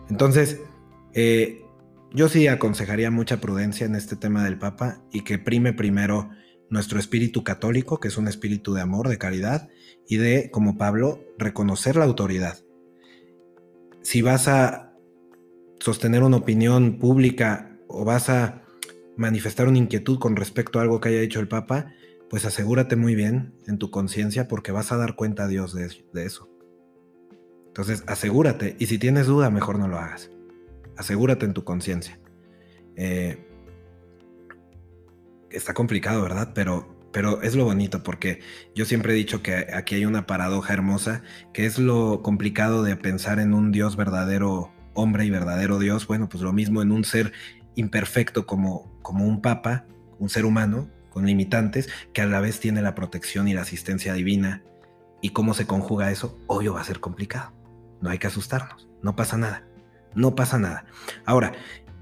Entonces, 0.10 0.62
eh, 1.14 1.66
yo 2.14 2.30
sí 2.30 2.48
aconsejaría 2.48 3.12
mucha 3.12 3.42
prudencia 3.42 3.86
en 3.86 3.96
este 3.96 4.16
tema 4.16 4.44
del 4.44 4.58
Papa 4.58 5.02
y 5.12 5.22
que 5.22 5.40
prime 5.40 5.74
primero 5.74 6.30
nuestro 6.70 7.00
espíritu 7.00 7.44
católico, 7.44 8.00
que 8.00 8.08
es 8.08 8.18
un 8.18 8.28
espíritu 8.28 8.74
de 8.74 8.82
amor, 8.82 9.10
de 9.10 9.18
caridad, 9.18 9.70
y 10.08 10.18
de, 10.18 10.50
como 10.52 10.78
Pablo, 10.78 11.22
reconocer 11.38 11.98
la 11.98 12.06
autoridad. 12.06 12.58
Si 14.02 14.22
vas 14.22 14.48
a 14.48 14.94
sostener 15.80 16.24
una 16.24 16.38
opinión 16.38 17.00
pública 17.00 17.78
o 17.88 18.06
vas 18.06 18.30
a 18.30 18.64
manifestar 19.18 19.68
una 19.68 19.78
inquietud 19.78 20.20
con 20.20 20.36
respecto 20.36 20.80
a 20.80 20.84
algo 20.84 21.00
que 21.00 21.10
haya 21.10 21.22
dicho 21.22 21.40
el 21.40 21.48
Papa, 21.48 21.94
pues 22.30 22.46
asegúrate 22.46 22.96
muy 22.96 23.14
bien 23.14 23.54
en 23.68 23.78
tu 23.78 23.92
conciencia 23.92 24.48
porque 24.48 24.72
vas 24.72 24.92
a 24.92 24.98
dar 24.98 25.16
cuenta 25.16 25.44
a 25.44 25.48
Dios 25.48 25.74
de, 25.74 25.86
eso. 26.24 26.50
Entonces, 27.68 28.04
asegúrate. 28.08 28.76
Y 28.80 28.86
si 28.86 28.98
tienes 28.98 29.28
duda, 29.28 29.50
mejor 29.50 29.80
no 29.80 29.88
lo 29.88 29.98
hagas. 29.98 30.32
Asegúrate 30.98 31.46
en 31.46 31.54
tu 31.54 31.64
conciencia. 31.64 32.20
Eh, 32.96 33.46
está 35.50 35.74
complicado, 35.74 36.22
¿verdad? 36.22 36.52
Pero, 36.54 36.91
pero 37.12 37.42
es 37.42 37.56
lo 37.56 37.66
bonito 37.66 38.04
porque 38.04 38.40
yo 38.76 38.86
siempre 38.86 39.14
he 39.14 39.16
dicho 39.16 39.42
que 39.42 39.68
aquí 39.74 39.96
hay 39.96 40.06
una 40.06 40.26
paradoja 40.26 40.74
hermosa, 40.74 41.24
que 41.54 41.66
es 41.66 41.78
lo 41.78 42.22
complicado 42.22 42.84
de 42.84 42.96
pensar 42.96 43.40
en 43.40 43.54
un 43.54 43.72
Dios 43.72 43.96
verdadero 43.96 44.72
hombre 44.94 45.26
y 45.26 45.30
verdadero 45.30 45.80
Dios. 45.80 46.08
Bueno, 46.08 46.30
pues 46.30 46.44
lo 46.44 46.54
mismo 46.54 46.82
en 46.82 46.92
un 46.92 47.04
ser 47.04 47.34
imperfecto 47.76 48.46
como, 48.46 49.00
como 49.02 49.26
un 49.26 49.42
papa, 49.42 49.86
un 50.20 50.30
ser 50.30 50.46
humano 50.46 50.90
con 51.10 51.26
limitantes, 51.26 51.90
que 52.14 52.22
a 52.22 52.26
la 52.26 52.40
vez 52.40 52.60
tiene 52.60 52.82
la 52.82 52.96
protección 52.96 53.48
y 53.48 53.54
la 53.54 53.62
asistencia 53.62 54.14
divina. 54.14 54.64
¿Y 55.22 55.30
cómo 55.32 55.54
se 55.54 55.68
conjuga 55.68 56.10
eso? 56.10 56.40
Obvio 56.48 56.74
va 56.74 56.82
a 56.82 56.86
ser 56.86 57.00
complicado. 57.00 57.54
No 58.02 58.10
hay 58.10 58.18
que 58.18 58.28
asustarnos. 58.28 58.90
No 59.04 59.16
pasa 59.16 59.38
nada. 59.38 59.68
No 60.16 60.36
pasa 60.36 60.58
nada. 60.58 60.86
Ahora, 61.26 61.52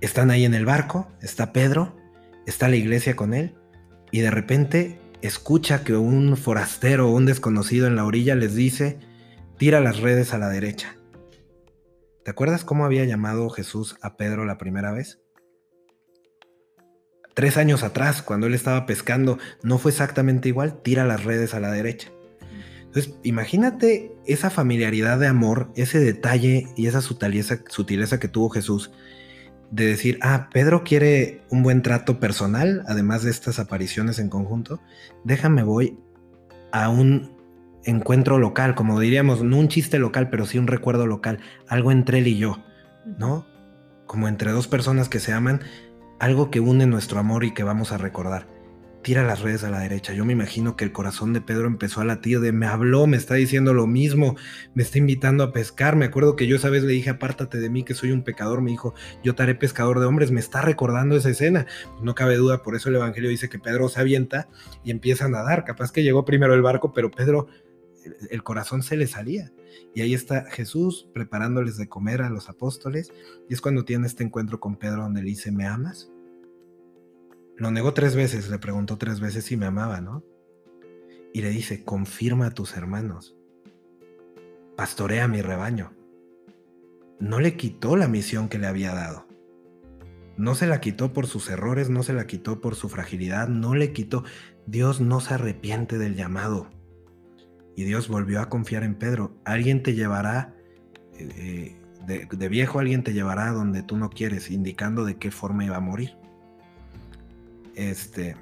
están 0.02 0.32
ahí 0.32 0.46
en 0.46 0.54
el 0.54 0.66
barco, 0.66 1.12
está 1.22 1.52
Pedro, 1.52 1.98
está 2.46 2.70
la 2.70 2.76
iglesia 2.76 3.16
con 3.16 3.34
él, 3.34 3.56
y 4.12 4.22
de 4.22 4.32
repente 4.32 5.00
escucha 5.22 5.84
que 5.84 5.96
un 5.96 6.38
forastero 6.38 7.10
o 7.10 7.16
un 7.16 7.26
desconocido 7.26 7.88
en 7.88 7.96
la 7.96 8.06
orilla 8.06 8.36
les 8.36 8.56
dice, 8.56 9.00
tira 9.58 9.80
las 9.80 10.00
redes 10.00 10.34
a 10.34 10.38
la 10.38 10.50
derecha. 10.50 10.96
¿Te 12.24 12.32
acuerdas 12.32 12.64
cómo 12.64 12.86
había 12.86 13.06
llamado 13.06 13.50
Jesús 13.50 13.98
a 14.02 14.16
Pedro 14.16 14.46
la 14.46 14.58
primera 14.58 14.92
vez? 14.92 15.20
Tres 17.34 17.58
años 17.58 17.84
atrás, 17.84 18.22
cuando 18.22 18.48
él 18.48 18.54
estaba 18.54 18.86
pescando, 18.86 19.38
no 19.64 19.78
fue 19.78 19.92
exactamente 19.92 20.50
igual, 20.50 20.82
tira 20.82 21.06
las 21.06 21.24
redes 21.24 21.54
a 21.54 21.60
la 21.60 21.72
derecha. 21.72 22.10
Entonces, 22.82 23.14
imagínate 23.24 24.12
esa 24.26 24.50
familiaridad 24.50 25.20
de 25.20 25.28
amor, 25.28 25.72
ese 25.76 26.00
detalle 26.00 26.68
y 26.76 26.88
esa 26.88 27.02
sutileza, 27.02 27.60
sutileza 27.70 28.20
que 28.20 28.28
tuvo 28.28 28.50
Jesús 28.50 28.92
de 29.72 29.86
decir, 29.86 30.20
ah, 30.22 30.50
Pedro 30.52 30.84
quiere 30.84 31.42
un 31.50 31.64
buen 31.64 31.82
trato 31.82 32.20
personal, 32.20 32.84
además 32.88 33.24
de 33.24 33.32
estas 33.32 33.60
apariciones 33.60 34.20
en 34.20 34.30
conjunto, 34.30 34.82
déjame 35.24 35.64
voy 35.64 35.98
a 36.72 36.90
un 36.90 37.38
encuentro 37.86 38.38
local, 38.38 38.76
como 38.76 39.00
diríamos, 39.00 39.44
no 39.44 39.58
un 39.58 39.68
chiste 39.68 40.00
local, 40.00 40.30
pero 40.30 40.46
sí 40.46 40.58
un 40.58 40.68
recuerdo 40.68 41.08
local, 41.08 41.40
algo 41.68 41.92
entre 41.92 42.20
él 42.20 42.28
y 42.28 42.38
yo, 42.38 42.60
¿no? 43.18 43.46
Como 44.06 44.28
entre 44.28 44.52
dos 44.52 44.68
personas 44.68 45.08
que 45.08 45.20
se 45.20 45.34
aman, 45.34 45.62
algo 46.20 46.52
que 46.52 46.60
une 46.60 46.86
nuestro 46.86 47.20
amor 47.20 47.44
y 47.44 47.54
que 47.54 47.64
vamos 47.64 47.92
a 47.92 47.98
recordar. 47.98 48.48
Tira 49.02 49.24
las 49.24 49.40
redes 49.40 49.64
a 49.64 49.70
la 49.70 49.80
derecha. 49.80 50.14
Yo 50.14 50.26
me 50.26 50.34
imagino 50.34 50.76
que 50.76 50.84
el 50.84 50.92
corazón 50.92 51.32
de 51.32 51.40
Pedro 51.40 51.68
empezó 51.68 52.02
a 52.02 52.06
latir 52.06 52.42
de 52.42 52.52
me 52.52 52.66
habló, 52.66 53.08
me 53.08 53.16
está 53.16 53.36
diciendo 53.36 53.74
lo 53.74 53.88
mismo, 53.88 54.36
me 54.74 54.84
está 54.84 54.98
invitando 54.98 55.44
a 55.46 55.54
pescar. 55.54 55.96
Me 55.96 56.06
acuerdo 56.06 56.36
que 56.36 56.48
yo 56.48 56.58
esa 56.58 56.70
vez 56.70 56.84
le 56.84 56.92
dije, 56.92 57.10
apártate 57.10 57.60
de 57.60 57.70
mí, 57.70 57.84
que 57.84 57.94
soy 57.94 58.12
un 58.12 58.24
pecador. 58.24 58.62
Me 58.62 58.72
dijo, 58.72 58.94
yo 59.24 59.36
te 59.36 59.44
haré 59.44 59.56
pescador 59.56 60.00
de 60.02 60.06
hombres. 60.06 60.32
Me 60.32 60.42
está 60.42 60.62
recordando 60.62 61.16
esa 61.16 61.30
escena. 61.30 61.66
no 62.04 62.14
cabe 62.14 62.36
duda, 62.36 62.62
por 62.62 62.76
eso 62.76 62.90
el 62.90 62.96
Evangelio 62.96 63.30
dice 63.30 63.48
que 63.48 63.58
Pedro 63.58 63.88
se 63.88 64.02
avienta 64.02 64.50
y 64.84 64.92
empieza 64.92 65.26
a 65.26 65.30
nadar. 65.30 65.64
Capaz 65.64 65.94
que 65.94 66.04
llegó 66.04 66.26
primero 66.26 66.54
el 66.54 66.62
barco, 66.62 66.92
pero 66.92 67.10
Pedro, 67.10 67.48
el 68.30 68.44
corazón 68.44 68.84
se 68.84 68.98
le 68.98 69.08
salía. 69.08 69.52
Y 69.96 70.02
ahí 70.02 70.14
está 70.14 70.44
Jesús 70.52 71.10
preparándoles 71.14 71.78
de 71.78 71.88
comer 71.88 72.22
a 72.22 72.30
los 72.30 72.50
apóstoles. 72.50 73.14
Y 73.50 73.54
es 73.54 73.62
cuando 73.62 73.86
tiene 73.86 74.08
este 74.08 74.26
encuentro 74.26 74.60
con 74.60 74.76
Pedro 74.76 75.04
donde 75.04 75.22
le 75.24 75.30
dice, 75.30 75.52
¿me 75.52 75.66
amas? 75.66 76.12
Lo 77.60 77.72
negó 77.72 77.94
tres 77.94 78.16
veces, 78.16 78.50
le 78.50 78.58
preguntó 78.58 78.98
tres 78.98 79.20
veces 79.20 79.44
si 79.44 79.58
me 79.58 79.66
amaba, 79.66 80.00
¿no? 80.00 80.24
Y 81.34 81.42
le 81.42 81.50
dice, 81.50 81.84
confirma 81.84 82.48
a 82.48 82.52
tus 82.52 82.78
hermanos. 82.78 83.36
Pastorea 84.78 85.28
mi 85.28 85.42
rebaño. 85.42 85.94
No 87.20 87.42
le 87.42 87.58
quitó 87.58 87.98
la 87.98 88.08
misión 88.08 88.48
que 88.48 88.60
le 88.60 88.68
había 88.68 88.96
dado. 88.96 89.28
No 90.38 90.56
se 90.56 90.68
la 90.68 90.80
quitó 90.80 91.12
por 91.12 91.28
sus 91.28 91.50
errores, 91.50 91.90
no 91.90 92.02
se 92.02 92.14
la 92.14 92.28
quitó 92.28 92.62
por 92.62 92.76
su 92.76 92.88
fragilidad, 92.88 93.50
no 93.50 93.76
le 93.76 93.92
quitó. 93.92 94.24
Dios 94.66 95.02
no 95.02 95.20
se 95.20 95.34
arrepiente 95.34 95.98
del 95.98 96.16
llamado. 96.16 96.70
Y 97.76 97.84
Dios 97.84 98.08
volvió 98.08 98.40
a 98.40 98.48
confiar 98.48 98.84
en 98.84 98.96
Pedro. 98.96 99.36
Alguien 99.44 99.84
te 99.84 99.96
llevará, 99.96 100.56
eh, 101.18 101.76
de, 102.08 102.48
viejo 102.48 102.80
alguien 102.80 103.04
te 103.04 103.12
llevará 103.12 103.52
donde 103.52 103.84
tú 103.84 103.98
no 103.98 104.10
quieres, 104.10 104.50
indicando 104.50 105.04
de 105.04 105.18
qué 105.18 105.30
forma 105.30 105.66
iba 105.66 105.76
a 105.76 105.82
morir. 105.82 106.19
Este, 107.80 108.36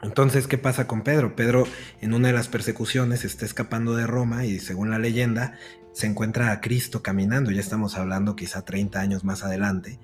entonces, 0.00 0.46
¿qué 0.46 0.58
pasa 0.58 0.86
con 0.86 1.02
Pedro? 1.02 1.34
Pedro 1.34 1.66
en 2.00 2.14
una 2.14 2.28
de 2.28 2.34
las 2.34 2.46
persecuciones 2.46 3.24
está 3.24 3.44
escapando 3.44 3.96
de 3.96 4.06
Roma 4.06 4.44
y 4.44 4.60
según 4.60 4.90
la 4.90 5.00
leyenda 5.00 5.58
se 5.92 6.06
encuentra 6.06 6.52
a 6.52 6.60
Cristo 6.60 7.02
caminando, 7.02 7.50
ya 7.50 7.58
estamos 7.58 7.96
hablando 7.96 8.36
quizá 8.36 8.64
30 8.64 9.00
años 9.00 9.24
más 9.24 9.42
adelante, 9.42 9.98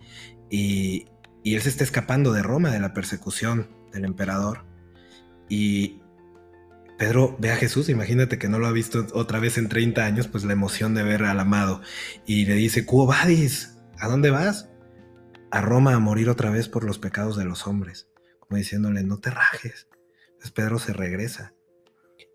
y, 0.50 1.06
él 1.44 1.60
se 1.60 1.68
está 1.68 1.84
escapando 1.84 2.32
de 2.32 2.42
Roma, 2.42 2.70
de 2.70 2.80
la 2.80 2.92
persecución 2.92 3.70
del 3.92 4.04
emperador, 4.04 4.64
y, 5.48 6.00
Pedro 6.98 7.36
ve 7.38 7.52
a 7.52 7.56
Jesús, 7.56 7.88
imagínate 7.88 8.38
que 8.38 8.48
no 8.48 8.58
lo 8.58 8.66
ha 8.66 8.72
visto 8.72 9.06
otra 9.14 9.38
vez 9.38 9.58
en 9.58 9.68
30 9.68 10.04
años, 10.04 10.26
pues 10.26 10.42
la 10.44 10.52
emoción 10.52 10.94
de 10.94 11.02
ver 11.02 11.24
al 11.24 11.40
amado. 11.40 11.80
Y 12.24 12.46
le 12.46 12.54
dice, 12.54 12.86
Cuo 12.86 13.04
vadis? 13.04 13.78
¿A 13.98 14.06
dónde 14.06 14.30
vas? 14.30 14.70
A 15.50 15.60
Roma 15.60 15.94
a 15.94 15.98
morir 15.98 16.28
otra 16.30 16.50
vez 16.50 16.68
por 16.68 16.84
los 16.84 17.00
pecados 17.00 17.36
de 17.36 17.44
los 17.44 17.66
hombres. 17.66 18.06
Como 18.54 18.62
diciéndole, 18.62 19.02
no 19.02 19.18
te 19.18 19.30
rajes. 19.30 19.88
Entonces 20.26 20.52
Pedro 20.52 20.78
se 20.78 20.92
regresa. 20.92 21.54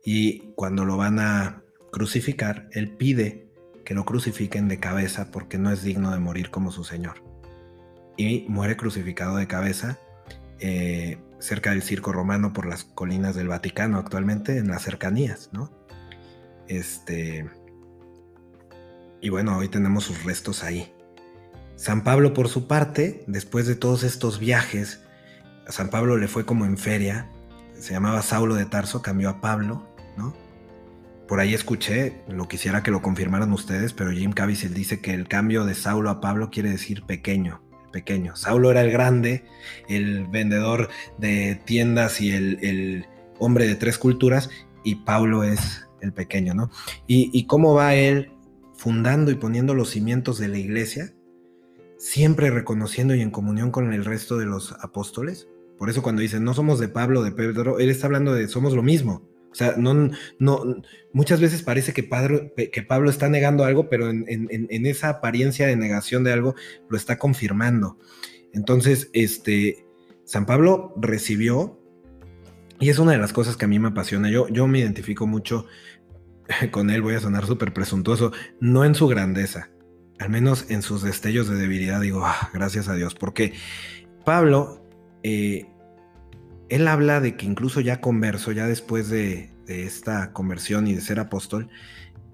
Y 0.03 0.51
cuando 0.55 0.84
lo 0.84 0.97
van 0.97 1.17
a 1.17 1.63
crucificar, 1.93 2.67
él 2.74 2.91
pide 2.97 3.47
que 3.86 3.93
lo 3.93 4.03
crucifiquen 4.03 4.67
de 4.67 4.82
cabeza 4.82 5.32
porque 5.32 5.57
no 5.57 5.72
es 5.72 5.82
digno 5.82 6.11
de 6.11 6.20
morir 6.20 6.49
como 6.49 6.74
su 6.74 6.84
Señor. 6.84 7.24
Y 8.17 8.45
muere 8.49 8.76
crucificado 8.76 9.38
de 9.38 9.47
cabeza. 9.47 9.97
Eh, 10.59 11.20
cerca 11.39 11.70
del 11.70 11.84
circo 11.84 12.11
romano 12.11 12.51
por 12.51 12.65
las 12.65 12.84
colinas 12.84 13.34
del 13.34 13.47
Vaticano 13.47 13.97
actualmente, 13.97 14.57
en 14.57 14.67
las 14.67 14.82
cercanías, 14.82 15.49
¿no? 15.53 15.72
Este. 16.67 17.49
Y 19.22 19.30
bueno, 19.30 19.57
hoy 19.57 19.70
tenemos 19.70 20.03
sus 20.03 20.26
restos 20.26 20.65
ahí. 20.65 20.93
San 21.78 22.03
Pablo, 22.03 22.34
por 22.34 22.49
su 22.49 22.67
parte, 22.67 23.24
después 23.26 23.67
de 23.67 23.76
todos 23.76 24.03
estos 24.03 24.38
viajes, 24.38 24.99
a 25.70 25.72
San 25.72 25.91
Pablo 25.91 26.17
le 26.17 26.28
fue 26.28 26.45
como 26.45 26.65
en 26.65 26.80
feria, 26.80 27.30
se 27.78 27.93
llamaba 27.93 28.24
Saulo 28.24 28.55
de 28.55 28.65
Tarso, 28.65 29.03
cambió 29.03 29.30
a 29.30 29.39
Pablo, 29.39 29.88
¿no? 30.17 30.34
Por 31.28 31.39
ahí 31.39 31.53
escuché, 31.53 32.24
lo 32.28 32.47
quisiera 32.47 32.82
que 32.82 32.89
lo 32.89 33.03
confirmaran 33.03 33.53
ustedes, 33.53 33.93
pero 33.93 34.09
Jim 34.09 34.32
Caviezel 34.32 34.74
dice 34.74 34.99
que 34.99 35.13
el 35.13 35.28
cambio 35.28 35.65
de 35.65 35.76
Saulo 35.76 36.09
a 36.09 36.22
Pablo 36.22 36.49
quiere 36.49 36.72
decir 36.72 37.03
pequeño, 37.03 37.61
pequeño. 37.93 38.36
Saulo 38.36 38.72
era 38.72 38.82
el 38.82 38.89
grande, 38.89 39.45
el 39.88 40.26
vendedor 40.26 40.89
de 41.20 41.61
tiendas 41.65 42.20
y 42.20 42.32
el, 42.32 43.05
hombre 43.38 43.67
de 43.67 43.76
tres 43.76 43.99
culturas, 43.99 44.49
y 44.84 44.95
Pablo 44.95 45.43
es 45.43 45.88
el 46.01 46.13
pequeño, 46.13 46.55
¿no? 46.55 46.72
Y, 47.05 47.45
cómo 47.45 47.76
va 47.76 47.93
él 47.93 48.32
fundando 48.76 49.30
y 49.30 49.36
poniendo 49.36 49.76
los 49.76 49.91
cimientos 49.91 50.39
de 50.39 50.47
la 50.47 50.57
iglesia, 50.57 51.13
siempre 51.99 52.49
reconociendo 52.49 53.13
y 53.13 53.22
en 53.22 53.30
comunión 53.30 53.70
con 53.70 53.93
el 53.93 54.03
resto 54.03 54.39
de 54.39 54.47
los 54.47 54.74
apóstoles. 54.82 55.47
Por 55.80 55.89
eso 55.89 56.03
cuando 56.03 56.21
dice, 56.21 56.41
no 56.41 56.53
somos 56.53 56.77
de 56.77 56.89
Pablo, 56.89 57.23
de 57.23 57.32
Pedro, 57.32 57.80
él 57.80 57.89
está 57.89 58.07
hablando 58.07 58.34
de 58.36 58.49
somos 58.49 58.73
lo 58.73 58.84
mismo. 58.84 59.30
O 59.51 59.55
sea, 59.55 59.75
no, 59.77 60.11
no, 60.38 60.82
muchas 61.11 61.41
veces 61.41 61.63
parece 61.63 61.93
que, 61.93 62.03
Pablo 62.03 63.09
está 63.09 63.30
negando 63.30 63.63
algo, 63.63 63.89
pero 63.89 64.09
en, 64.09 64.86
esa 64.86 65.09
apariencia 65.09 65.67
de 65.67 65.75
negación 65.75 66.23
de 66.23 66.34
algo 66.34 66.53
lo 66.89 66.97
está 66.97 67.17
confirmando. 67.17 67.97
Entonces, 68.53 69.09
este, 69.13 69.86
San 70.23 70.45
Pablo 70.45 70.93
recibió, 70.97 71.80
y 72.80 72.89
es 72.89 72.99
una 72.99 73.13
de 73.13 73.17
las 73.17 73.34
cosas 73.34 73.57
que 73.57 73.65
a 73.65 73.67
mí 73.67 73.80
me 73.80 73.88
apasiona, 73.88 74.30
yo, 74.30 74.47
yo 74.49 74.67
me 74.67 74.80
identifico 74.80 75.25
mucho 75.25 75.65
con 76.71 76.89
él, 76.89 77.01
voy 77.01 77.15
a 77.15 77.19
sonar 77.21 77.47
súper 77.47 77.73
presuntuoso, 77.73 78.32
no 78.59 78.86
en 78.86 78.95
su 78.95 79.07
grandeza, 79.07 79.71
al 80.19 80.30
menos 80.30 80.69
en 80.69 80.82
sus 80.82 81.01
destellos 81.01 81.49
de 81.49 81.55
debilidad, 81.55 82.01
digo, 82.01 82.23
ah, 82.23 82.49
gracias 82.53 82.88
a 82.88 82.95
Dios, 82.95 83.15
porque 83.15 83.53
Pablo... 84.25 84.86
Eh, 85.24 85.67
él 86.70 86.88
habla 86.88 87.20
de 87.20 87.36
que 87.36 87.45
incluso 87.45 87.82
ya 87.82 88.01
converso, 88.01 88.51
ya 88.51 88.67
después 88.67 89.09
de, 89.09 89.51
de 89.65 89.84
esta 89.84 90.34
conversión 90.34 90.88
y 90.88 90.95
de 90.95 91.01
ser 91.01 91.20
apóstol, 91.20 91.70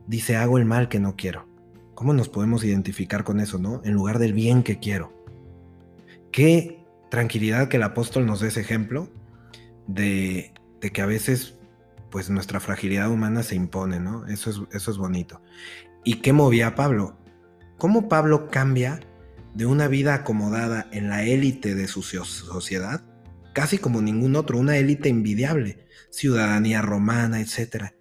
dice, 0.07 0.35
hago 0.35 0.57
el 0.57 0.65
mal 0.65 0.89
que 0.89 0.99
no 0.99 1.15
quiero. 1.15 1.47
¿Cómo 1.93 2.13
nos 2.13 2.29
podemos 2.29 2.63
identificar 2.63 3.23
con 3.23 3.39
eso, 3.39 3.57
no? 3.57 3.81
En 3.85 3.93
lugar 3.93 4.19
del 4.19 4.33
bien 4.33 4.63
que 4.63 4.79
quiero. 4.79 5.13
Qué 6.31 6.85
tranquilidad 7.09 7.69
que 7.69 7.77
el 7.77 7.83
apóstol 7.83 8.25
nos 8.25 8.41
dé 8.41 8.49
ese 8.49 8.61
ejemplo 8.61 9.09
de, 9.87 10.53
que 10.93 11.01
a 11.01 11.05
veces 11.05 11.57
pues 12.11 12.29
nuestra 12.29 12.59
fragilidad 12.59 13.09
humana 13.09 13.43
se 13.43 13.55
impone, 13.55 13.99
¿no? 13.99 14.25
Eso 14.27 14.49
es, 14.49 14.61
eso 14.75 14.91
es 14.91 14.97
bonito. 14.97 15.41
¿Y 16.03 16.15
qué 16.15 16.33
movía 16.33 16.67
a 16.67 16.75
Pablo? 16.75 17.17
¿Cómo 17.77 18.07
Pablo 18.07 18.49
cambia 18.49 18.99
de 19.55 19.65
una 19.65 19.87
vida 19.87 20.13
acomodada 20.13 20.87
en 20.91 21.09
la 21.09 21.23
élite 21.23 21.73
de 21.73 21.87
su 21.87 22.03
sociedad, 22.03 23.03
casi 23.53 23.77
como 23.77 24.01
ningún 24.01 24.35
otro, 24.35 24.59
una 24.59 24.77
élite 24.77 25.09
envidiable, 25.09 25.87
ciudadanía 26.11 26.81
romana, 26.81 27.39
etc. 27.39 27.93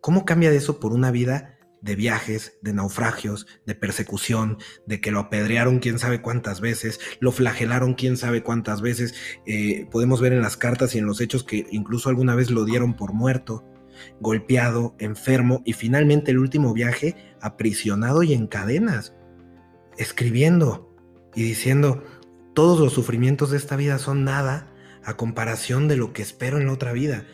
¿Cómo 0.00 0.24
cambia 0.24 0.50
de 0.50 0.56
eso 0.56 0.80
por 0.80 0.92
una 0.92 1.10
vida 1.10 1.56
de 1.82 1.94
viajes, 1.94 2.58
de 2.62 2.72
naufragios, 2.72 3.46
de 3.64 3.74
persecución, 3.74 4.58
de 4.86 5.00
que 5.00 5.12
lo 5.12 5.20
apedrearon 5.20 5.78
quién 5.78 5.98
sabe 5.98 6.20
cuántas 6.20 6.60
veces, 6.60 7.00
lo 7.20 7.32
flagelaron 7.32 7.94
quién 7.94 8.16
sabe 8.16 8.42
cuántas 8.42 8.82
veces. 8.82 9.14
Eh, 9.46 9.86
podemos 9.90 10.20
ver 10.20 10.32
en 10.32 10.42
las 10.42 10.56
cartas 10.56 10.94
y 10.94 10.98
en 10.98 11.06
los 11.06 11.20
hechos 11.20 11.44
que 11.44 11.66
incluso 11.70 12.08
alguna 12.08 12.34
vez 12.34 12.50
lo 12.50 12.64
dieron 12.64 12.94
por 12.94 13.12
muerto, 13.12 13.64
golpeado, 14.20 14.94
enfermo 14.98 15.62
y 15.64 15.72
finalmente 15.72 16.32
el 16.32 16.38
último 16.38 16.74
viaje 16.74 17.16
aprisionado 17.40 18.22
y 18.22 18.34
en 18.34 18.46
cadenas, 18.46 19.14
escribiendo 19.96 20.94
y 21.34 21.42
diciendo, 21.42 22.02
todos 22.54 22.80
los 22.80 22.92
sufrimientos 22.92 23.50
de 23.50 23.56
esta 23.56 23.76
vida 23.76 23.98
son 23.98 24.24
nada 24.24 24.72
a 25.04 25.16
comparación 25.16 25.88
de 25.88 25.96
lo 25.96 26.12
que 26.12 26.22
espero 26.22 26.58
en 26.58 26.66
la 26.66 26.72
otra 26.72 26.92
vida. 26.92 27.24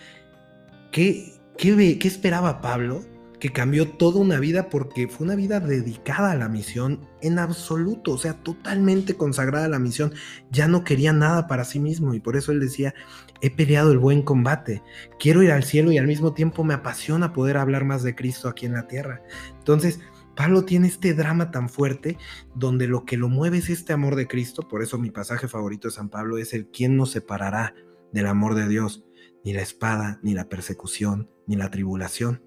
¿Qué, 0.93 1.35
qué, 1.57 1.99
qué 1.99 2.09
esperaba 2.09 2.61
Pablo? 2.61 3.03
que 3.39 3.53
cambió 3.53 3.89
toda 3.89 4.21
una 4.21 4.41
vida 4.41 4.71
porque 4.71 5.09
fue 5.09 5.27
una 5.27 5.37
vida 5.37 5.61
dedicada 5.61 6.33
a 6.33 6.37
la 6.37 6.49
misión 6.49 7.07
en 7.21 7.39
absoluto, 7.39 8.13
o 8.13 8.19
sea, 8.19 8.35
totalmente 8.35 9.15
consagrada 9.15 9.67
a 9.67 9.69
la 9.69 9.79
misión. 9.79 10.15
Ya 10.51 10.69
no 10.69 10.85
quería 10.85 11.13
nada 11.13 11.47
para 11.47 11.65
sí 11.65 11.79
mismo 11.79 12.15
y 12.15 12.21
por 12.21 12.37
eso 12.37 12.53
él 12.53 12.61
decía, 12.61 12.95
he 13.41 13.51
peleado 13.51 13.93
el 13.93 13.99
buen 13.99 14.23
combate, 14.23 14.83
quiero 15.19 15.43
ir 15.43 15.53
al 15.53 15.65
cielo 15.65 15.93
y 15.93 15.99
al 15.99 16.07
mismo 16.07 16.33
tiempo 16.33 16.65
me 16.65 16.75
apasiona 16.75 17.33
poder 17.33 17.59
hablar 17.59 17.85
más 17.85 18.03
de 18.03 18.15
Cristo 18.15 18.49
aquí 18.49 18.67
en 18.67 18.73
la 18.73 18.87
tierra. 18.87 19.23
Entonces, 19.59 20.01
Pablo 20.37 20.65
tiene 20.65 20.87
este 20.87 21.15
drama 21.15 21.51
tan 21.51 21.69
fuerte 21.69 22.19
donde 22.55 22.87
lo 22.87 23.05
que 23.05 23.17
lo 23.17 23.29
mueve 23.29 23.59
es 23.59 23.71
este 23.71 23.93
amor 23.93 24.15
de 24.15 24.29
Cristo, 24.29 24.69
por 24.69 24.83
eso 24.83 24.99
mi 24.99 25.11
pasaje 25.11 25.49
favorito 25.49 25.89
de 25.89 25.95
San 25.95 26.11
Pablo 26.11 26.39
es 26.39 26.55
el 26.55 26.69
¿quién 26.69 26.97
nos 26.97 27.11
separará 27.11 27.75
del 28.13 28.27
amor 28.27 28.55
de 28.55 28.69
Dios? 28.69 29.05
Ni 29.45 29.53
la 29.53 29.63
espada, 29.63 30.21
ni 30.23 30.35
la 30.35 30.49
persecución, 30.49 31.29
ni 31.47 31.57
la 31.57 31.71
tribulación 31.71 32.43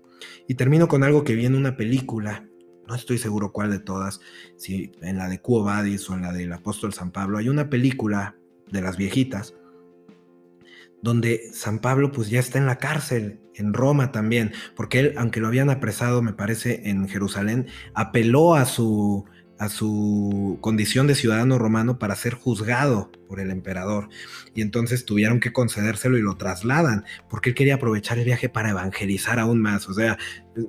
y 0.47 0.55
termino 0.55 0.87
con 0.87 1.03
algo 1.03 1.23
que 1.23 1.35
vi 1.35 1.45
en 1.45 1.55
una 1.55 1.77
película, 1.77 2.47
no 2.87 2.95
estoy 2.95 3.17
seguro 3.17 3.51
cuál 3.51 3.71
de 3.71 3.79
todas, 3.79 4.19
si 4.57 4.91
en 5.01 5.17
la 5.17 5.27
de 5.27 5.41
Cuo 5.41 5.63
Vadis 5.63 6.09
o 6.09 6.15
en 6.15 6.21
la 6.21 6.33
del 6.33 6.51
apóstol 6.53 6.93
San 6.93 7.11
Pablo, 7.11 7.37
hay 7.37 7.49
una 7.49 7.69
película 7.69 8.35
de 8.71 8.81
las 8.81 8.97
viejitas 8.97 9.55
donde 11.01 11.49
San 11.53 11.79
Pablo 11.79 12.11
pues 12.11 12.29
ya 12.29 12.39
está 12.39 12.57
en 12.57 12.65
la 12.65 12.77
cárcel, 12.77 13.39
en 13.59 13.73
Roma 13.73 14.11
también, 14.11 14.53
porque 14.75 14.99
él, 14.99 15.13
aunque 15.17 15.39
lo 15.39 15.47
habían 15.47 15.69
apresado, 15.69 16.21
me 16.21 16.33
parece, 16.33 16.89
en 16.89 17.07
Jerusalén, 17.07 17.67
apeló 17.93 18.55
a 18.55 18.65
su 18.65 19.25
a 19.59 19.67
su 19.67 20.57
condición 20.61 21.05
de 21.05 21.15
ciudadano 21.15 21.59
romano 21.59 21.99
para 21.99 22.15
ser 22.15 22.33
juzgado 22.33 23.11
por 23.27 23.41
el 23.41 23.51
emperador. 23.51 24.07
Y 24.55 24.61
entonces 24.61 25.03
tuvieron 25.03 25.41
que 25.41 25.51
concedérselo 25.51 26.17
y 26.17 26.21
lo 26.21 26.37
trasladan, 26.37 27.03
porque 27.29 27.49
él 27.49 27.55
quería 27.55 27.75
aprovechar 27.75 28.17
el 28.17 28.25
viaje 28.25 28.47
para 28.47 28.69
evangelizar 28.69 29.37
aún 29.37 29.61
más. 29.61 29.89
O 29.89 29.93
sea, 29.93 30.17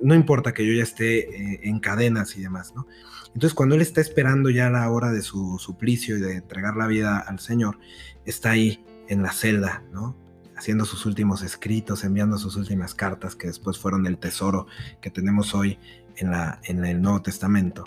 no 0.03 0.13
importa 0.13 0.53
que 0.53 0.67
yo 0.67 0.73
ya 0.73 0.83
esté 0.83 1.19
eh, 1.19 1.59
en 1.63 1.79
cadenas 1.79 2.35
y 2.35 2.41
demás, 2.41 2.73
¿no? 2.75 2.85
Entonces 3.27 3.53
cuando 3.53 3.75
él 3.75 3.81
está 3.81 4.01
esperando 4.01 4.49
ya 4.49 4.69
la 4.69 4.89
hora 4.91 5.09
de 5.11 5.21
su 5.21 5.57
suplicio 5.57 6.17
y 6.17 6.19
de 6.19 6.35
entregar 6.35 6.75
la 6.75 6.87
vida 6.87 7.17
al 7.17 7.39
Señor, 7.39 7.79
está 8.25 8.51
ahí 8.51 8.83
en 9.07 9.23
la 9.23 9.31
celda, 9.31 9.83
¿no? 9.93 10.17
Haciendo 10.61 10.85
sus 10.85 11.07
últimos 11.07 11.41
escritos, 11.41 12.03
enviando 12.03 12.37
sus 12.37 12.55
últimas 12.55 12.93
cartas, 12.93 13.35
que 13.35 13.47
después 13.47 13.79
fueron 13.79 14.05
el 14.05 14.19
tesoro 14.19 14.67
que 15.01 15.09
tenemos 15.09 15.55
hoy 15.55 15.79
en, 16.17 16.29
la, 16.29 16.61
en 16.65 16.85
el 16.85 17.01
Nuevo 17.01 17.23
Testamento. 17.23 17.83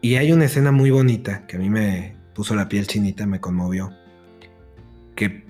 Y 0.00 0.16
hay 0.16 0.32
una 0.32 0.46
escena 0.46 0.72
muy 0.72 0.90
bonita 0.90 1.46
que 1.46 1.54
a 1.54 1.60
mí 1.60 1.70
me 1.70 2.16
puso 2.34 2.56
la 2.56 2.68
piel 2.68 2.88
chinita, 2.88 3.24
me 3.26 3.40
conmovió, 3.40 3.92
que 5.14 5.46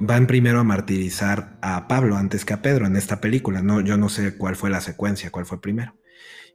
van 0.00 0.26
primero 0.26 0.58
a 0.58 0.64
martirizar 0.64 1.56
a 1.62 1.86
Pablo 1.86 2.16
antes 2.16 2.44
que 2.44 2.54
a 2.54 2.60
Pedro 2.60 2.84
en 2.84 2.96
esta 2.96 3.20
película. 3.20 3.62
No, 3.62 3.80
yo 3.82 3.96
no 3.96 4.08
sé 4.08 4.36
cuál 4.36 4.56
fue 4.56 4.70
la 4.70 4.80
secuencia, 4.80 5.30
cuál 5.30 5.46
fue 5.46 5.60
primero. 5.60 5.94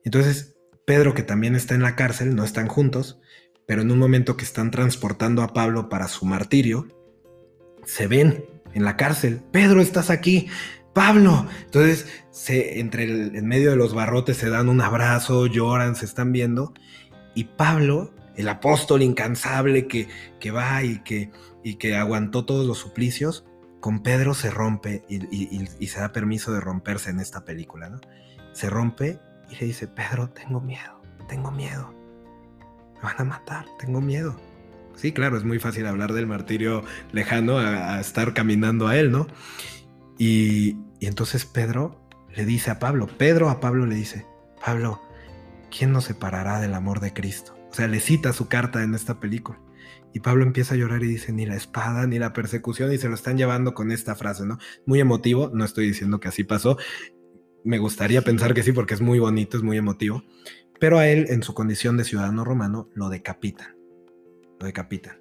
Entonces, 0.03 0.57
Pedro, 0.85 1.13
que 1.13 1.23
también 1.23 1.55
está 1.55 1.73
en 1.73 1.83
la 1.83 1.95
cárcel, 1.95 2.35
no 2.35 2.43
están 2.43 2.67
juntos, 2.67 3.21
pero 3.65 3.81
en 3.81 3.91
un 3.91 3.97
momento 3.97 4.35
que 4.35 4.43
están 4.43 4.71
transportando 4.71 5.41
a 5.41 5.53
Pablo 5.53 5.87
para 5.87 6.09
su 6.09 6.25
martirio, 6.25 7.00
se 7.86 8.07
ven 8.07 8.45
en 8.73 8.86
la 8.86 8.97
cárcel. 8.97 9.41
Pedro, 9.51 9.82
estás 9.82 10.09
aquí. 10.09 10.47
Pablo. 10.93 11.47
Entonces, 11.63 12.07
se, 12.32 12.79
entre 12.79 13.03
en 13.03 13.47
medio 13.47 13.71
de 13.71 13.77
los 13.77 13.93
barrotes 13.93 14.38
se 14.38 14.49
dan 14.49 14.69
un 14.69 14.82
abrazo, 14.82 15.47
lloran, 15.47 15.95
se 15.95 16.05
están 16.05 16.32
viendo. 16.32 16.73
Y 17.34 17.45
Pablo, 17.45 18.13
el 18.36 18.49
apóstol 18.49 19.01
incansable 19.01 19.88
que, 19.88 20.07
que 20.39 20.51
va 20.51 20.84
y 20.84 20.99
que, 21.03 21.32
y 21.63 21.75
que 21.75 21.95
aguantó 21.95 22.45
todos 22.45 22.65
los 22.65 22.77
suplicios, 22.77 23.45
con 23.82 24.03
Pedro 24.03 24.34
se 24.34 24.51
rompe 24.51 25.03
y, 25.09 25.88
se 25.88 25.99
da 25.99 26.11
permiso 26.11 26.53
de 26.53 26.61
romperse 26.61 27.09
en 27.09 27.19
esta 27.19 27.43
película. 27.43 27.89
¿no? 27.89 27.99
Se 28.53 28.69
rompe 28.69 29.19
y 29.49 29.55
le 29.55 29.65
dice, 29.65 29.88
Pedro, 29.88 30.29
tengo 30.29 30.61
miedo, 30.61 31.01
tengo 31.27 31.51
miedo. 31.51 31.93
Me 32.95 33.01
van 33.01 33.15
a 33.17 33.23
matar, 33.23 33.65
tengo 33.79 33.99
miedo. 33.99 34.39
Sí, 34.95 35.11
claro, 35.11 35.37
es 35.37 35.43
muy 35.43 35.59
fácil 35.59 35.85
hablar 35.87 36.13
del 36.13 36.27
martirio 36.27 36.83
lejano 37.11 37.57
a, 37.57 37.99
estar 37.99 38.33
caminando 38.33 38.87
a 38.87 38.97
él, 38.97 39.11
¿no? 39.11 39.27
Y, 40.17 40.77
entonces 40.99 41.45
Pedro 41.45 42.07
le 42.35 42.45
dice 42.45 42.69
a 42.71 42.79
Pablo, 42.79 43.07
Pedro 43.07 43.49
a 43.49 43.59
Pablo 43.59 43.85
le 43.85 43.95
dice, 43.95 44.25
Pablo, 44.63 45.01
¿quién 45.75 45.91
nos 45.91 46.05
separará 46.05 46.59
del 46.59 46.75
amor 46.75 46.99
de 46.99 47.13
Cristo? 47.13 47.57
O 47.71 47.73
sea, 47.73 47.87
le 47.87 47.99
cita 47.99 48.33
su 48.33 48.47
carta 48.47 48.83
en 48.83 48.93
esta 48.93 49.19
película. 49.19 49.59
Y 50.13 50.19
Pablo 50.19 50.43
empieza 50.43 50.75
a 50.75 50.77
llorar 50.77 51.03
y 51.03 51.07
dice, 51.07 51.31
ni 51.31 51.45
la 51.45 51.55
espada, 51.55 52.05
ni 52.05 52.19
la 52.19 52.33
persecución, 52.33 52.91
y 52.91 52.97
se 52.97 53.07
lo 53.07 53.15
están 53.15 53.37
llevando 53.37 53.73
con 53.73 53.91
esta 53.91 54.13
frase, 54.13 54.45
¿no? 54.45 54.59
Muy 54.85 54.99
emotivo, 54.99 55.49
no 55.53 55.63
estoy 55.63 55.87
diciendo 55.87 56.19
que 56.19 56.27
así 56.27 56.43
pasó, 56.43 56.77
me 57.63 57.77
gustaría 57.77 58.21
pensar 58.21 58.53
que 58.53 58.63
sí, 58.63 58.71
porque 58.71 58.93
es 58.93 59.01
muy 59.01 59.19
bonito, 59.19 59.57
es 59.57 59.63
muy 59.63 59.77
emotivo, 59.77 60.23
pero 60.79 60.97
a 60.97 61.07
él, 61.07 61.27
en 61.29 61.43
su 61.43 61.53
condición 61.53 61.97
de 61.97 62.03
ciudadano 62.03 62.43
romano, 62.43 62.89
lo 62.93 63.09
decapitan, 63.09 63.75
lo 64.62 64.68
decapitan. 64.68 65.20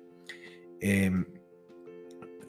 Eh, 0.80 1.11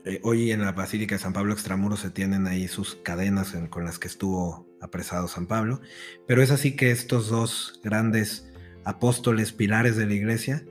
eh, 0.04 0.20
hoy 0.24 0.52
en 0.52 0.62
la 0.62 0.72
Basílica 0.72 1.16
de 1.16 1.20
San 1.20 1.34
Pablo 1.34 1.54
Extramuros 1.54 2.00
se 2.00 2.10
tienen 2.10 2.48
ahí 2.48 2.68
sus 2.68 2.96
cadenas 2.96 3.56
con 3.70 3.86
las 3.86 4.00
que 4.00 4.08
estuvo 4.08 4.68
apresado 4.82 5.28
San 5.28 5.48
Pablo, 5.48 5.82
pero 6.28 6.42
es 6.42 6.52
así 6.52 6.76
que 6.76 6.92
estos 6.92 7.30
dos 7.30 7.80
grandes 7.84 8.52
apóstoles, 8.84 9.52
pilares 9.52 9.96
de 9.96 10.08
la 10.08 10.14
iglesia, 10.14 10.66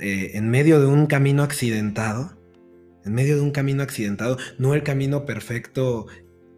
eh, 0.00 0.30
en 0.34 0.48
medio 0.48 0.80
de 0.80 0.86
un 0.86 1.06
camino 1.06 1.42
accidentado, 1.42 2.38
en 3.04 3.14
medio 3.14 3.34
de 3.34 3.42
un 3.42 3.50
camino 3.50 3.82
accidentado, 3.82 4.38
no 4.58 4.74
el 4.74 4.84
camino 4.84 5.26
perfecto 5.26 6.06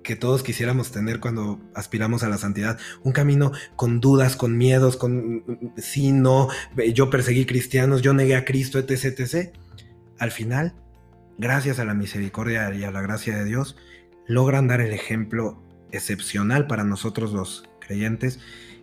que 0.04 0.14
todos 0.14 0.44
quisiéramos 0.44 0.92
tener 0.92 1.18
cuando 1.18 1.60
aspiramos 1.74 2.22
a 2.22 2.28
la 2.28 2.38
santidad, 2.38 2.78
un 3.02 3.10
camino 3.10 3.50
con 3.74 3.98
dudas, 4.00 4.36
con 4.36 4.56
miedos, 4.56 4.96
con 4.96 5.72
sí, 5.76 6.12
no, 6.12 6.48
yo 6.94 7.10
perseguí 7.10 7.44
cristianos, 7.46 8.02
yo 8.02 8.14
negué 8.14 8.36
a 8.36 8.44
Cristo, 8.44 8.78
etc, 8.78 9.18
etc. 9.18 9.52
Al 10.18 10.30
final 10.30 10.74
gracias 11.38 11.78
a 11.78 11.84
la 11.84 11.94
misericordia 11.94 12.72
y 12.74 12.84
a 12.84 12.90
la 12.90 13.02
gracia 13.02 13.36
de 13.36 13.44
Dios, 13.44 13.76
logran 14.26 14.68
dar 14.68 14.80
el 14.80 14.92
ejemplo 14.92 15.62
excepcional 15.90 16.66
para 16.66 16.84
nosotros 16.84 17.32
los 17.32 17.68
creyentes 17.80 18.40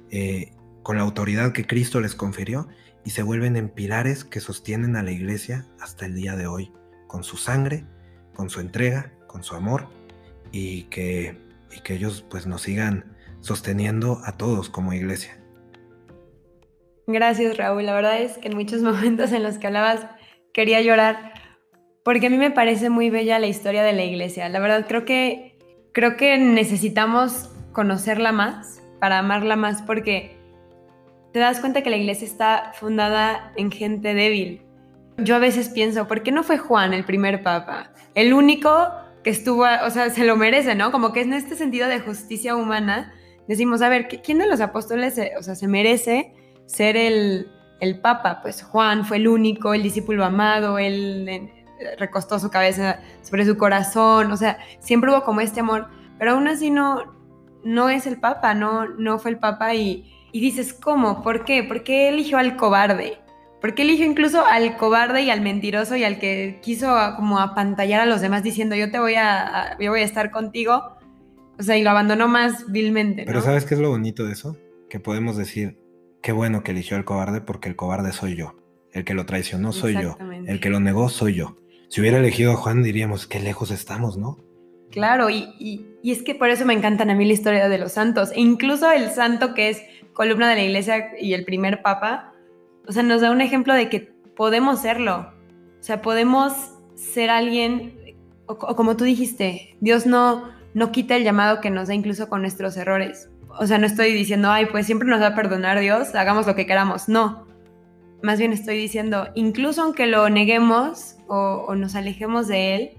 eh, 0.09 0.53
con 0.83 0.97
la 0.97 1.03
autoridad 1.03 1.53
que 1.53 1.65
Cristo 1.65 1.99
les 2.01 2.15
confirió 2.15 2.67
y 3.03 3.11
se 3.11 3.23
vuelven 3.23 3.55
en 3.55 3.69
pilares 3.69 4.23
que 4.23 4.39
sostienen 4.39 4.95
a 4.95 5.03
la 5.03 5.11
iglesia 5.11 5.65
hasta 5.79 6.05
el 6.05 6.15
día 6.15 6.35
de 6.35 6.47
hoy, 6.47 6.71
con 7.07 7.23
su 7.23 7.37
sangre, 7.37 7.85
con 8.35 8.49
su 8.49 8.59
entrega, 8.59 9.13
con 9.27 9.43
su 9.43 9.55
amor 9.55 9.87
y 10.51 10.83
que, 10.83 11.37
y 11.75 11.81
que 11.81 11.95
ellos 11.95 12.25
pues 12.29 12.47
nos 12.47 12.63
sigan 12.63 13.15
sosteniendo 13.39 14.21
a 14.25 14.37
todos 14.37 14.69
como 14.69 14.93
iglesia. 14.93 15.37
Gracias 17.07 17.57
Raúl, 17.57 17.85
la 17.85 17.93
verdad 17.93 18.21
es 18.21 18.37
que 18.37 18.47
en 18.47 18.55
muchos 18.55 18.81
momentos 18.83 19.31
en 19.31 19.43
los 19.43 19.57
que 19.57 19.67
hablabas 19.67 20.05
quería 20.53 20.81
llorar 20.81 21.33
porque 22.03 22.27
a 22.27 22.29
mí 22.29 22.37
me 22.37 22.51
parece 22.51 22.89
muy 22.89 23.09
bella 23.09 23.37
la 23.39 23.47
historia 23.47 23.83
de 23.83 23.93
la 23.93 24.03
iglesia. 24.03 24.49
La 24.49 24.59
verdad 24.59 24.85
creo 24.87 25.05
que 25.05 25.57
creo 25.93 26.17
que 26.17 26.37
necesitamos 26.37 27.49
conocerla 27.73 28.31
más 28.31 28.81
para 28.99 29.19
amarla 29.19 29.55
más 29.55 29.81
porque 29.81 30.37
te 31.31 31.39
das 31.39 31.59
cuenta 31.59 31.81
que 31.81 31.89
la 31.89 31.97
iglesia 31.97 32.27
está 32.27 32.71
fundada 32.73 33.53
en 33.55 33.71
gente 33.71 34.13
débil. 34.13 34.63
Yo 35.17 35.35
a 35.35 35.39
veces 35.39 35.69
pienso, 35.69 36.07
¿por 36.07 36.23
qué 36.23 36.31
no 36.31 36.43
fue 36.43 36.57
Juan 36.57 36.93
el 36.93 37.05
primer 37.05 37.43
papa? 37.43 37.93
El 38.15 38.33
único 38.33 38.89
que 39.23 39.29
estuvo, 39.29 39.63
o 39.63 39.89
sea, 39.89 40.09
se 40.09 40.25
lo 40.25 40.35
merece, 40.35 40.75
¿no? 40.75 40.91
Como 40.91 41.13
que 41.13 41.21
en 41.21 41.33
este 41.33 41.55
sentido 41.55 41.87
de 41.87 41.99
justicia 41.99 42.55
humana, 42.55 43.13
decimos, 43.47 43.81
a 43.81 43.89
ver, 43.89 44.07
¿quién 44.07 44.39
de 44.39 44.47
los 44.47 44.61
apóstoles, 44.61 45.15
se, 45.15 45.37
o 45.37 45.43
sea, 45.43 45.55
se 45.55 45.67
merece 45.67 46.33
ser 46.65 46.97
el, 46.97 47.51
el 47.79 47.99
Papa? 47.99 48.41
Pues 48.41 48.63
Juan 48.63 49.05
fue 49.05 49.17
el 49.17 49.27
único, 49.27 49.73
el 49.73 49.83
discípulo 49.83 50.25
amado, 50.25 50.79
él 50.79 51.51
recostó 51.97 52.39
su 52.39 52.49
cabeza 52.49 52.99
sobre 53.21 53.45
su 53.45 53.57
corazón, 53.57 54.31
o 54.31 54.37
sea, 54.37 54.57
siempre 54.79 55.11
hubo 55.11 55.23
como 55.23 55.41
este 55.41 55.59
amor, 55.59 55.87
pero 56.17 56.31
aún 56.31 56.47
así 56.47 56.69
no, 56.69 57.13
no 57.63 57.89
es 57.89 58.07
el 58.07 58.19
Papa, 58.19 58.53
no, 58.53 58.87
no 58.87 59.19
fue 59.19 59.31
el 59.31 59.39
Papa 59.39 59.73
y, 59.75 60.11
y 60.31 60.39
dices, 60.41 60.73
¿cómo? 60.73 61.21
¿Por 61.21 61.45
qué? 61.45 61.63
¿Por 61.63 61.83
qué 61.83 62.09
eligió 62.09 62.37
al 62.37 62.55
cobarde? 62.55 63.20
¿Por 63.61 63.75
qué 63.75 63.83
eligió 63.83 64.07
incluso 64.07 64.43
al 64.43 64.75
cobarde 64.75 65.21
y 65.21 65.29
al 65.29 65.41
mentiroso 65.41 65.95
y 65.95 66.03
al 66.03 66.17
que 66.17 66.59
quiso 66.63 66.95
como 67.15 67.39
apantallar 67.39 68.01
a 68.01 68.05
los 68.07 68.19
demás 68.19 68.41
diciendo 68.41 68.75
yo 68.75 68.89
te 68.89 68.97
voy 68.97 69.13
a, 69.15 69.77
yo 69.79 69.91
voy 69.91 70.01
a 70.01 70.03
estar 70.03 70.31
contigo? 70.31 70.97
O 71.59 71.63
sea, 71.63 71.77
y 71.77 71.83
lo 71.83 71.91
abandonó 71.91 72.27
más 72.27 72.71
vilmente. 72.71 73.23
Pero 73.23 73.41
¿sabes 73.41 73.65
qué 73.65 73.75
es 73.75 73.79
lo 73.79 73.91
bonito 73.91 74.25
de 74.25 74.33
eso? 74.33 74.57
Que 74.89 74.99
podemos 74.99 75.37
decir, 75.37 75.77
qué 76.23 76.31
bueno 76.31 76.63
que 76.63 76.71
eligió 76.71 76.97
al 76.97 77.05
cobarde 77.05 77.39
porque 77.39 77.69
el 77.69 77.75
cobarde 77.75 78.11
soy 78.13 78.35
yo. 78.35 78.55
El 78.93 79.05
que 79.05 79.13
lo 79.13 79.27
traicionó 79.27 79.71
soy 79.71 79.93
yo. 79.93 80.17
El 80.47 80.59
que 80.59 80.71
lo 80.71 80.79
negó 80.79 81.07
soy 81.09 81.35
yo. 81.35 81.55
Si 81.87 82.01
hubiera 82.01 82.17
elegido 82.17 82.53
a 82.53 82.55
Juan 82.55 82.81
diríamos, 82.81 83.27
qué 83.27 83.39
lejos 83.39 83.69
estamos, 83.69 84.17
¿no? 84.17 84.37
Claro, 84.91 85.29
y, 85.29 85.53
y, 85.59 86.11
es 86.11 86.23
que 86.23 86.35
por 86.35 86.49
eso 86.49 86.65
me 86.65 86.73
encantan 86.73 87.09
a 87.09 87.15
mí 87.15 87.25
la 87.25 87.33
historia 87.33 87.69
de 87.69 87.77
los 87.77 87.93
santos. 87.93 88.31
E 88.31 88.41
incluso 88.41 88.91
el 88.91 89.09
santo 89.11 89.53
que 89.53 89.69
es 89.69 89.83
columna 90.13 90.49
de 90.49 90.55
la 90.55 90.63
iglesia 90.63 91.11
y 91.19 91.33
el 91.33 91.45
primer 91.45 91.81
papa, 91.81 92.30
o 92.87 92.91
sea, 92.91 93.03
nos 93.03 93.21
da 93.21 93.31
un 93.31 93.41
ejemplo 93.41 93.73
de 93.73 93.89
que 93.89 94.13
podemos 94.35 94.79
serlo. 94.79 95.31
O 95.79 95.83
sea, 95.83 96.01
podemos 96.01 96.53
ser 96.95 97.29
alguien, 97.29 98.15
o, 98.45 98.57
como 98.57 98.97
tú 98.97 99.03
dijiste, 99.03 99.75
Dios 99.81 100.05
no, 100.05 100.49
no 100.73 100.91
quita 100.91 101.15
el 101.15 101.23
llamado 101.23 101.61
que 101.61 101.69
nos 101.69 101.87
da 101.87 101.93
incluso 101.93 102.29
con 102.29 102.41
nuestros 102.41 102.77
errores. 102.77 103.29
O 103.59 103.67
sea, 103.67 103.77
no 103.77 103.85
estoy 103.85 104.13
diciendo, 104.13 104.49
ay, 104.49 104.67
pues 104.67 104.85
siempre 104.85 105.07
nos 105.07 105.21
va 105.21 105.27
a 105.27 105.35
perdonar 105.35 105.79
Dios, 105.79 106.15
hagamos 106.15 106.47
lo 106.47 106.55
que 106.55 106.65
queramos. 106.65 107.09
No. 107.09 107.45
Más 108.21 108.39
bien 108.39 108.53
estoy 108.53 108.77
diciendo, 108.77 109.27
incluso 109.33 109.81
aunque 109.81 110.07
lo 110.07 110.29
neguemos 110.29 111.15
o, 111.27 111.65
o 111.67 111.75
nos 111.75 111.95
alejemos 111.95 112.47
de 112.47 112.75
Él, 112.75 112.91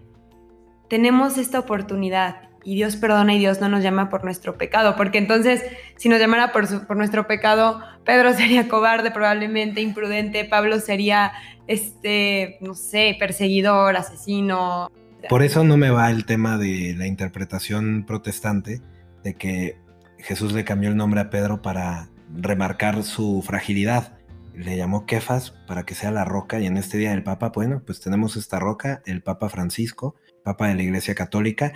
tenemos 0.89 1.39
esta 1.39 1.59
oportunidad 1.59 2.52
y 2.65 2.77
Dios 2.77 2.97
perdona 2.97 3.35
y 3.35 3.39
Dios 3.39 3.61
no 3.61 3.69
nos 3.69 3.83
llama 3.83 4.09
por 4.09 4.25
nuestro 4.25 4.57
pecado, 4.57 4.97
porque 4.97 5.19
entonces 5.19 5.63
si 5.97 6.09
nos 6.09 6.19
llamara 6.19 6.53
por, 6.53 6.87
por 6.87 6.97
nuestro 6.97 7.27
pecado, 7.27 7.81
Pedro 8.05 8.33
sería 8.35 8.69
cobarde 8.69 9.11
probablemente, 9.11 9.81
imprudente, 9.81 10.45
Pablo 10.45 10.81
sería, 10.81 11.33
este, 11.67 12.59
no 12.61 12.75
sé, 12.75 13.17
perseguidor, 13.19 13.97
asesino. 13.97 14.91
Por 15.29 15.43
eso 15.43 15.65
no 15.65 15.77
me 15.77 15.91
va 15.91 16.11
el 16.11 16.25
tema 16.25 16.59
de 16.59 16.95
la 16.97 17.07
interpretación 17.07 18.05
protestante, 18.07 18.81
de 19.23 19.35
que 19.35 19.77
Jesús 20.19 20.53
le 20.53 20.65
cambió 20.65 20.89
el 20.89 20.97
nombre 20.97 21.21
a 21.21 21.31
Pedro 21.31 21.63
para 21.63 22.09
remarcar 22.35 23.03
su 23.03 23.43
fragilidad. 23.43 24.19
Le 24.55 24.77
llamó 24.77 25.07
Kefas 25.07 25.53
para 25.67 25.85
que 25.85 25.95
sea 25.95 26.11
la 26.11 26.25
roca 26.25 26.61
y 26.61 26.67
en 26.67 26.77
este 26.77 26.99
día 26.99 27.11
del 27.11 27.23
Papa, 27.23 27.53
bueno, 27.55 27.83
pues 27.85 28.01
tenemos 28.01 28.37
esta 28.37 28.59
roca, 28.59 29.03
el 29.07 29.23
Papa 29.23 29.49
Francisco, 29.49 30.15
Papa 30.45 30.69
de 30.69 30.75
la 30.75 30.83
Iglesia 30.83 31.15
Católica. 31.15 31.73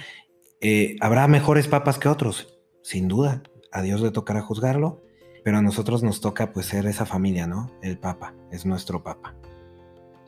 Eh, 0.61 0.97
Habrá 1.01 1.29
mejores 1.29 1.69
papas 1.69 1.99
que 1.99 2.09
otros, 2.09 2.59
sin 2.83 3.09
duda. 3.09 3.43
A 3.73 3.83
Dios 3.83 4.01
le 4.01 4.11
tocará 4.11 4.41
juzgarlo, 4.41 5.03
pero 5.45 5.59
a 5.59 5.63
nosotros 5.63 6.03
nos 6.03 6.21
toca 6.21 6.53
pues 6.53 6.67
ser 6.67 6.87
esa 6.87 7.05
familia, 7.05 7.47
¿no? 7.47 7.71
El 7.83 7.99
Papa, 7.99 8.35
es 8.51 8.65
nuestro 8.65 9.03
Papa. 9.03 9.35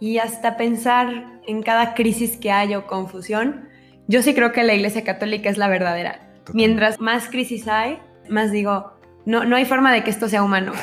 Y 0.00 0.18
hasta 0.18 0.56
pensar 0.56 1.40
en 1.46 1.62
cada 1.62 1.94
crisis 1.94 2.36
que 2.36 2.52
hay 2.52 2.74
o 2.74 2.86
confusión, 2.86 3.68
yo 4.06 4.22
sí 4.22 4.34
creo 4.34 4.52
que 4.52 4.62
la 4.62 4.74
Iglesia 4.74 5.04
Católica 5.04 5.50
es 5.50 5.58
la 5.58 5.68
verdadera. 5.68 6.34
Mientras 6.52 7.00
más 7.00 7.28
crisis 7.28 7.68
hay, 7.68 7.98
más 8.28 8.52
digo, 8.52 8.92
no, 9.26 9.44
no 9.44 9.56
hay 9.56 9.64
forma 9.64 9.92
de 9.92 10.04
que 10.04 10.10
esto 10.10 10.28
sea 10.28 10.42
humano. 10.42 10.72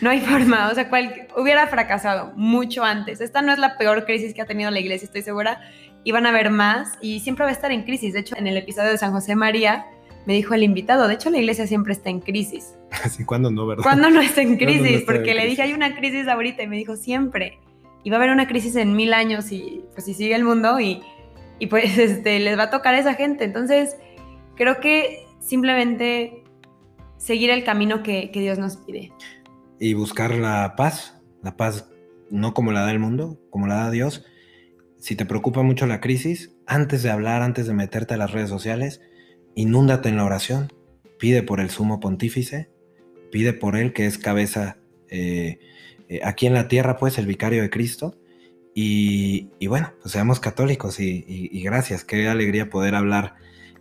No 0.00 0.10
hay 0.10 0.20
forma, 0.20 0.68
o 0.70 0.74
sea, 0.74 0.88
cual, 0.88 1.28
hubiera 1.36 1.66
fracasado 1.68 2.32
mucho 2.34 2.82
antes. 2.82 3.20
Esta 3.20 3.42
no 3.42 3.52
es 3.52 3.58
la 3.58 3.78
peor 3.78 4.04
crisis 4.06 4.34
que 4.34 4.42
ha 4.42 4.46
tenido 4.46 4.70
la 4.72 4.80
iglesia, 4.80 5.06
estoy 5.06 5.22
segura, 5.22 5.60
y 6.08 6.10
van 6.10 6.24
a 6.24 6.30
haber 6.30 6.48
más 6.48 6.96
y 7.02 7.20
siempre 7.20 7.44
va 7.44 7.50
a 7.50 7.52
estar 7.52 7.70
en 7.70 7.82
crisis. 7.82 8.14
De 8.14 8.20
hecho, 8.20 8.34
en 8.34 8.46
el 8.46 8.56
episodio 8.56 8.88
de 8.88 8.96
San 8.96 9.12
José 9.12 9.36
María 9.36 9.88
me 10.24 10.32
dijo 10.32 10.54
el 10.54 10.62
invitado, 10.62 11.06
de 11.06 11.12
hecho 11.12 11.28
la 11.28 11.36
iglesia 11.36 11.66
siempre 11.66 11.92
está 11.92 12.08
en 12.08 12.20
crisis. 12.20 12.72
Así 13.04 13.26
cuando 13.26 13.50
no, 13.50 13.66
¿verdad? 13.66 13.82
Cuando 13.82 14.08
no 14.08 14.22
está 14.22 14.40
en 14.40 14.56
crisis, 14.56 15.02
porque 15.02 15.34
le 15.34 15.44
dije, 15.44 15.60
hay 15.60 15.74
una 15.74 15.94
crisis 15.94 16.26
ahorita 16.26 16.62
y 16.62 16.66
me 16.66 16.76
dijo, 16.76 16.96
siempre. 16.96 17.58
Y 18.04 18.08
va 18.08 18.16
a 18.16 18.20
haber 18.20 18.30
una 18.30 18.48
crisis 18.48 18.74
en 18.76 18.96
mil 18.96 19.12
años 19.12 19.52
y 19.52 19.84
pues 19.92 20.06
si 20.06 20.14
sigue 20.14 20.34
el 20.34 20.44
mundo 20.44 20.80
y, 20.80 21.02
y 21.58 21.66
pues 21.66 21.98
este, 21.98 22.38
les 22.38 22.58
va 22.58 22.62
a 22.62 22.70
tocar 22.70 22.94
a 22.94 23.00
esa 23.00 23.12
gente. 23.12 23.44
Entonces, 23.44 23.98
creo 24.56 24.80
que 24.80 25.26
simplemente 25.40 26.42
seguir 27.18 27.50
el 27.50 27.64
camino 27.64 28.02
que, 28.02 28.30
que 28.30 28.40
Dios 28.40 28.58
nos 28.58 28.78
pide. 28.78 29.12
Y 29.78 29.92
buscar 29.92 30.34
la 30.34 30.72
paz, 30.74 31.20
la 31.42 31.58
paz 31.58 31.90
no 32.30 32.54
como 32.54 32.72
la 32.72 32.80
da 32.80 32.92
el 32.92 32.98
mundo, 32.98 33.38
como 33.50 33.66
la 33.66 33.74
da 33.74 33.90
Dios, 33.90 34.24
si 34.98 35.16
te 35.16 35.24
preocupa 35.24 35.62
mucho 35.62 35.86
la 35.86 36.00
crisis, 36.00 36.54
antes 36.66 37.02
de 37.02 37.10
hablar, 37.10 37.42
antes 37.42 37.66
de 37.66 37.74
meterte 37.74 38.14
a 38.14 38.16
las 38.16 38.32
redes 38.32 38.48
sociales, 38.48 39.00
inúndate 39.54 40.08
en 40.08 40.16
la 40.16 40.24
oración. 40.24 40.72
Pide 41.18 41.42
por 41.42 41.60
el 41.60 41.70
sumo 41.70 42.00
pontífice, 42.00 42.70
pide 43.30 43.52
por 43.52 43.76
él 43.76 43.92
que 43.92 44.06
es 44.06 44.18
cabeza 44.18 44.78
eh, 45.08 45.58
eh, 46.08 46.20
aquí 46.24 46.46
en 46.46 46.54
la 46.54 46.68
tierra, 46.68 46.96
pues 46.96 47.18
el 47.18 47.26
vicario 47.26 47.62
de 47.62 47.70
Cristo. 47.70 48.16
Y, 48.80 49.66
bueno, 49.66 49.92
pues 50.00 50.12
seamos 50.12 50.38
católicos 50.38 51.00
y, 51.00 51.60
gracias. 51.64 52.04
Qué 52.04 52.28
alegría 52.28 52.70
poder 52.70 52.94
hablar 52.94 53.34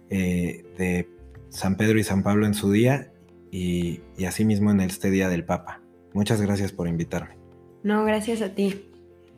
eh, 0.09 0.65
de 0.75 1.07
San 1.49 1.77
Pedro 1.77 1.99
y 1.99 2.03
San 2.03 2.23
Pablo 2.23 2.47
en 2.47 2.55
su 2.55 2.71
día 2.71 3.11
y, 3.51 4.01
y 4.17 4.25
asimismo 4.25 4.71
en 4.71 4.81
este 4.81 5.11
día 5.11 5.29
del 5.29 5.45
Papa. 5.45 5.83
Muchas 6.13 6.41
gracias 6.41 6.71
por 6.71 6.87
invitarme. 6.87 7.37
No, 7.83 8.05
gracias 8.05 8.41
a 8.41 8.55
ti. 8.55 8.89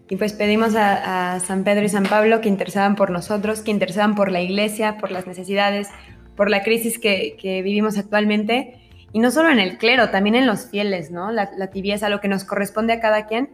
Y 0.10 0.16
pues 0.16 0.34
pedimos 0.34 0.76
a, 0.76 1.40
San 1.40 1.64
Pedro 1.64 1.86
y 1.86 1.90
San 1.90 2.04
Pablo 2.04 2.42
que 2.42 2.50
intercedan 2.50 2.96
por 2.96 3.12
nosotros, 3.12 3.62
que 3.62 3.70
intercedan 3.70 4.16
por 4.16 4.32
la 4.32 4.42
iglesia, 4.42 4.98
por 4.98 5.12
las 5.12 5.28
necesidades, 5.28 5.88
por 6.36 6.50
la 6.50 6.64
crisis 6.64 6.98
que, 6.98 7.62
vivimos 7.64 7.98
actualmente. 7.98 8.74
Y 9.14 9.20
no 9.20 9.30
solo 9.30 9.50
en 9.50 9.60
el 9.60 9.78
clero, 9.78 10.10
también 10.10 10.36
en 10.36 10.48
los 10.48 10.70
fieles, 10.70 11.12
¿no? 11.12 11.32
La, 11.32 11.52
la 11.58 11.68
tibieza, 11.68 12.10
lo 12.10 12.22
que 12.22 12.28
nos 12.28 12.44
corresponde 12.44 12.94
a 12.94 13.00
cada 13.00 13.28
quien, 13.28 13.50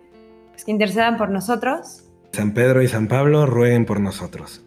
pues 0.52 0.66
que 0.66 0.72
intercedan 0.72 1.18
por 1.18 1.30
nosotros. 1.30 2.10
San 2.32 2.54
Pedro 2.54 2.82
y 2.82 2.88
San 2.88 3.08
Pablo 3.08 3.46
rueguen 3.46 3.86
por 3.86 4.00
nosotros. 4.00 4.65